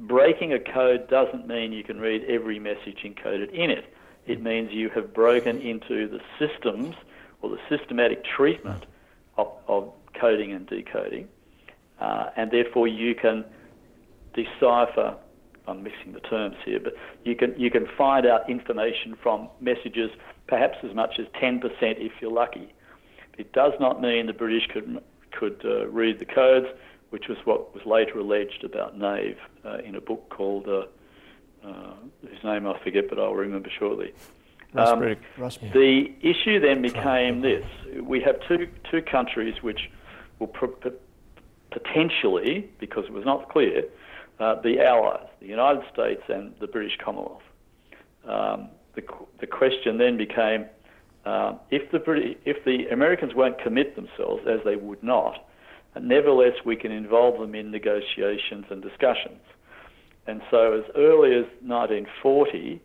Breaking 0.00 0.52
a 0.52 0.58
code 0.58 1.08
doesn't 1.08 1.46
mean 1.46 1.72
you 1.72 1.84
can 1.84 2.00
read 2.00 2.24
every 2.24 2.58
message 2.58 2.98
encoded 3.04 3.52
in 3.52 3.70
it. 3.70 3.92
It 4.26 4.42
means 4.42 4.72
you 4.72 4.88
have 4.90 5.12
broken 5.12 5.60
into 5.60 6.08
the 6.08 6.20
systems 6.38 6.94
or 7.40 7.50
the 7.50 7.58
systematic 7.68 8.24
treatment 8.24 8.86
of, 9.36 9.52
of 9.68 9.92
coding 10.14 10.52
and 10.52 10.66
decoding, 10.66 11.28
uh, 12.00 12.30
and 12.36 12.50
therefore 12.50 12.88
you 12.88 13.14
can 13.14 13.44
decipher. 14.34 15.16
I'm 15.66 15.82
mixing 15.82 16.12
the 16.12 16.20
terms 16.20 16.56
here, 16.64 16.80
but 16.80 16.94
you 17.24 17.36
can 17.36 17.54
you 17.58 17.70
can 17.70 17.86
find 17.96 18.26
out 18.26 18.48
information 18.50 19.16
from 19.22 19.48
messages, 19.60 20.10
perhaps 20.48 20.78
as 20.82 20.94
much 20.94 21.18
as 21.18 21.26
10% 21.40 21.62
if 21.80 22.12
you're 22.20 22.32
lucky. 22.32 22.72
It 23.38 23.52
does 23.52 23.72
not 23.78 24.00
mean 24.00 24.26
the 24.26 24.32
British 24.32 24.66
could 24.72 25.02
could 25.30 25.62
uh, 25.64 25.86
read 25.86 26.18
the 26.18 26.24
codes, 26.24 26.66
which 27.10 27.28
was 27.28 27.38
what 27.44 27.74
was 27.74 27.84
later 27.86 28.18
alleged 28.18 28.64
about 28.64 28.98
Nave 28.98 29.38
uh, 29.64 29.78
in 29.78 29.94
a 29.94 30.00
book 30.00 30.28
called, 30.30 30.66
uh, 30.68 30.86
uh 31.64 31.94
whose 32.22 32.44
name 32.44 32.66
I 32.66 32.78
forget, 32.82 33.08
but 33.08 33.18
I'll 33.18 33.34
remember 33.34 33.70
shortly. 33.78 34.12
Um, 34.74 35.00
the 35.74 36.12
issue 36.22 36.58
then 36.58 36.82
became 36.82 37.42
this: 37.42 37.64
we 38.02 38.20
have 38.22 38.36
two 38.48 38.68
two 38.90 39.02
countries 39.02 39.62
which 39.62 39.90
will 40.38 40.50
potentially, 41.70 42.70
because 42.78 43.04
it 43.04 43.12
was 43.12 43.24
not 43.24 43.48
clear, 43.50 43.84
uh, 44.42 44.60
be 44.60 44.80
allies: 44.80 45.26
the 45.40 45.46
United 45.46 45.82
States 45.92 46.22
and 46.28 46.54
the 46.60 46.66
British 46.66 46.96
Commonwealth. 47.02 47.42
Um, 48.28 48.68
the 48.94 49.02
the 49.40 49.46
question 49.46 49.98
then 49.98 50.16
became: 50.16 50.66
uh, 51.24 51.54
if 51.70 51.90
the 51.90 51.98
British, 51.98 52.36
if 52.44 52.64
the 52.64 52.86
Americans 52.92 53.34
won't 53.34 53.58
commit 53.60 53.96
themselves, 53.96 54.42
as 54.46 54.60
they 54.64 54.76
would 54.76 55.02
not, 55.02 55.46
nevertheless 56.00 56.54
we 56.64 56.76
can 56.76 56.92
involve 56.92 57.40
them 57.40 57.54
in 57.54 57.70
negotiations 57.70 58.66
and 58.70 58.82
discussions. 58.82 59.40
And 60.26 60.40
so, 60.50 60.72
as 60.72 60.84
early 60.96 61.34
as 61.34 61.46
1940 61.62 62.80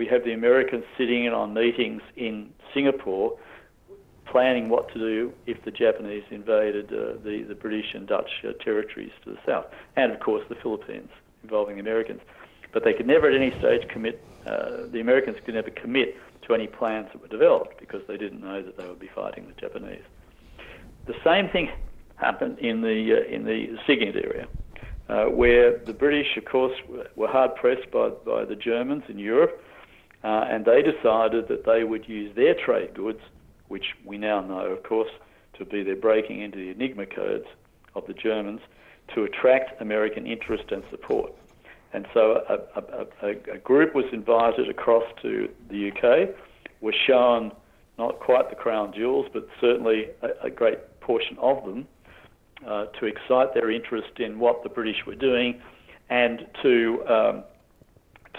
we 0.00 0.06
have 0.06 0.24
the 0.24 0.32
Americans 0.32 0.82
sitting 0.96 1.26
in 1.26 1.34
on 1.34 1.52
meetings 1.52 2.00
in 2.16 2.48
Singapore 2.72 3.38
planning 4.30 4.68
what 4.68 4.92
to 4.92 4.98
do 4.98 5.32
if 5.46 5.62
the 5.64 5.70
Japanese 5.70 6.22
invaded 6.30 6.86
uh, 6.92 7.18
the, 7.24 7.44
the 7.48 7.54
British 7.54 7.94
and 7.94 8.06
Dutch 8.06 8.30
uh, 8.44 8.52
territories 8.62 9.12
to 9.24 9.30
the 9.30 9.38
south, 9.44 9.66
and 9.96 10.12
of 10.12 10.20
course 10.20 10.44
the 10.48 10.54
Philippines 10.56 11.10
involving 11.42 11.76
the 11.76 11.80
Americans. 11.80 12.20
But 12.72 12.84
they 12.84 12.92
could 12.92 13.06
never 13.06 13.28
at 13.28 13.34
any 13.34 13.50
stage 13.58 13.88
commit, 13.88 14.22
uh, 14.46 14.86
the 14.92 15.00
Americans 15.00 15.38
could 15.44 15.54
never 15.54 15.70
commit 15.70 16.16
to 16.46 16.54
any 16.54 16.66
plans 16.66 17.08
that 17.12 17.20
were 17.20 17.28
developed 17.28 17.80
because 17.80 18.02
they 18.06 18.16
didn't 18.16 18.40
know 18.40 18.62
that 18.62 18.76
they 18.76 18.86
would 18.86 19.00
be 19.00 19.10
fighting 19.14 19.46
the 19.46 19.60
Japanese. 19.60 20.02
The 21.06 21.14
same 21.24 21.48
thing 21.48 21.70
happened 22.16 22.58
in 22.58 22.82
the, 22.82 23.18
uh, 23.18 23.34
in 23.34 23.44
the 23.44 23.76
SIGINT 23.86 24.16
area. 24.16 24.46
Uh, 25.08 25.24
where 25.24 25.76
the 25.78 25.92
British, 25.92 26.36
of 26.36 26.44
course, 26.44 26.72
were 27.16 27.26
hard 27.26 27.52
pressed 27.56 27.90
by, 27.90 28.10
by 28.24 28.44
the 28.44 28.54
Germans 28.54 29.02
in 29.08 29.18
Europe, 29.18 29.60
uh, 30.22 30.46
and 30.48 30.64
they 30.64 30.82
decided 30.82 31.48
that 31.48 31.66
they 31.66 31.82
would 31.82 32.08
use 32.08 32.32
their 32.36 32.54
trade 32.54 32.94
goods, 32.94 33.18
which 33.70 33.94
we 34.04 34.18
now 34.18 34.40
know, 34.40 34.66
of 34.66 34.82
course, 34.82 35.10
to 35.56 35.64
be 35.64 35.84
their 35.84 35.96
breaking 35.96 36.42
into 36.42 36.58
the 36.58 36.70
Enigma 36.70 37.06
codes 37.06 37.46
of 37.94 38.04
the 38.08 38.12
Germans, 38.12 38.60
to 39.14 39.22
attract 39.22 39.80
American 39.80 40.26
interest 40.26 40.64
and 40.72 40.82
support. 40.90 41.32
And 41.92 42.06
so 42.12 42.42
a, 42.48 42.80
a, 42.80 43.06
a, 43.22 43.54
a 43.54 43.58
group 43.58 43.94
was 43.94 44.06
invited 44.12 44.68
across 44.68 45.04
to 45.22 45.48
the 45.68 45.90
UK, 45.90 46.34
was 46.80 46.94
shown 47.06 47.52
not 47.96 48.18
quite 48.18 48.50
the 48.50 48.56
crown 48.56 48.92
jewels, 48.92 49.26
but 49.32 49.46
certainly 49.60 50.08
a, 50.42 50.50
great 50.50 50.78
portion 51.00 51.36
of 51.38 51.64
them, 51.64 51.86
uh, 52.66 52.86
to 52.86 53.06
excite 53.06 53.54
their 53.54 53.70
interest 53.70 54.18
in 54.18 54.38
what 54.40 54.62
the 54.64 54.68
British 54.68 55.06
were 55.06 55.14
doing, 55.14 55.60
and 56.08 56.46
to, 56.62 57.04
um, 57.06 57.44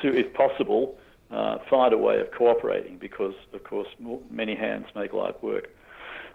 to 0.01 0.13
if 0.13 0.33
possible, 0.33 0.97
uh, 1.31 1.57
find 1.69 1.93
a 1.93 1.97
way 1.97 2.19
of 2.19 2.27
cooperating 2.37 2.97
because, 2.99 3.33
of 3.53 3.63
course, 3.63 3.87
many 4.29 4.55
hands 4.55 4.85
make 4.95 5.13
light 5.13 5.41
work. 5.43 5.67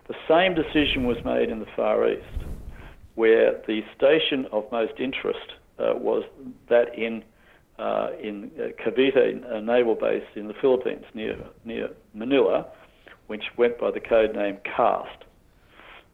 The 0.08 0.14
same 0.28 0.54
decision 0.54 1.04
was 1.06 1.16
made 1.24 1.50
in 1.50 1.58
the 1.58 1.66
Far 1.74 2.08
East, 2.08 2.22
where 3.14 3.60
the 3.66 3.80
station 3.96 4.46
of 4.52 4.64
most 4.70 4.94
interest 4.98 5.54
uh, 5.78 5.94
was 5.96 6.24
that 6.68 6.96
in 6.96 7.24
uh, 7.78 8.08
in 8.22 8.50
uh, 8.58 8.68
Cavite 8.82 9.52
a 9.52 9.60
naval 9.60 9.94
base 9.94 10.24
in 10.34 10.48
the 10.48 10.54
Philippines 10.60 11.04
near 11.12 11.36
near 11.64 11.90
Manila, 12.14 12.66
which 13.26 13.44
went 13.58 13.78
by 13.78 13.90
the 13.90 14.00
code 14.00 14.34
name 14.34 14.58
CAST. 14.64 15.24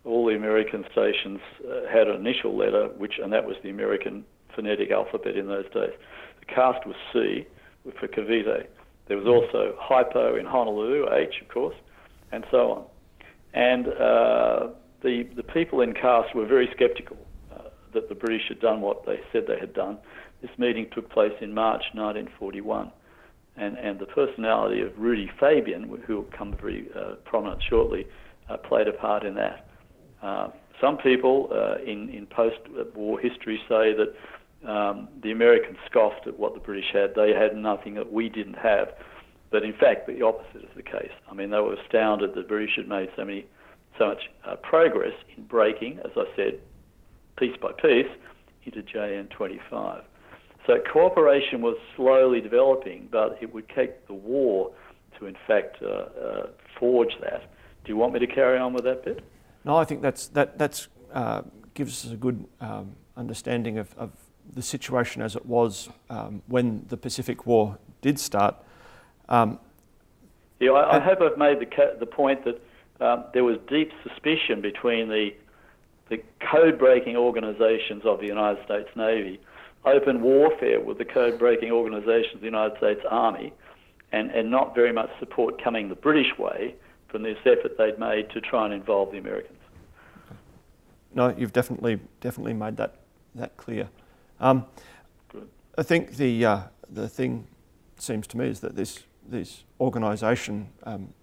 All 0.04 0.26
the 0.26 0.34
American 0.34 0.84
stations 0.90 1.38
uh, 1.64 1.88
had 1.92 2.08
an 2.08 2.16
initial 2.16 2.56
letter, 2.56 2.88
which 2.96 3.20
and 3.22 3.32
that 3.32 3.46
was 3.46 3.56
the 3.62 3.70
American 3.70 4.24
phonetic 4.56 4.90
alphabet 4.90 5.36
in 5.36 5.46
those 5.46 5.66
days. 5.66 5.92
The 6.40 6.46
CAST 6.46 6.84
was 6.86 6.96
C 7.12 7.46
for 7.98 8.08
Cavite. 8.08 8.66
There 9.08 9.16
was 9.16 9.26
also 9.26 9.74
hypo 9.78 10.36
in 10.36 10.46
Honolulu, 10.46 11.12
H 11.12 11.34
of 11.42 11.48
course, 11.48 11.74
and 12.30 12.44
so 12.50 12.70
on. 12.70 12.84
And 13.54 13.88
uh, 13.88 14.68
the 15.02 15.24
the 15.36 15.42
people 15.42 15.80
in 15.80 15.92
CAST 15.92 16.34
were 16.34 16.46
very 16.46 16.68
sceptical 16.78 17.18
uh, 17.52 17.68
that 17.94 18.08
the 18.08 18.14
British 18.14 18.48
had 18.48 18.60
done 18.60 18.80
what 18.80 19.04
they 19.04 19.20
said 19.32 19.44
they 19.46 19.58
had 19.58 19.74
done. 19.74 19.98
This 20.40 20.50
meeting 20.58 20.88
took 20.92 21.10
place 21.10 21.32
in 21.40 21.52
March 21.52 21.82
1941, 21.92 22.90
and 23.56 23.76
and 23.76 23.98
the 23.98 24.06
personality 24.06 24.80
of 24.80 24.92
Rudy 24.96 25.30
Fabian, 25.38 25.84
who 26.06 26.16
will 26.16 26.28
come 26.36 26.56
very 26.60 26.88
uh, 26.96 27.16
prominent 27.24 27.62
shortly, 27.68 28.06
uh, 28.48 28.56
played 28.56 28.88
a 28.88 28.92
part 28.92 29.24
in 29.24 29.34
that. 29.34 29.68
Uh, 30.22 30.48
some 30.80 30.96
people 30.96 31.48
uh, 31.52 31.82
in 31.82 32.08
in 32.08 32.26
post-war 32.26 33.18
history 33.18 33.58
say 33.68 33.92
that 33.92 34.14
um, 34.66 35.08
the 35.22 35.32
Americans 35.32 35.78
scoffed 35.90 36.26
at 36.26 36.38
what 36.38 36.54
the 36.54 36.60
British 36.60 36.92
had. 36.92 37.14
They 37.14 37.32
had 37.32 37.56
nothing 37.56 37.94
that 37.94 38.12
we 38.12 38.28
didn't 38.28 38.58
have. 38.58 38.94
But 39.50 39.64
in 39.64 39.74
fact, 39.74 40.06
the 40.06 40.22
opposite 40.22 40.62
is 40.62 40.70
the 40.74 40.82
case. 40.82 41.12
I 41.30 41.34
mean, 41.34 41.50
they 41.50 41.60
were 41.60 41.74
astounded 41.74 42.30
that 42.30 42.36
the 42.36 42.48
British 42.48 42.76
had 42.76 42.88
made 42.88 43.10
so 43.16 43.24
many, 43.24 43.46
so 43.98 44.08
much 44.08 44.30
uh, 44.46 44.56
progress 44.56 45.12
in 45.36 45.44
breaking, 45.44 45.98
as 46.04 46.12
I 46.16 46.24
said, 46.36 46.60
piece 47.36 47.56
by 47.60 47.72
piece, 47.72 48.10
into 48.64 48.82
JN25. 48.82 50.02
So 50.66 50.78
cooperation 50.92 51.60
was 51.60 51.76
slowly 51.96 52.40
developing, 52.40 53.08
but 53.10 53.36
it 53.40 53.52
would 53.52 53.68
take 53.68 54.06
the 54.06 54.14
war 54.14 54.72
to, 55.18 55.26
in 55.26 55.36
fact, 55.46 55.82
uh, 55.82 55.86
uh, 55.86 56.46
forge 56.78 57.12
that. 57.20 57.52
Do 57.84 57.88
you 57.88 57.96
want 57.96 58.12
me 58.12 58.20
to 58.20 58.26
carry 58.28 58.58
on 58.58 58.72
with 58.72 58.84
that 58.84 59.04
bit? 59.04 59.24
No, 59.64 59.76
I 59.76 59.84
think 59.84 60.02
that's 60.02 60.28
that 60.28 60.58
that's 60.58 60.88
uh, 61.12 61.42
gives 61.74 62.04
us 62.04 62.12
a 62.12 62.16
good 62.16 62.46
um, 62.60 62.96
understanding 63.16 63.78
of, 63.78 63.94
of 63.96 64.12
the 64.54 64.62
situation 64.62 65.22
as 65.22 65.36
it 65.36 65.46
was 65.46 65.88
um, 66.10 66.42
when 66.46 66.84
the 66.88 66.96
Pacific 66.96 67.46
War 67.46 67.78
did 68.00 68.18
start. 68.18 68.56
Um, 69.28 69.58
yeah, 70.60 70.72
I, 70.72 70.96
I, 70.96 71.00
hope 71.00 71.20
I've 71.20 71.38
made 71.38 71.60
the, 71.60 71.96
the 71.98 72.06
point 72.06 72.44
that 72.44 72.60
um, 73.00 73.24
there 73.32 73.44
was 73.44 73.58
deep 73.68 73.90
suspicion 74.02 74.60
between 74.60 75.08
the, 75.08 75.34
the 76.08 76.22
code 76.40 76.78
breaking 76.78 77.16
organisations 77.16 78.02
of 78.04 78.20
the 78.20 78.26
United 78.26 78.64
States 78.64 78.88
Navy, 78.94 79.40
open 79.84 80.22
warfare 80.22 80.80
with 80.80 80.98
the 80.98 81.04
code 81.04 81.38
breaking 81.38 81.72
organisations 81.72 82.34
of 82.34 82.40
the 82.40 82.46
United 82.46 82.76
States 82.76 83.00
Army, 83.10 83.52
and, 84.12 84.30
and 84.30 84.50
not 84.50 84.74
very 84.74 84.92
much 84.92 85.10
support 85.18 85.62
coming 85.62 85.88
the 85.88 85.94
British 85.94 86.38
way 86.38 86.74
from 87.08 87.22
this 87.22 87.38
effort 87.40 87.76
they'd 87.78 87.98
made 87.98 88.30
to 88.30 88.40
try 88.40 88.64
and 88.64 88.74
involve 88.74 89.10
the 89.12 89.18
Americans. 89.18 89.58
No, 91.14 91.34
you've 91.36 91.52
definitely 91.52 92.00
definitely 92.20 92.54
made 92.54 92.76
that 92.78 92.96
that 93.34 93.56
clear. 93.56 93.88
Um, 94.42 94.66
I 95.78 95.84
think 95.84 96.16
the, 96.16 96.44
uh, 96.44 96.60
the 96.90 97.08
thing 97.08 97.46
seems 97.96 98.26
to 98.26 98.36
me 98.36 98.48
is 98.48 98.58
that 98.60 98.74
this, 98.74 99.04
this 99.24 99.62
organisation 99.80 100.68
um, 100.82 101.14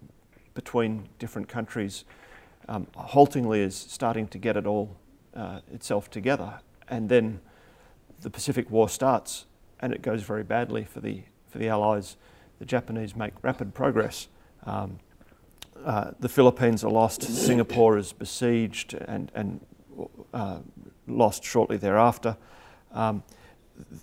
between 0.54 1.06
different 1.18 1.46
countries 1.46 2.06
um, 2.66 2.86
haltingly 2.96 3.60
is 3.60 3.76
starting 3.76 4.26
to 4.28 4.38
get 4.38 4.56
it 4.56 4.66
all 4.66 4.96
uh, 5.36 5.60
itself 5.70 6.08
together. 6.08 6.60
And 6.88 7.10
then 7.10 7.40
the 8.22 8.30
Pacific 8.30 8.70
War 8.70 8.88
starts 8.88 9.44
and 9.80 9.92
it 9.92 10.00
goes 10.00 10.22
very 10.22 10.42
badly 10.42 10.84
for 10.84 11.00
the, 11.00 11.24
for 11.50 11.58
the 11.58 11.68
Allies. 11.68 12.16
The 12.58 12.64
Japanese 12.64 13.14
make 13.14 13.34
rapid 13.42 13.74
progress. 13.74 14.28
Um, 14.64 14.98
uh, 15.84 16.12
the 16.20 16.28
Philippines 16.30 16.82
are 16.84 16.90
lost, 16.90 17.22
Singapore 17.46 17.98
is 17.98 18.14
besieged 18.14 18.94
and, 18.94 19.30
and 19.34 19.60
uh, 20.32 20.60
lost 21.06 21.44
shortly 21.44 21.76
thereafter. 21.76 22.38
Um, 22.92 23.22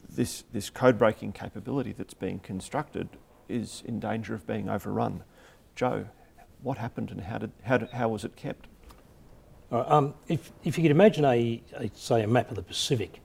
this, 0.10 0.44
this 0.52 0.70
code 0.70 0.98
breaking 0.98 1.34
capability 1.34 1.94
that's 1.94 2.14
being 2.14 2.40
constructed 2.40 3.10
is 3.48 3.84
in 3.86 4.00
danger 4.00 4.34
of 4.34 4.46
being 4.48 4.70
overrun. 4.70 5.24
Joe, 5.76 6.08
what 6.62 6.78
happened 6.78 7.12
and 7.12 7.22
how, 7.22 7.38
did, 7.38 7.52
how, 7.64 7.88
how 7.94 8.10
was 8.10 8.24
it 8.24 8.36
kept? 8.36 8.68
Uh, 9.72 9.84
um, 9.88 10.14
if, 10.28 10.52
if 10.64 10.78
you 10.78 10.84
could 10.84 10.92
imagine 10.92 11.26
a, 11.26 11.62
a, 11.76 11.90
say 11.94 12.24
a 12.24 12.28
map 12.28 12.50
of 12.50 12.56
the 12.56 12.64
Pacific, 12.64 13.20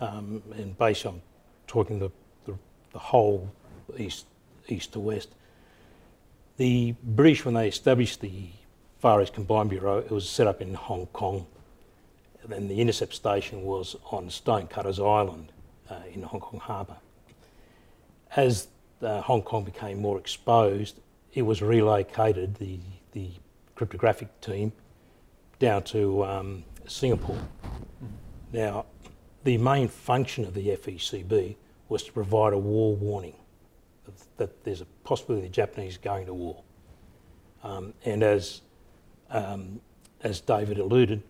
um, 0.00 0.42
and 0.54 0.76
based 0.78 1.06
on 1.06 1.20
talking 1.66 1.98
the, 1.98 2.10
the, 2.46 2.56
the, 2.92 2.98
whole 2.98 3.50
east 3.98 4.26
east 4.68 4.92
to 4.92 5.00
west, 5.00 5.30
the 6.56 6.94
British 7.02 7.44
when 7.44 7.54
they 7.54 7.68
established 7.68 8.20
the 8.20 8.48
Far 9.00 9.20
East 9.22 9.34
Combined 9.34 9.70
Bureau, 9.70 9.98
it 9.98 10.10
was 10.10 10.28
set 10.28 10.46
up 10.46 10.62
in 10.62 10.74
Hong 10.74 11.06
Kong, 11.06 11.46
and 12.50 12.70
the 12.70 12.80
intercept 12.80 13.14
station 13.14 13.62
was 13.62 13.96
on 14.10 14.30
Stonecutters 14.30 14.98
Island 14.98 15.52
uh, 15.88 15.96
in 16.12 16.22
Hong 16.22 16.40
Kong 16.40 16.60
Harbour. 16.60 16.96
As 18.34 18.68
uh, 19.02 19.20
Hong 19.20 19.42
Kong 19.42 19.64
became 19.64 20.00
more 20.00 20.18
exposed, 20.18 21.00
it 21.34 21.42
was 21.42 21.62
relocated, 21.62 22.56
the, 22.56 22.78
the 23.12 23.30
cryptographic 23.74 24.40
team, 24.40 24.72
down 25.58 25.82
to 25.84 26.24
um, 26.24 26.64
Singapore. 26.86 27.38
Now, 28.52 28.86
the 29.44 29.58
main 29.58 29.88
function 29.88 30.44
of 30.44 30.54
the 30.54 30.68
FECB 30.68 31.56
was 31.88 32.02
to 32.04 32.12
provide 32.12 32.52
a 32.52 32.58
war 32.58 32.94
warning 32.96 33.34
that 34.36 34.64
there's 34.64 34.80
a 34.80 34.86
possibility 35.04 35.46
the 35.46 35.52
Japanese 35.52 35.96
going 35.96 36.26
to 36.26 36.34
war. 36.34 36.62
Um, 37.62 37.94
and 38.04 38.22
as, 38.22 38.62
um, 39.30 39.80
as 40.22 40.40
David 40.40 40.78
alluded, 40.78 41.22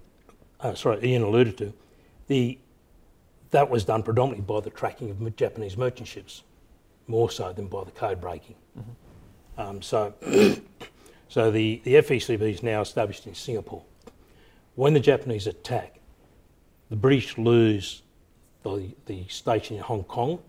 uh, 0.62 0.74
sorry, 0.74 1.04
Ian 1.04 1.22
alluded 1.22 1.58
to, 1.58 1.72
the, 2.28 2.58
that 3.50 3.68
was 3.68 3.84
done 3.84 4.02
predominantly 4.02 4.44
by 4.44 4.60
the 4.60 4.70
tracking 4.70 5.10
of 5.10 5.36
Japanese 5.36 5.76
merchant 5.76 6.08
ships, 6.08 6.42
more 7.06 7.30
so 7.30 7.52
than 7.52 7.66
by 7.66 7.84
the 7.84 7.90
code 7.90 8.20
breaking. 8.20 8.54
Mm-hmm. 8.78 9.60
Um, 9.60 9.82
so, 9.82 10.14
so 11.28 11.50
the, 11.50 11.80
the 11.84 11.94
FECB 11.94 12.40
is 12.40 12.62
now 12.62 12.80
established 12.80 13.26
in 13.26 13.34
Singapore. 13.34 13.82
When 14.74 14.94
the 14.94 15.00
Japanese 15.00 15.46
attack, 15.46 16.00
the 16.88 16.96
British 16.96 17.36
lose 17.36 18.02
the, 18.62 18.94
the 19.06 19.26
station 19.28 19.76
in 19.76 19.82
Hong 19.82 20.04
Kong. 20.04 20.40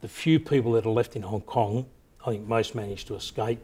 The 0.00 0.08
few 0.08 0.38
people 0.38 0.72
that 0.72 0.86
are 0.86 0.90
left 0.90 1.16
in 1.16 1.22
Hong 1.22 1.40
Kong, 1.42 1.86
I 2.24 2.30
think 2.30 2.46
most 2.46 2.74
managed 2.74 3.06
to 3.08 3.14
escape. 3.14 3.60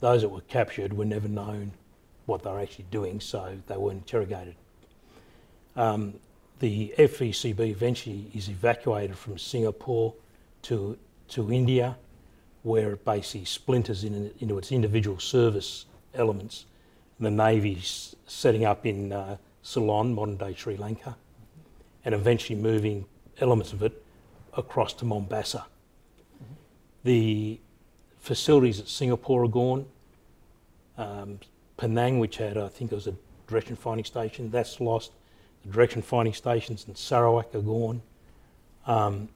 Those 0.00 0.22
that 0.22 0.28
were 0.28 0.40
captured 0.42 0.92
were 0.92 1.04
never 1.04 1.28
known 1.28 1.72
what 2.26 2.42
they 2.42 2.50
were 2.50 2.60
actually 2.60 2.86
doing, 2.90 3.20
so 3.20 3.58
they 3.66 3.76
weren't 3.76 3.98
interrogated. 3.98 4.54
Um, 5.78 6.14
the 6.58 6.92
FECB 6.98 7.60
eventually 7.60 8.32
is 8.34 8.48
evacuated 8.48 9.16
from 9.16 9.38
Singapore 9.38 10.12
to, 10.62 10.98
to 11.28 11.52
India, 11.52 11.96
where 12.64 12.94
it 12.94 13.04
basically 13.04 13.44
splinters 13.44 14.02
in, 14.02 14.32
into 14.40 14.58
its 14.58 14.72
individual 14.72 15.20
service 15.20 15.86
elements. 16.14 16.66
The 17.20 17.30
Navy's 17.30 18.16
setting 18.26 18.64
up 18.64 18.86
in 18.86 19.12
uh, 19.12 19.36
Ceylon, 19.62 20.14
modern 20.14 20.36
day 20.36 20.52
Sri 20.56 20.76
Lanka, 20.76 21.16
and 22.04 22.12
eventually 22.12 22.58
moving 22.58 23.06
elements 23.40 23.72
of 23.72 23.84
it 23.84 24.04
across 24.56 24.92
to 24.94 25.04
Mombasa. 25.04 25.58
Mm-hmm. 25.58 26.54
The 27.04 27.60
facilities 28.18 28.80
at 28.80 28.88
Singapore 28.88 29.44
are 29.44 29.48
gone. 29.48 29.86
Um, 30.96 31.38
Penang, 31.76 32.18
which 32.18 32.38
had, 32.38 32.56
I 32.56 32.66
think 32.66 32.90
it 32.90 32.96
was 32.96 33.06
a 33.06 33.14
direction 33.46 33.76
finding 33.76 34.04
station, 34.04 34.50
that's 34.50 34.80
lost 34.80 35.12
direction 35.70 36.02
finding 36.02 36.34
stations 36.34 36.86
in 36.88 36.94
Sarawak 36.94 37.54
are 37.54 37.60
gone. 37.60 38.02
Um, 38.86 39.28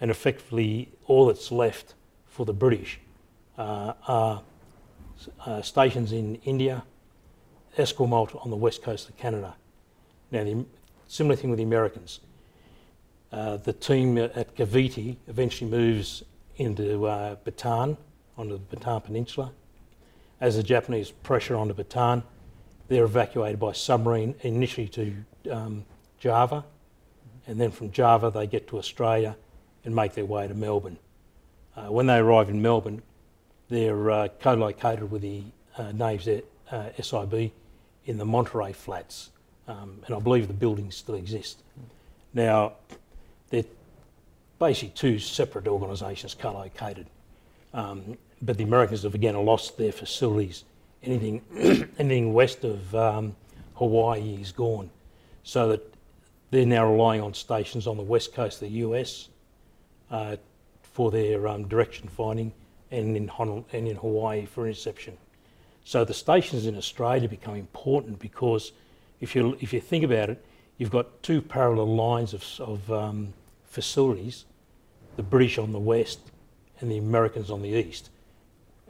and 0.00 0.10
effectively, 0.10 0.88
all 1.06 1.26
that's 1.26 1.50
left 1.52 1.94
for 2.26 2.46
the 2.46 2.52
British 2.52 3.00
uh, 3.58 3.92
are 4.06 4.42
uh, 5.44 5.62
stations 5.62 6.12
in 6.12 6.36
India, 6.44 6.84
Esquimalt 7.76 8.34
on 8.44 8.50
the 8.50 8.56
west 8.56 8.82
coast 8.82 9.08
of 9.08 9.16
Canada. 9.16 9.54
Now, 10.30 10.44
the 10.44 10.64
similar 11.08 11.36
thing 11.36 11.50
with 11.50 11.58
the 11.58 11.64
Americans. 11.64 12.20
Uh, 13.32 13.56
the 13.58 13.72
team 13.72 14.18
at 14.18 14.56
Cavite 14.56 15.16
eventually 15.28 15.70
moves 15.70 16.24
into 16.56 17.06
uh, 17.06 17.36
Bataan, 17.44 17.96
onto 18.36 18.58
the 18.58 18.76
Bataan 18.76 19.04
Peninsula. 19.04 19.52
As 20.40 20.56
the 20.56 20.62
Japanese 20.62 21.10
pressure 21.10 21.56
onto 21.56 21.74
Bataan, 21.74 22.22
they're 22.90 23.04
evacuated 23.04 23.60
by 23.60 23.70
submarine 23.70 24.34
initially 24.40 24.88
to 24.88 25.14
um, 25.48 25.84
Java, 26.18 26.64
and 27.46 27.58
then 27.58 27.70
from 27.70 27.92
Java 27.92 28.32
they 28.32 28.48
get 28.48 28.66
to 28.68 28.78
Australia 28.78 29.36
and 29.84 29.94
make 29.94 30.14
their 30.14 30.24
way 30.24 30.48
to 30.48 30.54
Melbourne. 30.54 30.98
Uh, 31.76 31.84
when 31.84 32.06
they 32.06 32.18
arrive 32.18 32.50
in 32.50 32.60
Melbourne, 32.60 33.00
they're 33.68 34.10
uh, 34.10 34.28
co-located 34.40 35.08
with 35.08 35.22
the 35.22 35.44
uh, 35.78 35.92
Navy's 35.92 36.42
uh, 36.72 36.90
SIB 37.00 37.52
in 38.06 38.18
the 38.18 38.24
Monterey 38.24 38.72
Flats, 38.72 39.30
um, 39.68 40.02
and 40.06 40.16
I 40.16 40.18
believe 40.18 40.48
the 40.48 40.52
buildings 40.52 40.96
still 40.96 41.14
exist. 41.14 41.62
Now, 42.34 42.72
they're 43.50 43.64
basically 44.58 44.94
two 44.96 45.20
separate 45.20 45.68
organisations 45.68 46.34
co-located, 46.34 47.06
um, 47.72 48.18
but 48.42 48.58
the 48.58 48.64
Americans 48.64 49.04
have 49.04 49.14
again 49.14 49.36
lost 49.46 49.78
their 49.78 49.92
facilities. 49.92 50.64
Anything, 51.02 51.42
anything 51.98 52.32
west 52.32 52.64
of 52.64 52.94
um, 52.94 53.36
Hawaii 53.74 54.38
is 54.40 54.52
gone 54.52 54.90
so 55.42 55.68
that 55.68 55.94
they're 56.50 56.66
now 56.66 56.90
relying 56.90 57.20
on 57.20 57.32
stations 57.32 57.86
on 57.86 57.96
the 57.96 58.02
west 58.02 58.34
coast 58.34 58.60
of 58.62 58.68
the 58.68 58.78
US 58.78 59.28
uh, 60.10 60.36
for 60.82 61.10
their 61.10 61.46
um, 61.48 61.68
direction 61.68 62.08
finding 62.08 62.52
and 62.90 63.16
in, 63.16 63.30
and 63.38 63.88
in 63.88 63.96
Hawaii 63.96 64.46
for 64.46 64.66
interception. 64.66 65.16
So 65.84 66.04
the 66.04 66.14
stations 66.14 66.66
in 66.66 66.76
Australia 66.76 67.28
become 67.28 67.54
important 67.54 68.18
because 68.18 68.72
if 69.20 69.34
you, 69.34 69.56
if 69.60 69.72
you 69.72 69.80
think 69.80 70.04
about 70.04 70.30
it, 70.30 70.44
you've 70.78 70.90
got 70.90 71.22
two 71.22 71.40
parallel 71.40 71.94
lines 71.94 72.34
of, 72.34 72.44
of 72.60 72.92
um, 72.92 73.32
facilities, 73.64 74.44
the 75.16 75.22
British 75.22 75.58
on 75.58 75.72
the 75.72 75.78
west 75.78 76.20
and 76.80 76.90
the 76.90 76.98
Americans 76.98 77.50
on 77.50 77.62
the 77.62 77.70
east. 77.70 78.10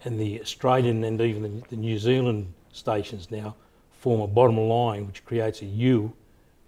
And 0.04 0.18
the 0.18 0.40
Australian 0.40 1.04
and 1.04 1.20
even 1.20 1.42
the, 1.42 1.68
the 1.68 1.76
New 1.76 1.98
Zealand 1.98 2.52
stations 2.72 3.30
now 3.30 3.54
form 3.92 4.20
a 4.20 4.26
bottom 4.26 4.56
line 4.56 5.06
which 5.06 5.24
creates 5.24 5.60
a 5.62 5.66
U 5.66 6.12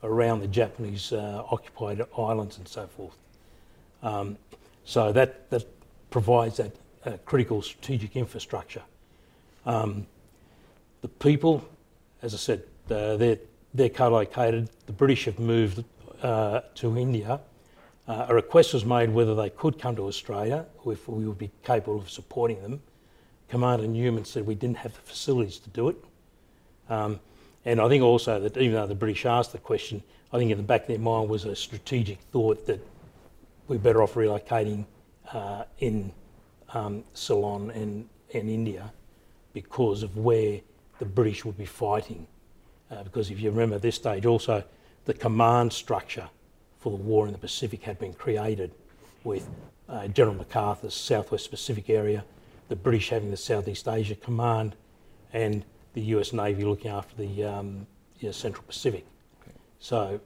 around 0.02 0.40
the 0.40 0.48
Japanese 0.48 1.12
uh, 1.12 1.44
occupied 1.50 2.04
islands 2.18 2.58
and 2.58 2.68
so 2.68 2.86
forth. 2.86 3.16
Um, 4.02 4.36
so 4.84 5.12
that, 5.12 5.48
that 5.50 5.64
provides 6.10 6.56
that 6.58 6.72
uh, 7.06 7.16
critical 7.24 7.62
strategic 7.62 8.16
infrastructure. 8.16 8.82
Um, 9.64 10.06
the 11.00 11.08
people, 11.08 11.64
as 12.20 12.34
I 12.34 12.36
said, 12.36 12.64
uh, 12.90 13.16
they're, 13.16 13.38
they're 13.74 13.88
co-located. 13.88 14.68
The 14.86 14.92
British 14.92 15.24
have 15.24 15.38
moved 15.38 15.84
uh, 16.22 16.60
to 16.76 16.98
India. 16.98 17.40
Uh, 18.06 18.26
a 18.28 18.34
request 18.34 18.74
was 18.74 18.84
made 18.84 19.10
whether 19.10 19.34
they 19.34 19.50
could 19.50 19.78
come 19.78 19.96
to 19.96 20.06
Australia, 20.06 20.66
if 20.86 21.08
we 21.08 21.26
would 21.26 21.38
be 21.38 21.50
capable 21.64 21.98
of 21.98 22.10
supporting 22.10 22.60
them. 22.60 22.82
Commander 23.52 23.86
Newman 23.86 24.24
said 24.24 24.46
we 24.46 24.54
didn't 24.54 24.78
have 24.78 24.94
the 24.94 25.00
facilities 25.02 25.58
to 25.58 25.68
do 25.68 25.90
it. 25.90 25.96
Um, 26.88 27.20
and 27.66 27.82
I 27.82 27.88
think 27.90 28.02
also 28.02 28.40
that 28.40 28.56
even 28.56 28.72
though 28.72 28.86
the 28.86 28.94
British 28.94 29.26
asked 29.26 29.52
the 29.52 29.58
question, 29.58 30.02
I 30.32 30.38
think 30.38 30.50
in 30.50 30.56
the 30.56 30.62
back 30.62 30.82
of 30.82 30.86
their 30.86 30.98
mind 30.98 31.28
was 31.28 31.44
a 31.44 31.54
strategic 31.54 32.18
thought 32.32 32.66
that 32.66 32.80
we're 33.68 33.78
better 33.78 34.02
off 34.02 34.14
relocating 34.14 34.86
uh, 35.34 35.64
in 35.80 36.14
um, 36.72 37.04
Ceylon 37.12 37.70
and, 37.72 38.08
and 38.32 38.48
India 38.48 38.90
because 39.52 40.02
of 40.02 40.16
where 40.16 40.60
the 40.98 41.04
British 41.04 41.44
would 41.44 41.58
be 41.58 41.66
fighting. 41.66 42.26
Uh, 42.90 43.02
because 43.02 43.30
if 43.30 43.38
you 43.38 43.50
remember 43.50 43.78
this 43.78 43.96
stage 43.96 44.24
also, 44.24 44.64
the 45.04 45.12
command 45.12 45.74
structure 45.74 46.30
for 46.78 46.88
the 46.88 47.04
war 47.04 47.26
in 47.26 47.32
the 47.32 47.38
Pacific 47.38 47.82
had 47.82 47.98
been 47.98 48.14
created 48.14 48.72
with 49.24 49.46
uh, 49.90 50.08
General 50.08 50.36
MacArthur's 50.36 50.94
Southwest 50.94 51.50
Pacific 51.50 51.90
area, 51.90 52.24
the 52.72 52.76
British 52.76 53.10
having 53.10 53.30
the 53.30 53.36
Southeast 53.36 53.86
Asia 53.86 54.14
Command, 54.14 54.74
and 55.34 55.62
the 55.92 56.00
US 56.16 56.32
Navy 56.32 56.64
looking 56.64 56.90
after 56.90 57.14
the 57.16 57.44
um, 57.44 57.86
you 58.18 58.28
know, 58.28 58.32
Central 58.32 58.64
Pacific. 58.66 59.04
Okay. 59.42 59.54
So, 59.78 60.18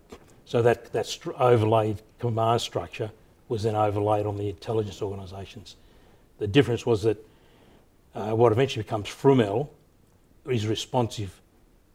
so 0.44 0.62
that, 0.62 0.92
that 0.92 1.18
overlaid 1.40 2.02
command 2.20 2.60
structure 2.60 3.10
was 3.48 3.64
then 3.64 3.74
overlaid 3.74 4.26
on 4.26 4.36
the 4.36 4.48
intelligence 4.48 5.02
organisations. 5.02 5.74
The 6.38 6.46
difference 6.46 6.86
was 6.86 7.02
that 7.02 7.18
uh, 8.14 8.30
what 8.30 8.52
eventually 8.52 8.84
becomes 8.84 9.08
FRUMEL 9.08 9.68
is 10.48 10.68
responsive 10.68 11.40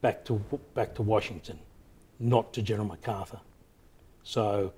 back 0.02 0.26
to, 0.26 0.44
back 0.74 0.94
to 0.96 1.02
Washington, 1.02 1.60
not 2.20 2.52
to 2.52 2.62
General 2.62 2.90
MacArthur. 2.90 3.40
So 4.24 4.74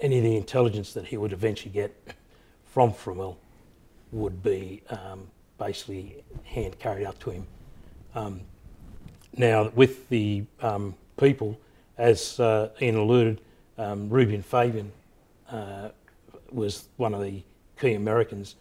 any 0.00 0.18
of 0.18 0.24
the 0.24 0.36
intelligence 0.36 0.92
that 0.94 1.06
he 1.06 1.16
would 1.16 1.32
eventually 1.32 1.70
get 1.70 1.94
from 2.64 2.92
FRUMEL 2.92 3.38
would 4.12 4.42
be 4.42 4.82
um, 4.90 5.26
basically 5.58 6.22
hand 6.44 6.78
carried 6.78 7.06
up 7.06 7.18
to 7.18 7.30
him 7.30 7.46
um, 8.14 8.40
now, 9.36 9.70
with 9.74 10.08
the 10.10 10.44
um, 10.60 10.94
people, 11.16 11.58
as 11.96 12.38
uh, 12.38 12.70
Ian 12.80 12.96
alluded, 12.96 13.40
um, 13.78 14.10
Rudy 14.10 14.34
and 14.34 14.44
Fabian 14.44 14.92
uh, 15.50 15.88
was 16.50 16.88
one 16.96 17.14
of 17.14 17.22
the 17.22 17.42
key 17.80 17.94
Americans, 17.94 18.56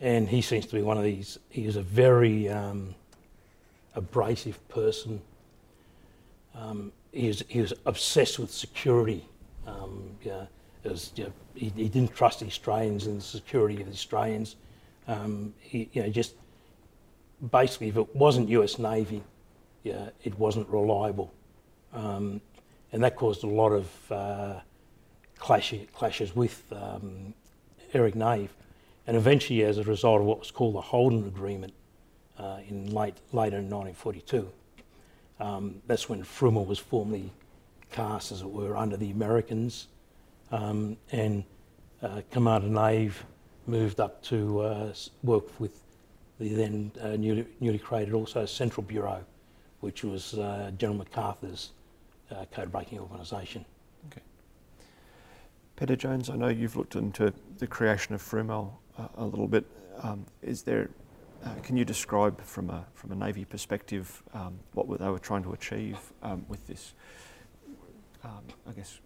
and 0.00 0.28
he 0.28 0.42
seems 0.42 0.66
to 0.66 0.74
be 0.74 0.82
one 0.82 0.98
of 0.98 1.04
these. 1.04 1.38
He 1.48 1.64
was 1.64 1.76
a 1.76 1.82
very 1.82 2.48
um, 2.48 2.94
abrasive 3.94 4.68
person. 4.68 5.22
Um, 6.54 6.92
he, 7.12 7.28
was, 7.28 7.42
he 7.48 7.62
was 7.62 7.72
obsessed 7.86 8.38
with 8.38 8.50
security. 8.50 9.26
Um, 9.66 10.10
yeah, 10.22 10.44
was, 10.84 11.12
he, 11.54 11.72
he, 11.74 11.88
didn't 11.88 12.14
trust 12.14 12.40
the 12.40 12.46
Australians 12.46 13.06
and 13.06 13.18
the 13.18 13.24
security 13.24 13.80
of 13.80 13.86
the 13.86 13.94
Australians. 13.94 14.56
Um, 15.08 15.54
he, 15.60 15.88
you 15.92 16.02
know, 16.02 16.08
just 16.08 16.34
basically, 17.50 17.88
if 17.88 17.96
it 17.96 18.14
wasn't 18.14 18.48
U.S. 18.50 18.78
Navy, 18.78 19.22
yeah, 19.82 20.10
it 20.22 20.38
wasn't 20.38 20.68
reliable, 20.68 21.32
um, 21.92 22.40
and 22.92 23.02
that 23.02 23.16
caused 23.16 23.42
a 23.42 23.48
lot 23.48 23.70
of 23.70 24.12
uh, 24.12 24.60
clash, 25.38 25.74
clashes 25.92 26.36
with 26.36 26.62
um, 26.72 27.34
Eric 27.92 28.14
Nave, 28.14 28.54
and 29.06 29.16
eventually, 29.16 29.64
as 29.64 29.78
a 29.78 29.84
result 29.84 30.20
of 30.20 30.26
what 30.26 30.38
was 30.38 30.50
called 30.50 30.76
the 30.76 30.80
Holden 30.80 31.26
Agreement 31.26 31.72
uh, 32.38 32.58
in 32.68 32.92
late 32.94 33.16
later 33.32 33.56
in 33.56 33.68
1942, 33.68 34.48
um, 35.40 35.82
that's 35.86 36.08
when 36.08 36.22
FRUMEL 36.22 36.64
was 36.64 36.78
formally 36.78 37.32
cast, 37.90 38.30
as 38.30 38.42
it 38.42 38.50
were, 38.50 38.76
under 38.76 38.96
the 38.96 39.10
Americans, 39.10 39.88
um, 40.52 40.96
and 41.10 41.44
uh, 42.02 42.20
Commander 42.30 42.68
Nave 42.68 43.24
moved 43.66 44.00
up 44.00 44.22
to 44.24 44.60
uh, 44.60 44.94
work 45.22 45.60
with 45.60 45.80
the 46.38 46.54
then 46.54 46.90
uh, 47.00 47.10
newly, 47.10 47.46
newly, 47.60 47.78
created 47.78 48.14
also 48.14 48.44
Central 48.44 48.82
Bureau, 48.82 49.24
which 49.80 50.02
was 50.02 50.34
uh, 50.34 50.72
General 50.76 50.98
MacArthur's 50.98 51.70
uh, 52.30 52.44
code 52.50 52.72
breaking 52.72 52.98
organisation. 52.98 53.64
Okay. 54.10 54.22
Peter 55.76 55.96
Jones, 55.96 56.30
I 56.30 56.36
know 56.36 56.48
you've 56.48 56.76
looked 56.76 56.96
into 56.96 57.32
the 57.58 57.66
creation 57.66 58.14
of 58.14 58.22
Frumel 58.22 58.72
uh, 58.98 59.08
a 59.16 59.24
little 59.24 59.48
bit. 59.48 59.64
Um, 60.02 60.26
is 60.42 60.62
there, 60.62 60.90
can 61.62 61.76
you 61.76 61.84
describe 61.84 62.40
from 62.40 62.70
a 62.70 62.84
from 62.94 63.12
a 63.12 63.14
Navy 63.14 63.44
perspective 63.44 64.22
um, 64.32 64.58
what 64.72 64.98
they 64.98 65.08
were 65.08 65.18
trying 65.18 65.42
to 65.44 65.52
achieve 65.52 65.98
um, 66.22 66.44
with 66.48 66.66
this? 66.66 66.94
Um, 68.24 68.44
I 68.68 68.72
guess 68.72 68.98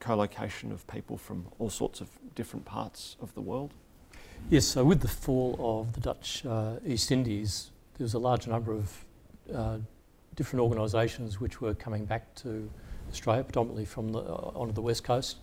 co-location 0.00 0.72
of 0.72 0.86
people 0.86 1.16
from 1.16 1.46
all 1.58 1.70
sorts 1.70 2.00
of 2.00 2.08
different 2.34 2.64
parts 2.64 3.16
of 3.20 3.34
the 3.34 3.40
world. 3.40 3.72
Yes. 4.50 4.64
So 4.64 4.84
with 4.84 5.00
the 5.00 5.08
fall 5.08 5.56
of 5.58 5.92
the 5.92 6.00
Dutch 6.00 6.44
uh, 6.46 6.76
East 6.86 7.10
Indies, 7.10 7.70
there 7.96 8.04
was 8.04 8.14
a 8.14 8.18
large 8.18 8.46
number 8.46 8.72
of 8.72 9.04
uh, 9.52 9.78
different 10.34 10.62
organisations 10.62 11.40
which 11.40 11.60
were 11.60 11.74
coming 11.74 12.04
back 12.04 12.34
to 12.36 12.70
Australia, 13.10 13.42
predominantly 13.42 13.84
from 13.84 14.12
the, 14.12 14.20
uh, 14.20 14.52
onto 14.54 14.72
the 14.72 14.82
west 14.82 15.04
coast. 15.04 15.38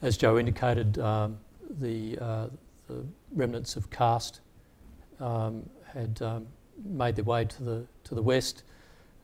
As 0.00 0.16
Joe 0.16 0.38
indicated, 0.38 0.98
um, 0.98 1.38
the, 1.78 2.18
uh, 2.18 2.46
the, 2.88 3.04
remnants 3.34 3.76
of 3.76 3.88
CAST 3.88 4.40
um, 5.20 5.68
had 5.86 6.20
um, 6.20 6.46
made 6.84 7.16
their 7.16 7.24
way 7.24 7.44
to 7.44 7.62
the 7.62 7.86
to 8.04 8.14
the 8.14 8.22
west. 8.22 8.64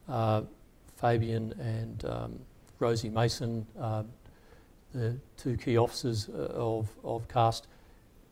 Uh, 0.08 0.42
Fabian 0.96 1.52
and 1.60 2.04
um, 2.06 2.38
Rosie 2.78 3.08
Mason, 3.08 3.66
uh, 3.78 4.02
the 4.94 5.16
two 5.36 5.56
key 5.56 5.76
officers 5.76 6.28
uh, 6.28 6.52
of, 6.54 6.88
of 7.04 7.28
CAST, 7.28 7.66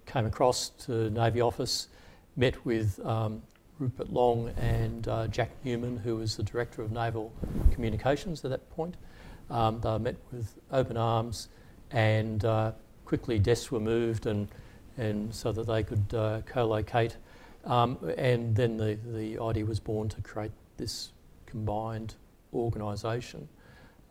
came 0.06 0.26
across 0.26 0.70
to 0.70 1.10
Navy 1.10 1.40
office, 1.40 1.88
met 2.36 2.64
with 2.64 3.04
um, 3.04 3.42
Rupert 3.78 4.12
Long 4.12 4.50
and 4.56 5.06
uh, 5.08 5.26
Jack 5.26 5.50
Newman, 5.64 5.96
who 5.98 6.16
was 6.16 6.36
the 6.36 6.42
director 6.42 6.82
of 6.82 6.92
naval 6.92 7.32
communications 7.72 8.44
at 8.44 8.50
that 8.50 8.68
point. 8.70 8.96
Um, 9.50 9.80
they 9.80 9.98
met 9.98 10.16
with 10.32 10.58
open 10.72 10.96
arms, 10.96 11.48
and 11.90 12.44
uh, 12.44 12.72
quickly 13.04 13.38
desks 13.38 13.70
were 13.70 13.80
moved, 13.80 14.26
and 14.26 14.48
and 14.98 15.34
so 15.34 15.52
that 15.52 15.66
they 15.66 15.82
could 15.82 16.14
uh, 16.14 16.40
co-locate. 16.46 17.16
Um, 17.64 17.98
and 18.16 18.56
then 18.56 18.76
the, 18.76 18.98
the 19.12 19.38
idea 19.38 19.64
was 19.64 19.80
born 19.80 20.08
to 20.10 20.22
create 20.22 20.52
this 20.76 21.12
combined 21.44 22.14
organisation. 22.54 23.48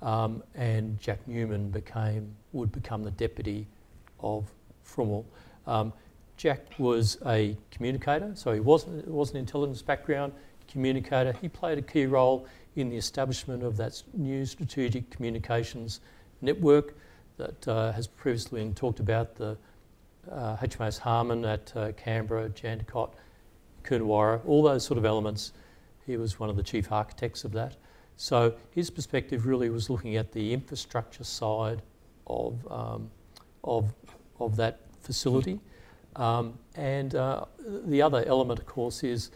Um, 0.01 0.43
and 0.55 0.99
Jack 0.99 1.27
Newman 1.27 1.69
became 1.69 2.35
would 2.51 2.71
become 2.71 3.03
the 3.03 3.11
deputy 3.11 3.65
of 4.19 4.45
FRUMEL. 4.83 5.25
Um, 5.67 5.93
Jack 6.37 6.67
was 6.77 7.17
a 7.25 7.55
communicator, 7.71 8.31
so 8.35 8.51
he 8.51 8.59
wasn't 8.59 9.07
was 9.07 9.31
an 9.31 9.37
intelligence 9.37 9.81
background 9.81 10.33
communicator. 10.67 11.33
He 11.41 11.47
played 11.47 11.77
a 11.77 11.81
key 11.81 12.05
role 12.05 12.47
in 12.75 12.89
the 12.89 12.97
establishment 12.97 13.63
of 13.63 13.77
that 13.77 14.01
new 14.13 14.45
strategic 14.45 15.09
communications 15.09 16.01
network 16.41 16.95
that 17.37 17.67
uh, 17.67 17.91
has 17.93 18.07
previously 18.07 18.61
been 18.61 18.73
talked 18.73 18.99
about, 18.99 19.35
the 19.35 19.57
uh, 20.31 20.57
HMAS 20.57 20.99
Harman 20.99 21.45
at 21.45 21.71
uh, 21.75 21.91
Canberra, 21.93 22.49
Jandakot, 22.49 23.11
Coonawarra, 23.83 24.41
all 24.45 24.63
those 24.63 24.83
sort 24.83 24.97
of 24.97 25.05
elements. 25.05 25.53
He 26.05 26.17
was 26.17 26.39
one 26.39 26.49
of 26.49 26.55
the 26.55 26.63
chief 26.63 26.91
architects 26.91 27.43
of 27.43 27.51
that. 27.53 27.75
So 28.17 28.53
his 28.71 28.89
perspective 28.89 29.45
really 29.45 29.69
was 29.69 29.89
looking 29.89 30.15
at 30.15 30.31
the 30.31 30.53
infrastructure 30.53 31.23
side 31.23 31.81
of, 32.27 32.65
um, 32.71 33.09
of, 33.63 33.93
of 34.39 34.55
that 34.55 34.79
facility. 35.01 35.59
Um, 36.15 36.57
and 36.75 37.15
uh, 37.15 37.45
the 37.85 38.01
other 38.01 38.23
element, 38.25 38.59
of 38.59 38.65
course, 38.65 39.03
is 39.03 39.31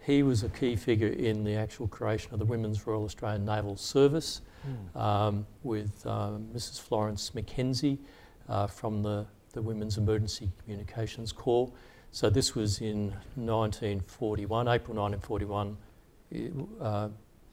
he 0.00 0.22
was 0.22 0.42
a 0.42 0.48
key 0.48 0.74
figure 0.74 1.08
in 1.08 1.44
the 1.44 1.54
actual 1.54 1.86
creation 1.86 2.32
of 2.32 2.38
the 2.38 2.44
Women's 2.44 2.86
Royal 2.86 3.04
Australian 3.04 3.44
Naval 3.44 3.76
Service 3.76 4.40
mm. 4.66 5.00
um, 5.00 5.46
with 5.62 6.04
um, 6.06 6.48
Mrs. 6.54 6.80
Florence 6.80 7.30
McKenzie 7.34 7.98
uh, 8.48 8.66
from 8.66 9.02
the, 9.02 9.26
the 9.52 9.62
Women's 9.62 9.98
Emergency 9.98 10.50
Communications 10.62 11.30
Corps. 11.30 11.70
So 12.10 12.30
this 12.30 12.54
was 12.54 12.80
in 12.80 13.10
1941, 13.34 14.68
April 14.68 14.96
1941 14.96 15.76
uh, 16.80 17.08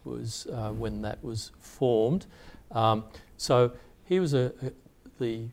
was 0.05 0.47
uh, 0.51 0.71
when 0.71 1.01
that 1.01 1.23
was 1.23 1.51
formed. 1.59 2.25
Um, 2.71 3.03
so 3.37 3.71
he 4.05 4.19
was 4.19 4.33
a, 4.33 4.53
a, 4.61 4.71
the, 5.19 5.47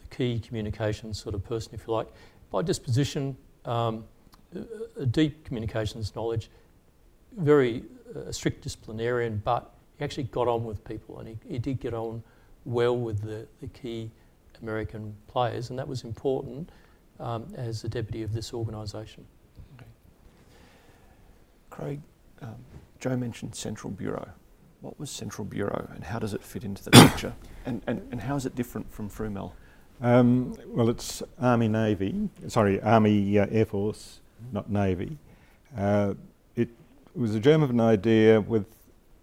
the 0.00 0.08
key 0.10 0.38
communications 0.38 1.20
sort 1.20 1.34
of 1.34 1.44
person, 1.44 1.74
if 1.74 1.86
you 1.86 1.92
like. 1.92 2.08
By 2.50 2.62
disposition, 2.62 3.36
um, 3.64 4.04
a 4.98 5.06
deep 5.06 5.44
communications 5.44 6.14
knowledge, 6.14 6.50
very 7.36 7.82
uh, 8.14 8.30
strict 8.32 8.62
disciplinarian, 8.62 9.42
but 9.44 9.74
he 9.98 10.04
actually 10.04 10.24
got 10.24 10.48
on 10.48 10.64
with 10.64 10.84
people 10.84 11.18
and 11.18 11.28
he, 11.28 11.36
he 11.48 11.58
did 11.58 11.80
get 11.80 11.94
on 11.94 12.22
well 12.64 12.96
with 12.96 13.22
the, 13.22 13.46
the 13.60 13.66
key 13.68 14.10
American 14.62 15.14
players, 15.26 15.70
and 15.70 15.78
that 15.78 15.86
was 15.86 16.04
important 16.04 16.70
um, 17.20 17.46
as 17.56 17.82
the 17.82 17.88
deputy 17.88 18.22
of 18.22 18.32
this 18.32 18.52
organisation. 18.52 19.24
Okay. 19.76 19.86
Craig, 21.70 22.00
um, 22.42 22.56
Joe 23.06 23.16
mentioned 23.16 23.54
Central 23.54 23.92
Bureau. 23.92 24.30
What 24.80 24.98
was 24.98 25.12
Central 25.12 25.44
Bureau 25.44 25.88
and 25.94 26.02
how 26.02 26.18
does 26.18 26.34
it 26.34 26.42
fit 26.42 26.64
into 26.64 26.82
the 26.82 26.90
picture? 26.90 27.34
And, 27.66 27.82
and, 27.88 28.06
and 28.12 28.20
how 28.20 28.36
is 28.36 28.46
it 28.46 28.54
different 28.54 28.92
from 28.92 29.10
Frumel? 29.10 29.50
Um, 30.00 30.56
well, 30.68 30.88
it's 30.88 31.20
Army 31.40 31.66
Navy, 31.66 32.28
sorry, 32.46 32.80
Army 32.80 33.40
uh, 33.40 33.46
Air 33.50 33.64
Force, 33.64 34.20
not 34.52 34.70
Navy. 34.70 35.18
Uh, 35.76 36.14
it 36.54 36.68
was 37.16 37.34
a 37.34 37.40
germ 37.40 37.64
of 37.64 37.70
an 37.70 37.80
idea 37.80 38.40
with 38.40 38.66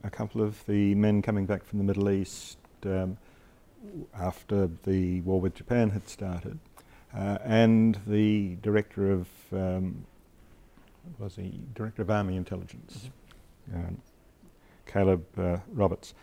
a 0.03 0.09
couple 0.09 0.41
of 0.41 0.65
the 0.65 0.93
men 0.95 1.21
coming 1.21 1.45
back 1.45 1.63
from 1.63 1.77
the 1.77 1.85
Middle 1.85 2.09
East 2.09 2.57
um, 2.85 3.17
after 4.13 4.69
the 4.83 5.21
war 5.21 5.39
with 5.39 5.55
Japan 5.55 5.89
had 5.89 6.09
started, 6.09 6.59
uh, 7.15 7.37
and 7.45 7.97
the 8.05 8.57
director 8.61 9.09
of 9.09 9.29
um, 9.53 10.05
was 11.17 11.35
the 11.35 11.51
director 11.75 12.01
of 12.01 12.09
Army 12.09 12.35
Intelligence, 12.35 13.09
mm-hmm. 13.71 13.95
Caleb 14.85 15.25
uh, 15.37 15.57
Roberts, 15.71 16.13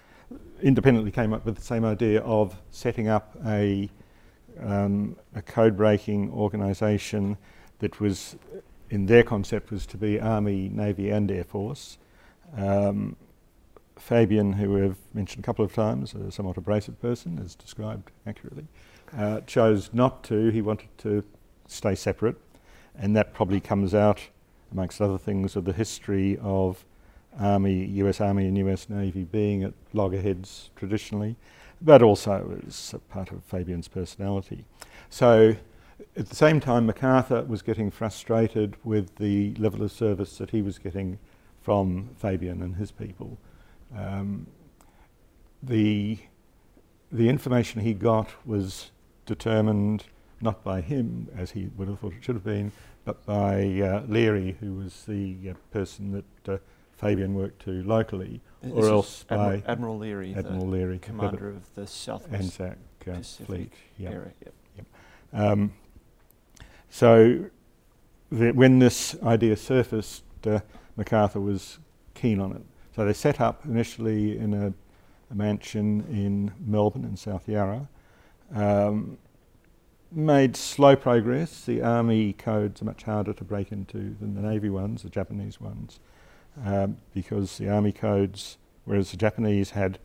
independently 0.63 1.11
came 1.11 1.33
up 1.33 1.45
with 1.45 1.57
the 1.57 1.63
same 1.63 1.85
idea 1.85 2.21
of 2.21 2.57
setting 2.71 3.09
up 3.09 3.37
a 3.47 3.91
um, 4.61 5.17
a 5.35 5.43
code 5.43 5.77
breaking 5.77 6.31
organisation 6.31 7.39
that 7.79 8.01
was 8.01 8.37
in 8.91 9.07
their 9.07 9.23
concept 9.23 9.71
was 9.71 9.87
to 9.87 9.97
be 9.97 10.21
Army, 10.21 10.69
Navy, 10.69 11.11
and 11.11 11.31
Air 11.31 11.45
Force. 11.45 11.99
Um, 12.57 13.17
Fabian, 13.97 14.55
who 14.55 14.73
we've 14.73 14.97
mentioned 15.15 15.45
a 15.45 15.47
couple 15.47 15.65
of 15.65 15.73
times, 15.73 16.15
a 16.15 16.33
somewhat 16.33 16.57
abrasive 16.57 17.01
person, 17.01 17.41
as 17.43 17.55
described 17.55 18.11
accurately, 18.27 18.67
uh, 19.17 19.41
chose 19.43 19.91
not 19.93 20.25
to. 20.25 20.49
He 20.49 20.63
wanted 20.63 20.89
to 20.99 21.23
stay 21.69 21.95
separate, 21.95 22.37
and 22.99 23.15
that 23.15 23.35
probably 23.35 23.61
comes 23.61 23.95
out, 23.95 24.21
amongst 24.73 25.01
other 25.01 25.19
things, 25.19 25.55
of 25.55 25.65
the 25.65 25.73
history 25.73 26.39
of 26.43 26.85
Army, 27.39 27.85
US 27.87 28.21
Army, 28.21 28.47
and 28.47 28.59
US 28.59 28.89
Navy 28.89 29.25
being 29.25 29.63
at 29.63 29.73
loggerheads 29.93 30.71
traditionally, 30.77 31.37
but 31.81 32.03
also 32.03 32.61
as 32.67 32.95
part 33.09 33.31
of 33.31 33.43
Fabian's 33.45 33.89
personality. 33.89 34.65
So 35.09 35.57
at 36.17 36.29
the 36.29 36.37
same 36.37 36.61
time, 36.61 36.87
MacArthur 36.87 37.43
was 37.45 37.63
getting 37.63 37.91
frustrated 37.91 38.77
with 38.85 39.17
the 39.17 39.55
level 39.55 39.83
of 39.83 39.93
service 39.93 40.39
that 40.39 40.51
he 40.51 40.63
was 40.63 40.79
getting 40.79 41.19
from 41.61 42.11
Fabian 42.17 42.63
and 42.63 42.77
his 42.77 42.91
people. 42.91 43.39
Um, 43.97 44.47
the 45.63 46.19
the 47.13 47.29
information 47.29 47.81
he 47.81 47.93
got 47.93 48.29
was 48.47 48.93
determined 49.27 50.05
not 50.41 50.63
by 50.65 50.81
him, 50.81 51.29
as 51.37 51.51
he 51.51 51.69
would 51.77 51.89
have 51.89 51.99
thought 51.99 52.15
it 52.15 52.25
should 52.25 52.37
have 52.37 52.45
been, 52.45 52.73
but 53.05 53.25
by 53.27 53.63
uh, 53.81 54.03
Leary, 54.09 54.57
who 54.61 54.75
was 54.75 55.05
the 55.05 55.51
uh, 55.51 55.55
person 55.71 56.13
that 56.13 56.55
uh, 56.55 56.59
Fabian 57.01 57.35
worked 57.35 57.63
to 57.63 57.83
locally, 57.85 58.43
This 58.63 58.73
or 58.73 58.89
else 58.91 59.25
Admiral, 59.31 59.61
by 59.61 59.73
Admiral 59.73 59.99
Leary, 59.99 60.35
Admiral 60.37 60.67
Leary, 60.67 60.99
commander 60.99 61.49
of 61.49 61.75
the 61.75 61.87
Southwest 61.87 62.61
Anzac 62.61 62.79
uh, 63.09 63.13
Pacific 63.13 63.47
fleet. 63.47 63.73
Yeah. 63.97 64.11
area. 64.11 64.33
Yep. 64.77 64.87
Um, 65.33 65.73
so 66.91 67.47
the, 68.31 68.53
when 68.53 68.81
this 68.81 69.17
idea 69.23 69.57
surfaced, 69.57 70.25
uh, 70.47 70.61
MacArthur 70.97 71.41
was 71.41 71.79
keen 72.13 72.39
on 72.39 72.53
it. 72.53 72.63
So 72.95 73.07
they 73.07 73.15
set 73.15 73.41
up 73.41 73.65
initially 73.65 74.37
in 74.37 74.53
a, 74.53 74.75
a 75.31 75.35
mansion 75.35 76.05
in 76.11 76.53
Melbourne 76.61 77.05
in 77.05 77.17
South 77.17 77.49
Yarra. 77.49 77.89
Um, 78.55 79.17
made 80.13 80.55
slow 80.55 80.97
progress. 80.97 81.65
The 81.65 81.81
army 81.81 82.35
codes 82.35 82.83
are 82.83 82.85
much 82.85 83.05
harder 83.05 83.33
to 83.33 83.45
break 83.45 83.73
into 83.73 84.17
than 84.21 84.35
the 84.35 84.43
navy 84.43 84.69
ones, 84.69 85.03
the 85.03 85.09
Japanese 85.09 85.61
ones, 85.61 86.01
um, 86.65 86.97
because 87.15 87.59
the 87.59 87.69
army 87.69 87.93
codes, 87.93 88.59
whereas 88.85 89.11
the 89.11 89.17
Japanese 89.17 89.71
had 89.71 89.99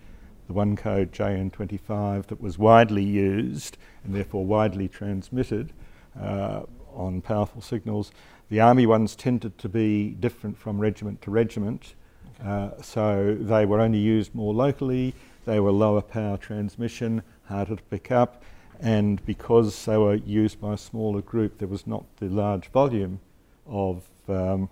the 0.48 0.54
one 0.54 0.76
code 0.76 1.12
JN25 1.12 2.28
that 2.28 2.40
was 2.40 2.58
widely 2.58 3.04
used 3.04 3.78
and 4.04 4.14
therefore 4.14 4.46
widely 4.46 4.88
transmitted 4.88 5.74
uh, 6.20 6.62
on 6.94 7.22
powerful 7.22 7.62
signals, 7.62 8.12
the 8.50 8.60
army 8.60 8.86
ones 8.86 9.16
tended 9.16 9.58
to 9.58 9.68
be 9.68 10.10
different 10.12 10.58
from 10.58 10.80
regiment 10.80 11.22
to 11.24 11.32
regiment. 11.32 11.96
Uh, 12.44 12.70
so 12.82 13.36
they 13.40 13.66
were 13.66 13.80
only 13.80 13.98
used 13.98 14.36
more 14.36 14.54
locally, 14.54 15.14
they 15.46 15.60
were 15.60 15.72
lower 15.72 16.02
power 16.02 16.38
transmission, 16.38 17.24
harder 17.48 17.76
to 17.76 17.84
pick 17.84 18.12
up, 18.12 18.44
and 18.80 19.26
because 19.26 19.86
they 19.86 19.98
were 19.98 20.16
used 20.16 20.60
by 20.60 20.74
a 20.74 20.78
smaller 20.78 21.22
group, 21.22 21.58
there 21.58 21.68
was 21.68 21.88
not 21.88 22.04
the 22.18 22.28
large 22.28 22.68
volume 22.70 23.20
of, 23.66 24.04
um, 24.28 24.70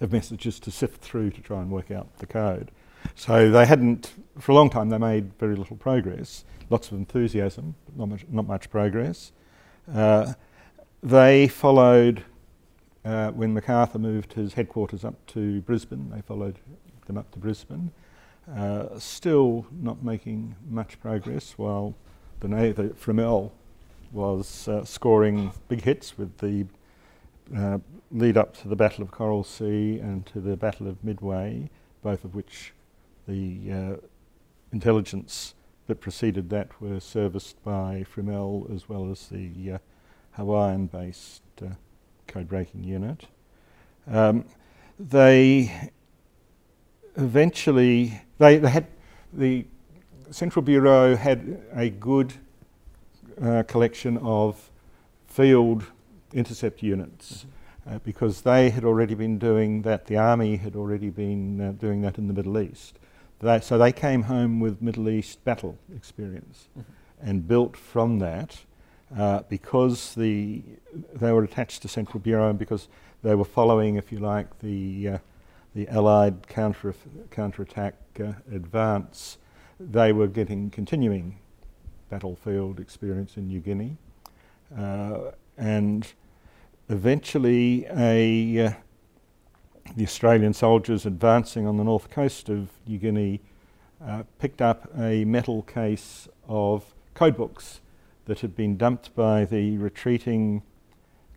of 0.00 0.12
messages 0.12 0.60
to 0.60 0.70
sift 0.70 1.00
through 1.02 1.30
to 1.30 1.40
try 1.40 1.60
and 1.60 1.70
work 1.70 1.90
out 1.90 2.18
the 2.18 2.26
code. 2.26 2.70
So 3.14 3.50
they 3.50 3.66
hadn't, 3.66 4.12
for 4.38 4.52
a 4.52 4.54
long 4.54 4.70
time, 4.70 4.88
they 4.90 4.98
made 4.98 5.32
very 5.38 5.56
little 5.56 5.76
progress. 5.76 6.44
Lots 6.70 6.88
of 6.88 6.98
enthusiasm, 6.98 7.74
but 7.84 7.96
not 7.96 8.08
much, 8.08 8.24
not 8.30 8.46
much 8.46 8.70
progress. 8.70 9.32
Uh, 9.92 10.34
they 11.02 11.48
followed, 11.48 12.24
uh, 13.04 13.30
when 13.30 13.52
MacArthur 13.52 13.98
moved 13.98 14.34
his 14.34 14.54
headquarters 14.54 15.04
up 15.04 15.14
to 15.26 15.60
Brisbane, 15.62 16.10
they 16.10 16.20
followed 16.22 16.58
them 17.06 17.18
up 17.18 17.30
to 17.32 17.38
Brisbane. 17.38 17.90
Uh, 18.56 18.98
still 18.98 19.66
not 19.70 20.02
making 20.02 20.54
much 20.68 21.00
progress, 21.00 21.54
while 21.56 21.94
the, 22.40 22.48
the 22.48 22.94
FRUMEL 22.94 23.52
was 24.12 24.68
uh, 24.68 24.84
scoring 24.84 25.52
big 25.68 25.82
hits 25.82 26.18
with 26.18 26.38
the 26.38 26.66
uh, 27.56 27.78
lead 28.10 28.36
up 28.36 28.56
to 28.58 28.68
the 28.68 28.76
Battle 28.76 29.02
of 29.02 29.10
Coral 29.10 29.44
Sea 29.44 29.98
and 29.98 30.24
to 30.26 30.40
the 30.40 30.56
Battle 30.56 30.88
of 30.88 31.02
Midway, 31.02 31.70
both 32.02 32.24
of 32.24 32.34
which 32.34 32.72
the 33.26 33.72
uh, 33.72 34.06
intelligence 34.72 35.54
that 35.86 36.00
preceded 36.00 36.50
that 36.50 36.80
were 36.80 37.00
serviced 37.00 37.62
by 37.64 38.04
FRUMEL 38.04 38.68
as 38.74 38.88
well 38.88 39.10
as 39.10 39.28
the 39.28 39.72
uh, 39.72 39.78
Hawaiian-based 40.32 41.42
uh, 41.62 41.66
code-breaking 42.26 42.84
unit. 42.84 43.26
Um, 44.06 44.44
they 44.98 45.90
eventually 47.16 48.22
they, 48.38 48.58
they 48.58 48.70
had 48.70 48.86
the 49.32 49.66
Central 50.30 50.62
Bureau 50.62 51.16
had 51.16 51.62
a 51.74 51.90
good 51.90 52.32
uh, 53.40 53.62
collection 53.64 54.18
of 54.18 54.70
field 55.26 55.84
intercept 56.32 56.82
units 56.82 57.46
uh, 57.88 57.98
because 58.04 58.42
they 58.42 58.70
had 58.70 58.84
already 58.84 59.14
been 59.14 59.38
doing 59.38 59.82
that. 59.82 60.06
The 60.06 60.16
army 60.16 60.56
had 60.56 60.76
already 60.76 61.10
been 61.10 61.60
uh, 61.60 61.72
doing 61.72 62.02
that 62.02 62.18
in 62.18 62.28
the 62.28 62.34
Middle 62.34 62.58
East. 62.58 62.98
They, 63.40 63.60
so 63.60 63.76
they 63.76 63.92
came 63.92 64.22
home 64.22 64.60
with 64.60 64.80
Middle 64.80 65.08
East 65.08 65.44
battle 65.44 65.78
experience 65.94 66.68
and 67.20 67.46
built 67.46 67.76
from 67.76 68.18
that 68.20 68.60
uh, 69.16 69.42
because 69.48 70.14
the 70.14 70.62
they 71.14 71.32
were 71.32 71.44
attached 71.44 71.82
to 71.82 71.88
Central 71.88 72.20
Bureau 72.20 72.50
and 72.50 72.58
because 72.58 72.88
they 73.22 73.34
were 73.34 73.44
following, 73.44 73.96
if 73.96 74.12
you 74.12 74.18
like, 74.18 74.58
the 74.60 75.08
uh, 75.08 75.18
the 75.74 75.88
Allied 75.88 76.48
counter 76.48 76.94
counterattack 77.30 77.94
uh, 78.20 78.32
advance. 78.52 79.38
They 79.80 80.12
were 80.12 80.28
getting 80.28 80.70
continuing 80.70 81.38
battlefield 82.08 82.78
experience 82.78 83.36
in 83.36 83.48
New 83.48 83.60
Guinea, 83.60 83.96
uh, 84.76 85.32
and 85.56 86.12
eventually 86.92 87.86
a 87.90 88.66
uh, 88.66 88.72
the 89.96 90.04
Australian 90.04 90.52
soldiers 90.52 91.06
advancing 91.06 91.66
on 91.66 91.76
the 91.76 91.84
north 91.84 92.10
coast 92.10 92.48
of 92.48 92.68
New 92.86 92.98
Guinea 92.98 93.40
uh, 94.06 94.22
picked 94.38 94.62
up 94.62 94.88
a 94.98 95.24
metal 95.24 95.62
case 95.62 96.28
of 96.48 96.94
codebooks 97.14 97.80
that 98.26 98.40
had 98.40 98.54
been 98.54 98.76
dumped 98.76 99.14
by 99.14 99.44
the 99.44 99.76
retreating 99.78 100.62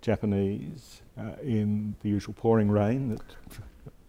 Japanese 0.02 1.02
uh, 1.18 1.32
in 1.42 1.96
the 2.02 2.10
usual 2.10 2.34
pouring 2.34 2.70
rain 2.70 3.10
that 3.10 3.22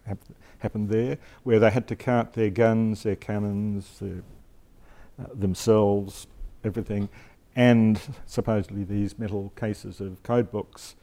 hap- 0.07 0.19
happened 0.59 0.89
there, 0.89 1.17
where 1.45 1.59
they 1.59 1.71
had 1.71 1.87
to 1.89 1.97
cart 1.97 2.35
their 2.35 2.51
guns, 2.51 3.03
their 3.05 3.17
cannons, 3.17 3.99
their, 4.01 4.23
uh, 5.21 5.29
themselves, 5.35 6.27
everything, 6.65 7.09
and 7.55 8.01
supposedly 8.27 8.85
these 8.85 9.19
metal 9.19 9.53
cases 9.57 10.01
of 10.01 10.23
codebooks 10.23 10.95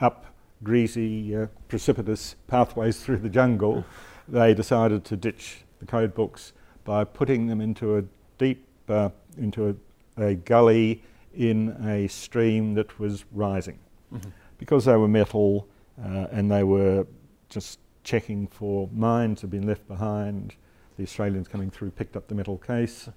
up 0.00 0.26
greasy, 0.62 1.36
uh, 1.36 1.46
precipitous 1.68 2.36
pathways 2.46 3.00
through 3.00 3.18
the 3.18 3.28
jungle. 3.28 3.84
They 4.28 4.54
decided 4.54 5.04
to 5.06 5.16
ditch 5.16 5.64
the 5.78 5.86
code 5.86 6.14
books 6.14 6.52
by 6.84 7.04
putting 7.04 7.46
them 7.46 7.60
into 7.60 7.98
a 7.98 8.04
deep, 8.38 8.66
uh, 8.88 9.10
into 9.36 9.76
a, 10.16 10.22
a 10.22 10.34
gully 10.34 11.02
in 11.34 11.70
a 11.86 12.08
stream 12.08 12.74
that 12.74 12.98
was 12.98 13.24
rising. 13.32 13.78
Mhm. 14.12 14.32
Because 14.58 14.86
they 14.86 14.96
were 14.96 15.08
metal 15.08 15.68
uh, 16.02 16.28
and 16.30 16.50
they 16.50 16.62
were 16.62 17.06
just 17.48 17.78
checking 18.04 18.46
for 18.46 18.88
mines 18.92 19.40
had 19.40 19.50
been 19.50 19.66
left 19.66 19.86
behind, 19.88 20.54
the 20.96 21.02
Australians 21.02 21.48
coming 21.48 21.70
through 21.70 21.90
picked 21.90 22.16
up 22.16 22.28
the 22.28 22.34
metal 22.34 22.56
case, 22.56 23.08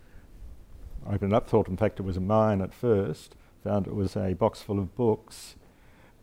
opened 1.08 1.32
it 1.32 1.36
up, 1.36 1.48
thought 1.48 1.68
in 1.68 1.78
fact 1.78 2.00
it 2.00 2.04
was 2.04 2.18
a 2.18 2.22
mine 2.22 2.62
at 2.62 2.74
first, 2.74 3.36
found 3.64 3.88
it 3.88 3.96
was 3.96 4.16
a 4.16 4.34
box 4.34 4.62
full 4.62 4.80
of 4.80 4.96
books, 4.96 5.56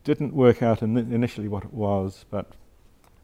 didn't 0.07 0.33
work 0.33 0.63
out 0.63 0.83
in 0.83 0.97
initially 0.97 1.49
what 1.49 1.65
it 1.65 1.75
was, 1.75 2.25
but 2.31 2.53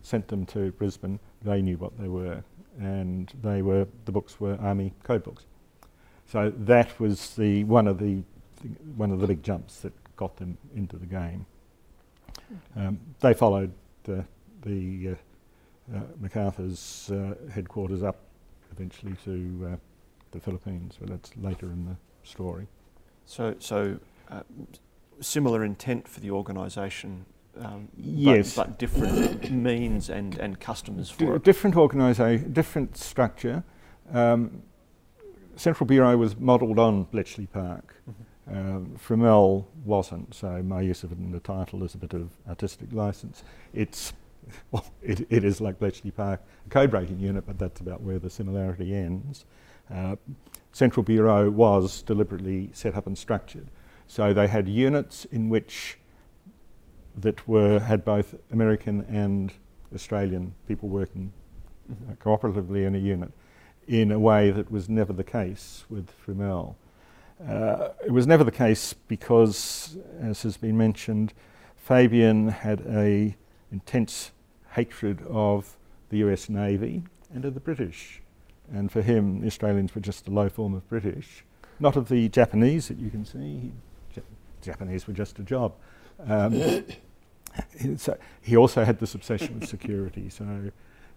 sent 0.03 0.27
them 0.27 0.45
to 0.47 0.73
Brisbane. 0.73 1.21
They 1.43 1.63
knew 1.63 1.79
what 1.79 1.97
they 1.97 2.09
were, 2.09 2.43
and 2.79 3.33
they 3.41 3.63
were 3.63 3.87
the 4.05 4.13
books 4.13 4.41
were 4.41 4.59
army 4.61 4.93
code 5.05 5.23
books. 5.23 5.45
So 6.27 6.53
that 6.57 6.99
was 6.99 7.37
the 7.37 7.63
one 7.65 7.87
of 7.87 7.99
the 7.99 8.23
one 8.97 9.13
of 9.13 9.21
the 9.21 9.29
big 9.29 9.45
jumps 9.45 9.81
that 9.81 9.93
got 10.17 10.37
them 10.37 10.59
into 10.75 10.97
the 10.97 11.07
game. 11.07 11.47
Um, 12.77 12.99
they 13.21 13.33
followed 13.33 13.73
uh, 14.09 14.23
the 14.63 15.11
uh, 15.11 15.97
uh, 15.97 16.01
MacArthur's 16.21 17.11
uh, 17.13 17.35
headquarters 17.53 18.03
up 18.03 18.19
eventually 18.73 19.15
to 19.25 19.71
uh, 19.73 19.77
the 20.33 20.41
Philippines, 20.41 20.97
but 20.99 21.11
that's 21.11 21.31
later 21.37 21.67
in 21.67 21.85
the 21.85 21.97
story. 22.29 22.67
So, 23.25 23.55
so 23.59 23.99
uh, 24.31 24.43
similar 25.21 25.65
intent 25.65 26.09
for 26.09 26.21
the 26.21 26.31
organisation, 26.31 27.25
um, 27.61 27.89
Yes. 27.97 28.57
but, 28.57 28.67
but 28.69 28.79
different 28.79 29.51
means 29.53 30.09
and, 30.11 30.37
and 30.39 30.59
customers 30.61 31.11
D- 31.11 31.27
for 31.27 31.37
it. 31.37 31.45
different 31.45 31.77
organisation, 31.77 32.53
different 32.53 32.97
structure. 32.97 33.63
Um, 34.13 34.63
Central 35.57 35.87
Bureau 35.87 36.17
was 36.17 36.37
modelled 36.39 36.79
on 36.79 37.05
Bletchley 37.05 37.47
Park. 37.47 37.95
Um, 38.51 38.97
FRUMEL 38.99 39.67
wasn't, 39.85 40.35
so 40.35 40.63
my 40.63 40.81
use 40.81 41.05
of 41.05 41.13
it 41.13 41.19
in 41.19 41.31
the 41.31 41.39
title 41.41 41.85
is 41.85 41.95
a 41.95 41.99
bit 41.99 42.13
of 42.15 42.31
artistic 42.49 42.93
license. 42.93 43.45
It's 43.73 44.13
well, 44.73 44.85
it, 45.03 45.25
it 45.31 45.45
is 45.45 45.61
like 45.61 45.79
Bletchley 45.79 46.11
Park, 46.11 46.41
a 46.67 46.69
code 46.69 46.91
breaking 46.91 47.21
unit, 47.21 47.45
but 47.47 47.59
that's 47.59 47.81
about 47.81 48.01
where 48.01 48.19
the 48.19 48.29
similarity 48.29 48.93
ends. 48.95 49.45
Uh, 49.93 50.17
Central 50.73 51.05
Bureau 51.05 51.51
was 51.51 52.03
deliberately 52.03 52.71
set 52.73 52.97
up 52.97 53.07
and 53.07 53.17
structured, 53.17 53.69
so 54.13 54.35
they 54.35 54.47
had 54.47 54.69
units 54.69 55.25
in 55.33 55.49
which 55.49 55.97
that 57.17 57.49
were 57.49 57.79
had 57.79 58.05
both 58.05 58.35
American 58.51 59.01
and 59.09 59.55
Australian 59.95 60.55
people 60.69 60.91
working 60.91 61.33
uh, 61.91 62.13
cooperatively 62.17 62.87
in 62.87 62.95
a 62.95 62.99
unit 62.99 63.33
in 63.89 64.13
a 64.13 64.19
way 64.19 64.51
that 64.51 64.71
was 64.71 64.87
never 64.87 65.15
the 65.15 65.25
case 65.25 65.87
with 65.89 66.11
FRUMEL. 66.11 66.77
Uh, 67.49 67.89
it 68.05 68.11
was 68.11 68.27
never 68.27 68.45
the 68.45 68.53
case 68.53 68.93
because, 68.93 69.97
as 70.21 70.43
has 70.43 70.59
been 70.59 70.77
mentioned, 70.77 71.33
Fabian 71.75 72.49
had 72.49 72.83
a 72.87 73.35
intense 73.73 74.33
hatred 74.73 75.23
of 75.27 75.79
the 76.11 76.19
US 76.19 76.51
Navy 76.51 77.03
and 77.33 77.47
of 77.47 77.55
the 77.55 77.61
British. 77.61 78.21
And 78.71 78.93
for 78.93 79.01
him, 79.01 79.41
the 79.41 79.47
Australians 79.47 79.95
were 79.95 80.03
just 80.03 80.29
a 80.29 80.31
low 80.31 80.51
form 80.51 80.75
of 80.75 80.87
British. 80.91 81.47
not 81.81 81.97
of 81.97 82.11
the 82.11 82.29
Japanese 82.29 82.89
that 82.89 82.99
you 82.99 83.09
can 83.09 83.25
see. 83.25 83.73
Japanese 84.63 85.07
were 85.07 85.13
just 85.13 85.39
a 85.39 85.43
job. 85.43 85.75
Um, 86.27 86.85
so 87.97 88.17
he 88.41 88.57
also 88.57 88.85
had 88.85 88.99
this 88.99 89.15
obsession 89.15 89.59
with 89.59 89.69
security. 89.69 90.31
So 90.31 90.71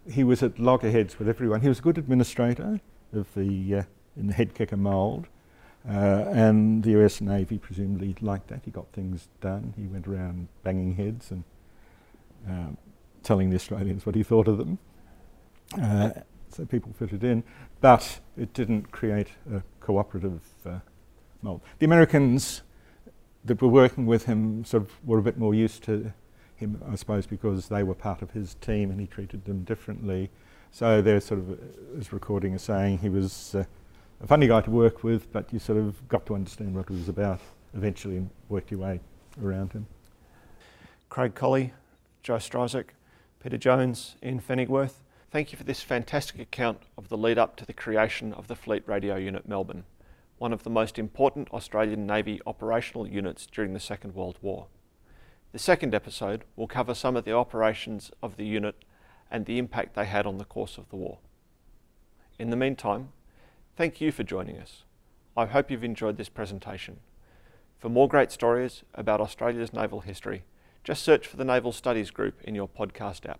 he 0.09 0.23
was 0.23 0.43
at 0.43 0.59
loggerheads 0.59 1.17
with 1.17 1.29
everyone. 1.29 1.61
He 1.61 1.69
was 1.69 1.79
a 1.79 1.81
good 1.81 1.97
administrator 1.97 2.79
of 3.13 3.33
the 3.35 3.75
uh, 3.75 3.83
in 4.17 4.27
the 4.27 4.33
head 4.33 4.53
kicker 4.53 4.77
mould, 4.77 5.27
uh, 5.87 6.25
and 6.29 6.83
the 6.83 6.91
US 7.01 7.21
Navy 7.21 7.57
presumably 7.57 8.15
liked 8.21 8.47
that. 8.47 8.61
He 8.65 8.71
got 8.71 8.87
things 8.93 9.27
done. 9.41 9.73
He 9.77 9.87
went 9.87 10.07
around 10.07 10.47
banging 10.63 10.95
heads 10.95 11.31
and 11.31 11.43
um, 12.47 12.77
telling 13.23 13.49
the 13.49 13.55
Australians 13.55 14.05
what 14.05 14.15
he 14.15 14.23
thought 14.23 14.47
of 14.47 14.57
them. 14.57 14.77
Uh, 15.81 16.11
so 16.49 16.63
people 16.65 16.93
fitted 16.93 17.23
in, 17.23 17.43
but 17.81 18.19
it 18.37 18.53
didn't 18.53 18.91
create 18.91 19.29
a 19.51 19.61
cooperative 19.81 20.41
uh, 20.65 20.79
mould. 21.41 21.61
The 21.79 21.85
Americans 21.85 22.61
that 23.45 23.61
were 23.61 23.67
working 23.67 24.05
with 24.05 24.25
him 24.25 24.65
sort 24.65 24.83
of 24.83 24.91
were 25.05 25.19
a 25.19 25.21
bit 25.21 25.37
more 25.37 25.53
used 25.53 25.83
to 25.83 26.11
him, 26.55 26.81
I 26.89 26.95
suppose, 26.95 27.25
because 27.25 27.67
they 27.67 27.83
were 27.83 27.93
part 27.93 28.21
of 28.21 28.31
his 28.31 28.55
team 28.55 28.89
and 28.89 28.99
he 28.99 29.07
treated 29.07 29.45
them 29.45 29.63
differently. 29.63 30.29
So 30.71 31.01
there's 31.01 31.25
sort 31.25 31.39
of, 31.41 31.59
as 31.97 32.11
recording 32.11 32.53
is 32.53 32.61
saying, 32.61 32.99
he 32.99 33.09
was 33.09 33.55
uh, 33.55 33.63
a 34.21 34.27
funny 34.27 34.47
guy 34.47 34.61
to 34.61 34.71
work 34.71 35.03
with, 35.03 35.31
but 35.31 35.51
you 35.53 35.59
sort 35.59 35.77
of 35.77 36.07
got 36.07 36.25
to 36.27 36.35
understand 36.35 36.75
what 36.75 36.89
it 36.89 36.91
was 36.91 37.09
about 37.09 37.39
eventually 37.73 38.17
and 38.17 38.29
worked 38.49 38.71
your 38.71 38.79
way 38.79 38.99
around 39.41 39.73
him. 39.73 39.85
Craig 41.09 41.35
Collie, 41.35 41.73
Joe 42.23 42.37
Straczek, 42.37 42.87
Peter 43.41 43.57
Jones, 43.57 44.15
Ian 44.23 44.41
Pfennigwerth, 44.41 44.95
thank 45.29 45.51
you 45.51 45.57
for 45.57 45.63
this 45.63 45.81
fantastic 45.81 46.39
account 46.39 46.79
of 46.97 47.09
the 47.09 47.17
lead 47.17 47.37
up 47.37 47.55
to 47.57 47.65
the 47.65 47.73
creation 47.73 48.33
of 48.33 48.47
the 48.47 48.55
Fleet 48.55 48.83
Radio 48.87 49.15
Unit 49.15 49.47
Melbourne, 49.47 49.83
one 50.37 50.51
of 50.51 50.63
the 50.63 50.69
most 50.69 50.99
important 50.99 51.49
Australian 51.51 52.05
Navy 52.05 52.41
operational 52.45 53.07
units 53.07 53.45
during 53.45 53.73
the 53.73 53.79
Second 53.79 54.15
World 54.15 54.37
War. 54.41 54.67
The 55.53 55.59
second 55.59 55.95
episode 55.95 56.43
will 56.55 56.67
cover 56.67 56.93
some 56.93 57.15
of 57.15 57.23
the 57.23 57.33
operations 57.33 58.11
of 58.21 58.35
the 58.35 58.45
unit 58.45 58.83
and 59.31 59.45
the 59.45 59.57
impact 59.57 59.95
they 59.95 60.05
had 60.05 60.25
on 60.25 60.37
the 60.37 60.45
course 60.45 60.77
of 60.77 60.89
the 60.89 60.97
war. 60.97 61.19
In 62.37 62.49
the 62.49 62.57
meantime, 62.57 63.09
thank 63.77 64.01
you 64.01 64.11
for 64.11 64.23
joining 64.23 64.57
us. 64.57 64.83
I 65.37 65.45
hope 65.45 65.71
you've 65.71 65.83
enjoyed 65.83 66.17
this 66.17 66.29
presentation. 66.29 66.99
For 67.79 67.89
more 67.89 68.09
great 68.09 68.31
stories 68.31 68.83
about 68.93 69.21
Australia's 69.21 69.73
naval 69.73 70.01
history, 70.01 70.43
just 70.83 71.03
search 71.03 71.27
for 71.27 71.37
the 71.37 71.45
Naval 71.45 71.71
Studies 71.71 72.11
Group 72.11 72.41
in 72.43 72.55
your 72.55 72.67
podcast 72.67 73.27
app. 73.29 73.39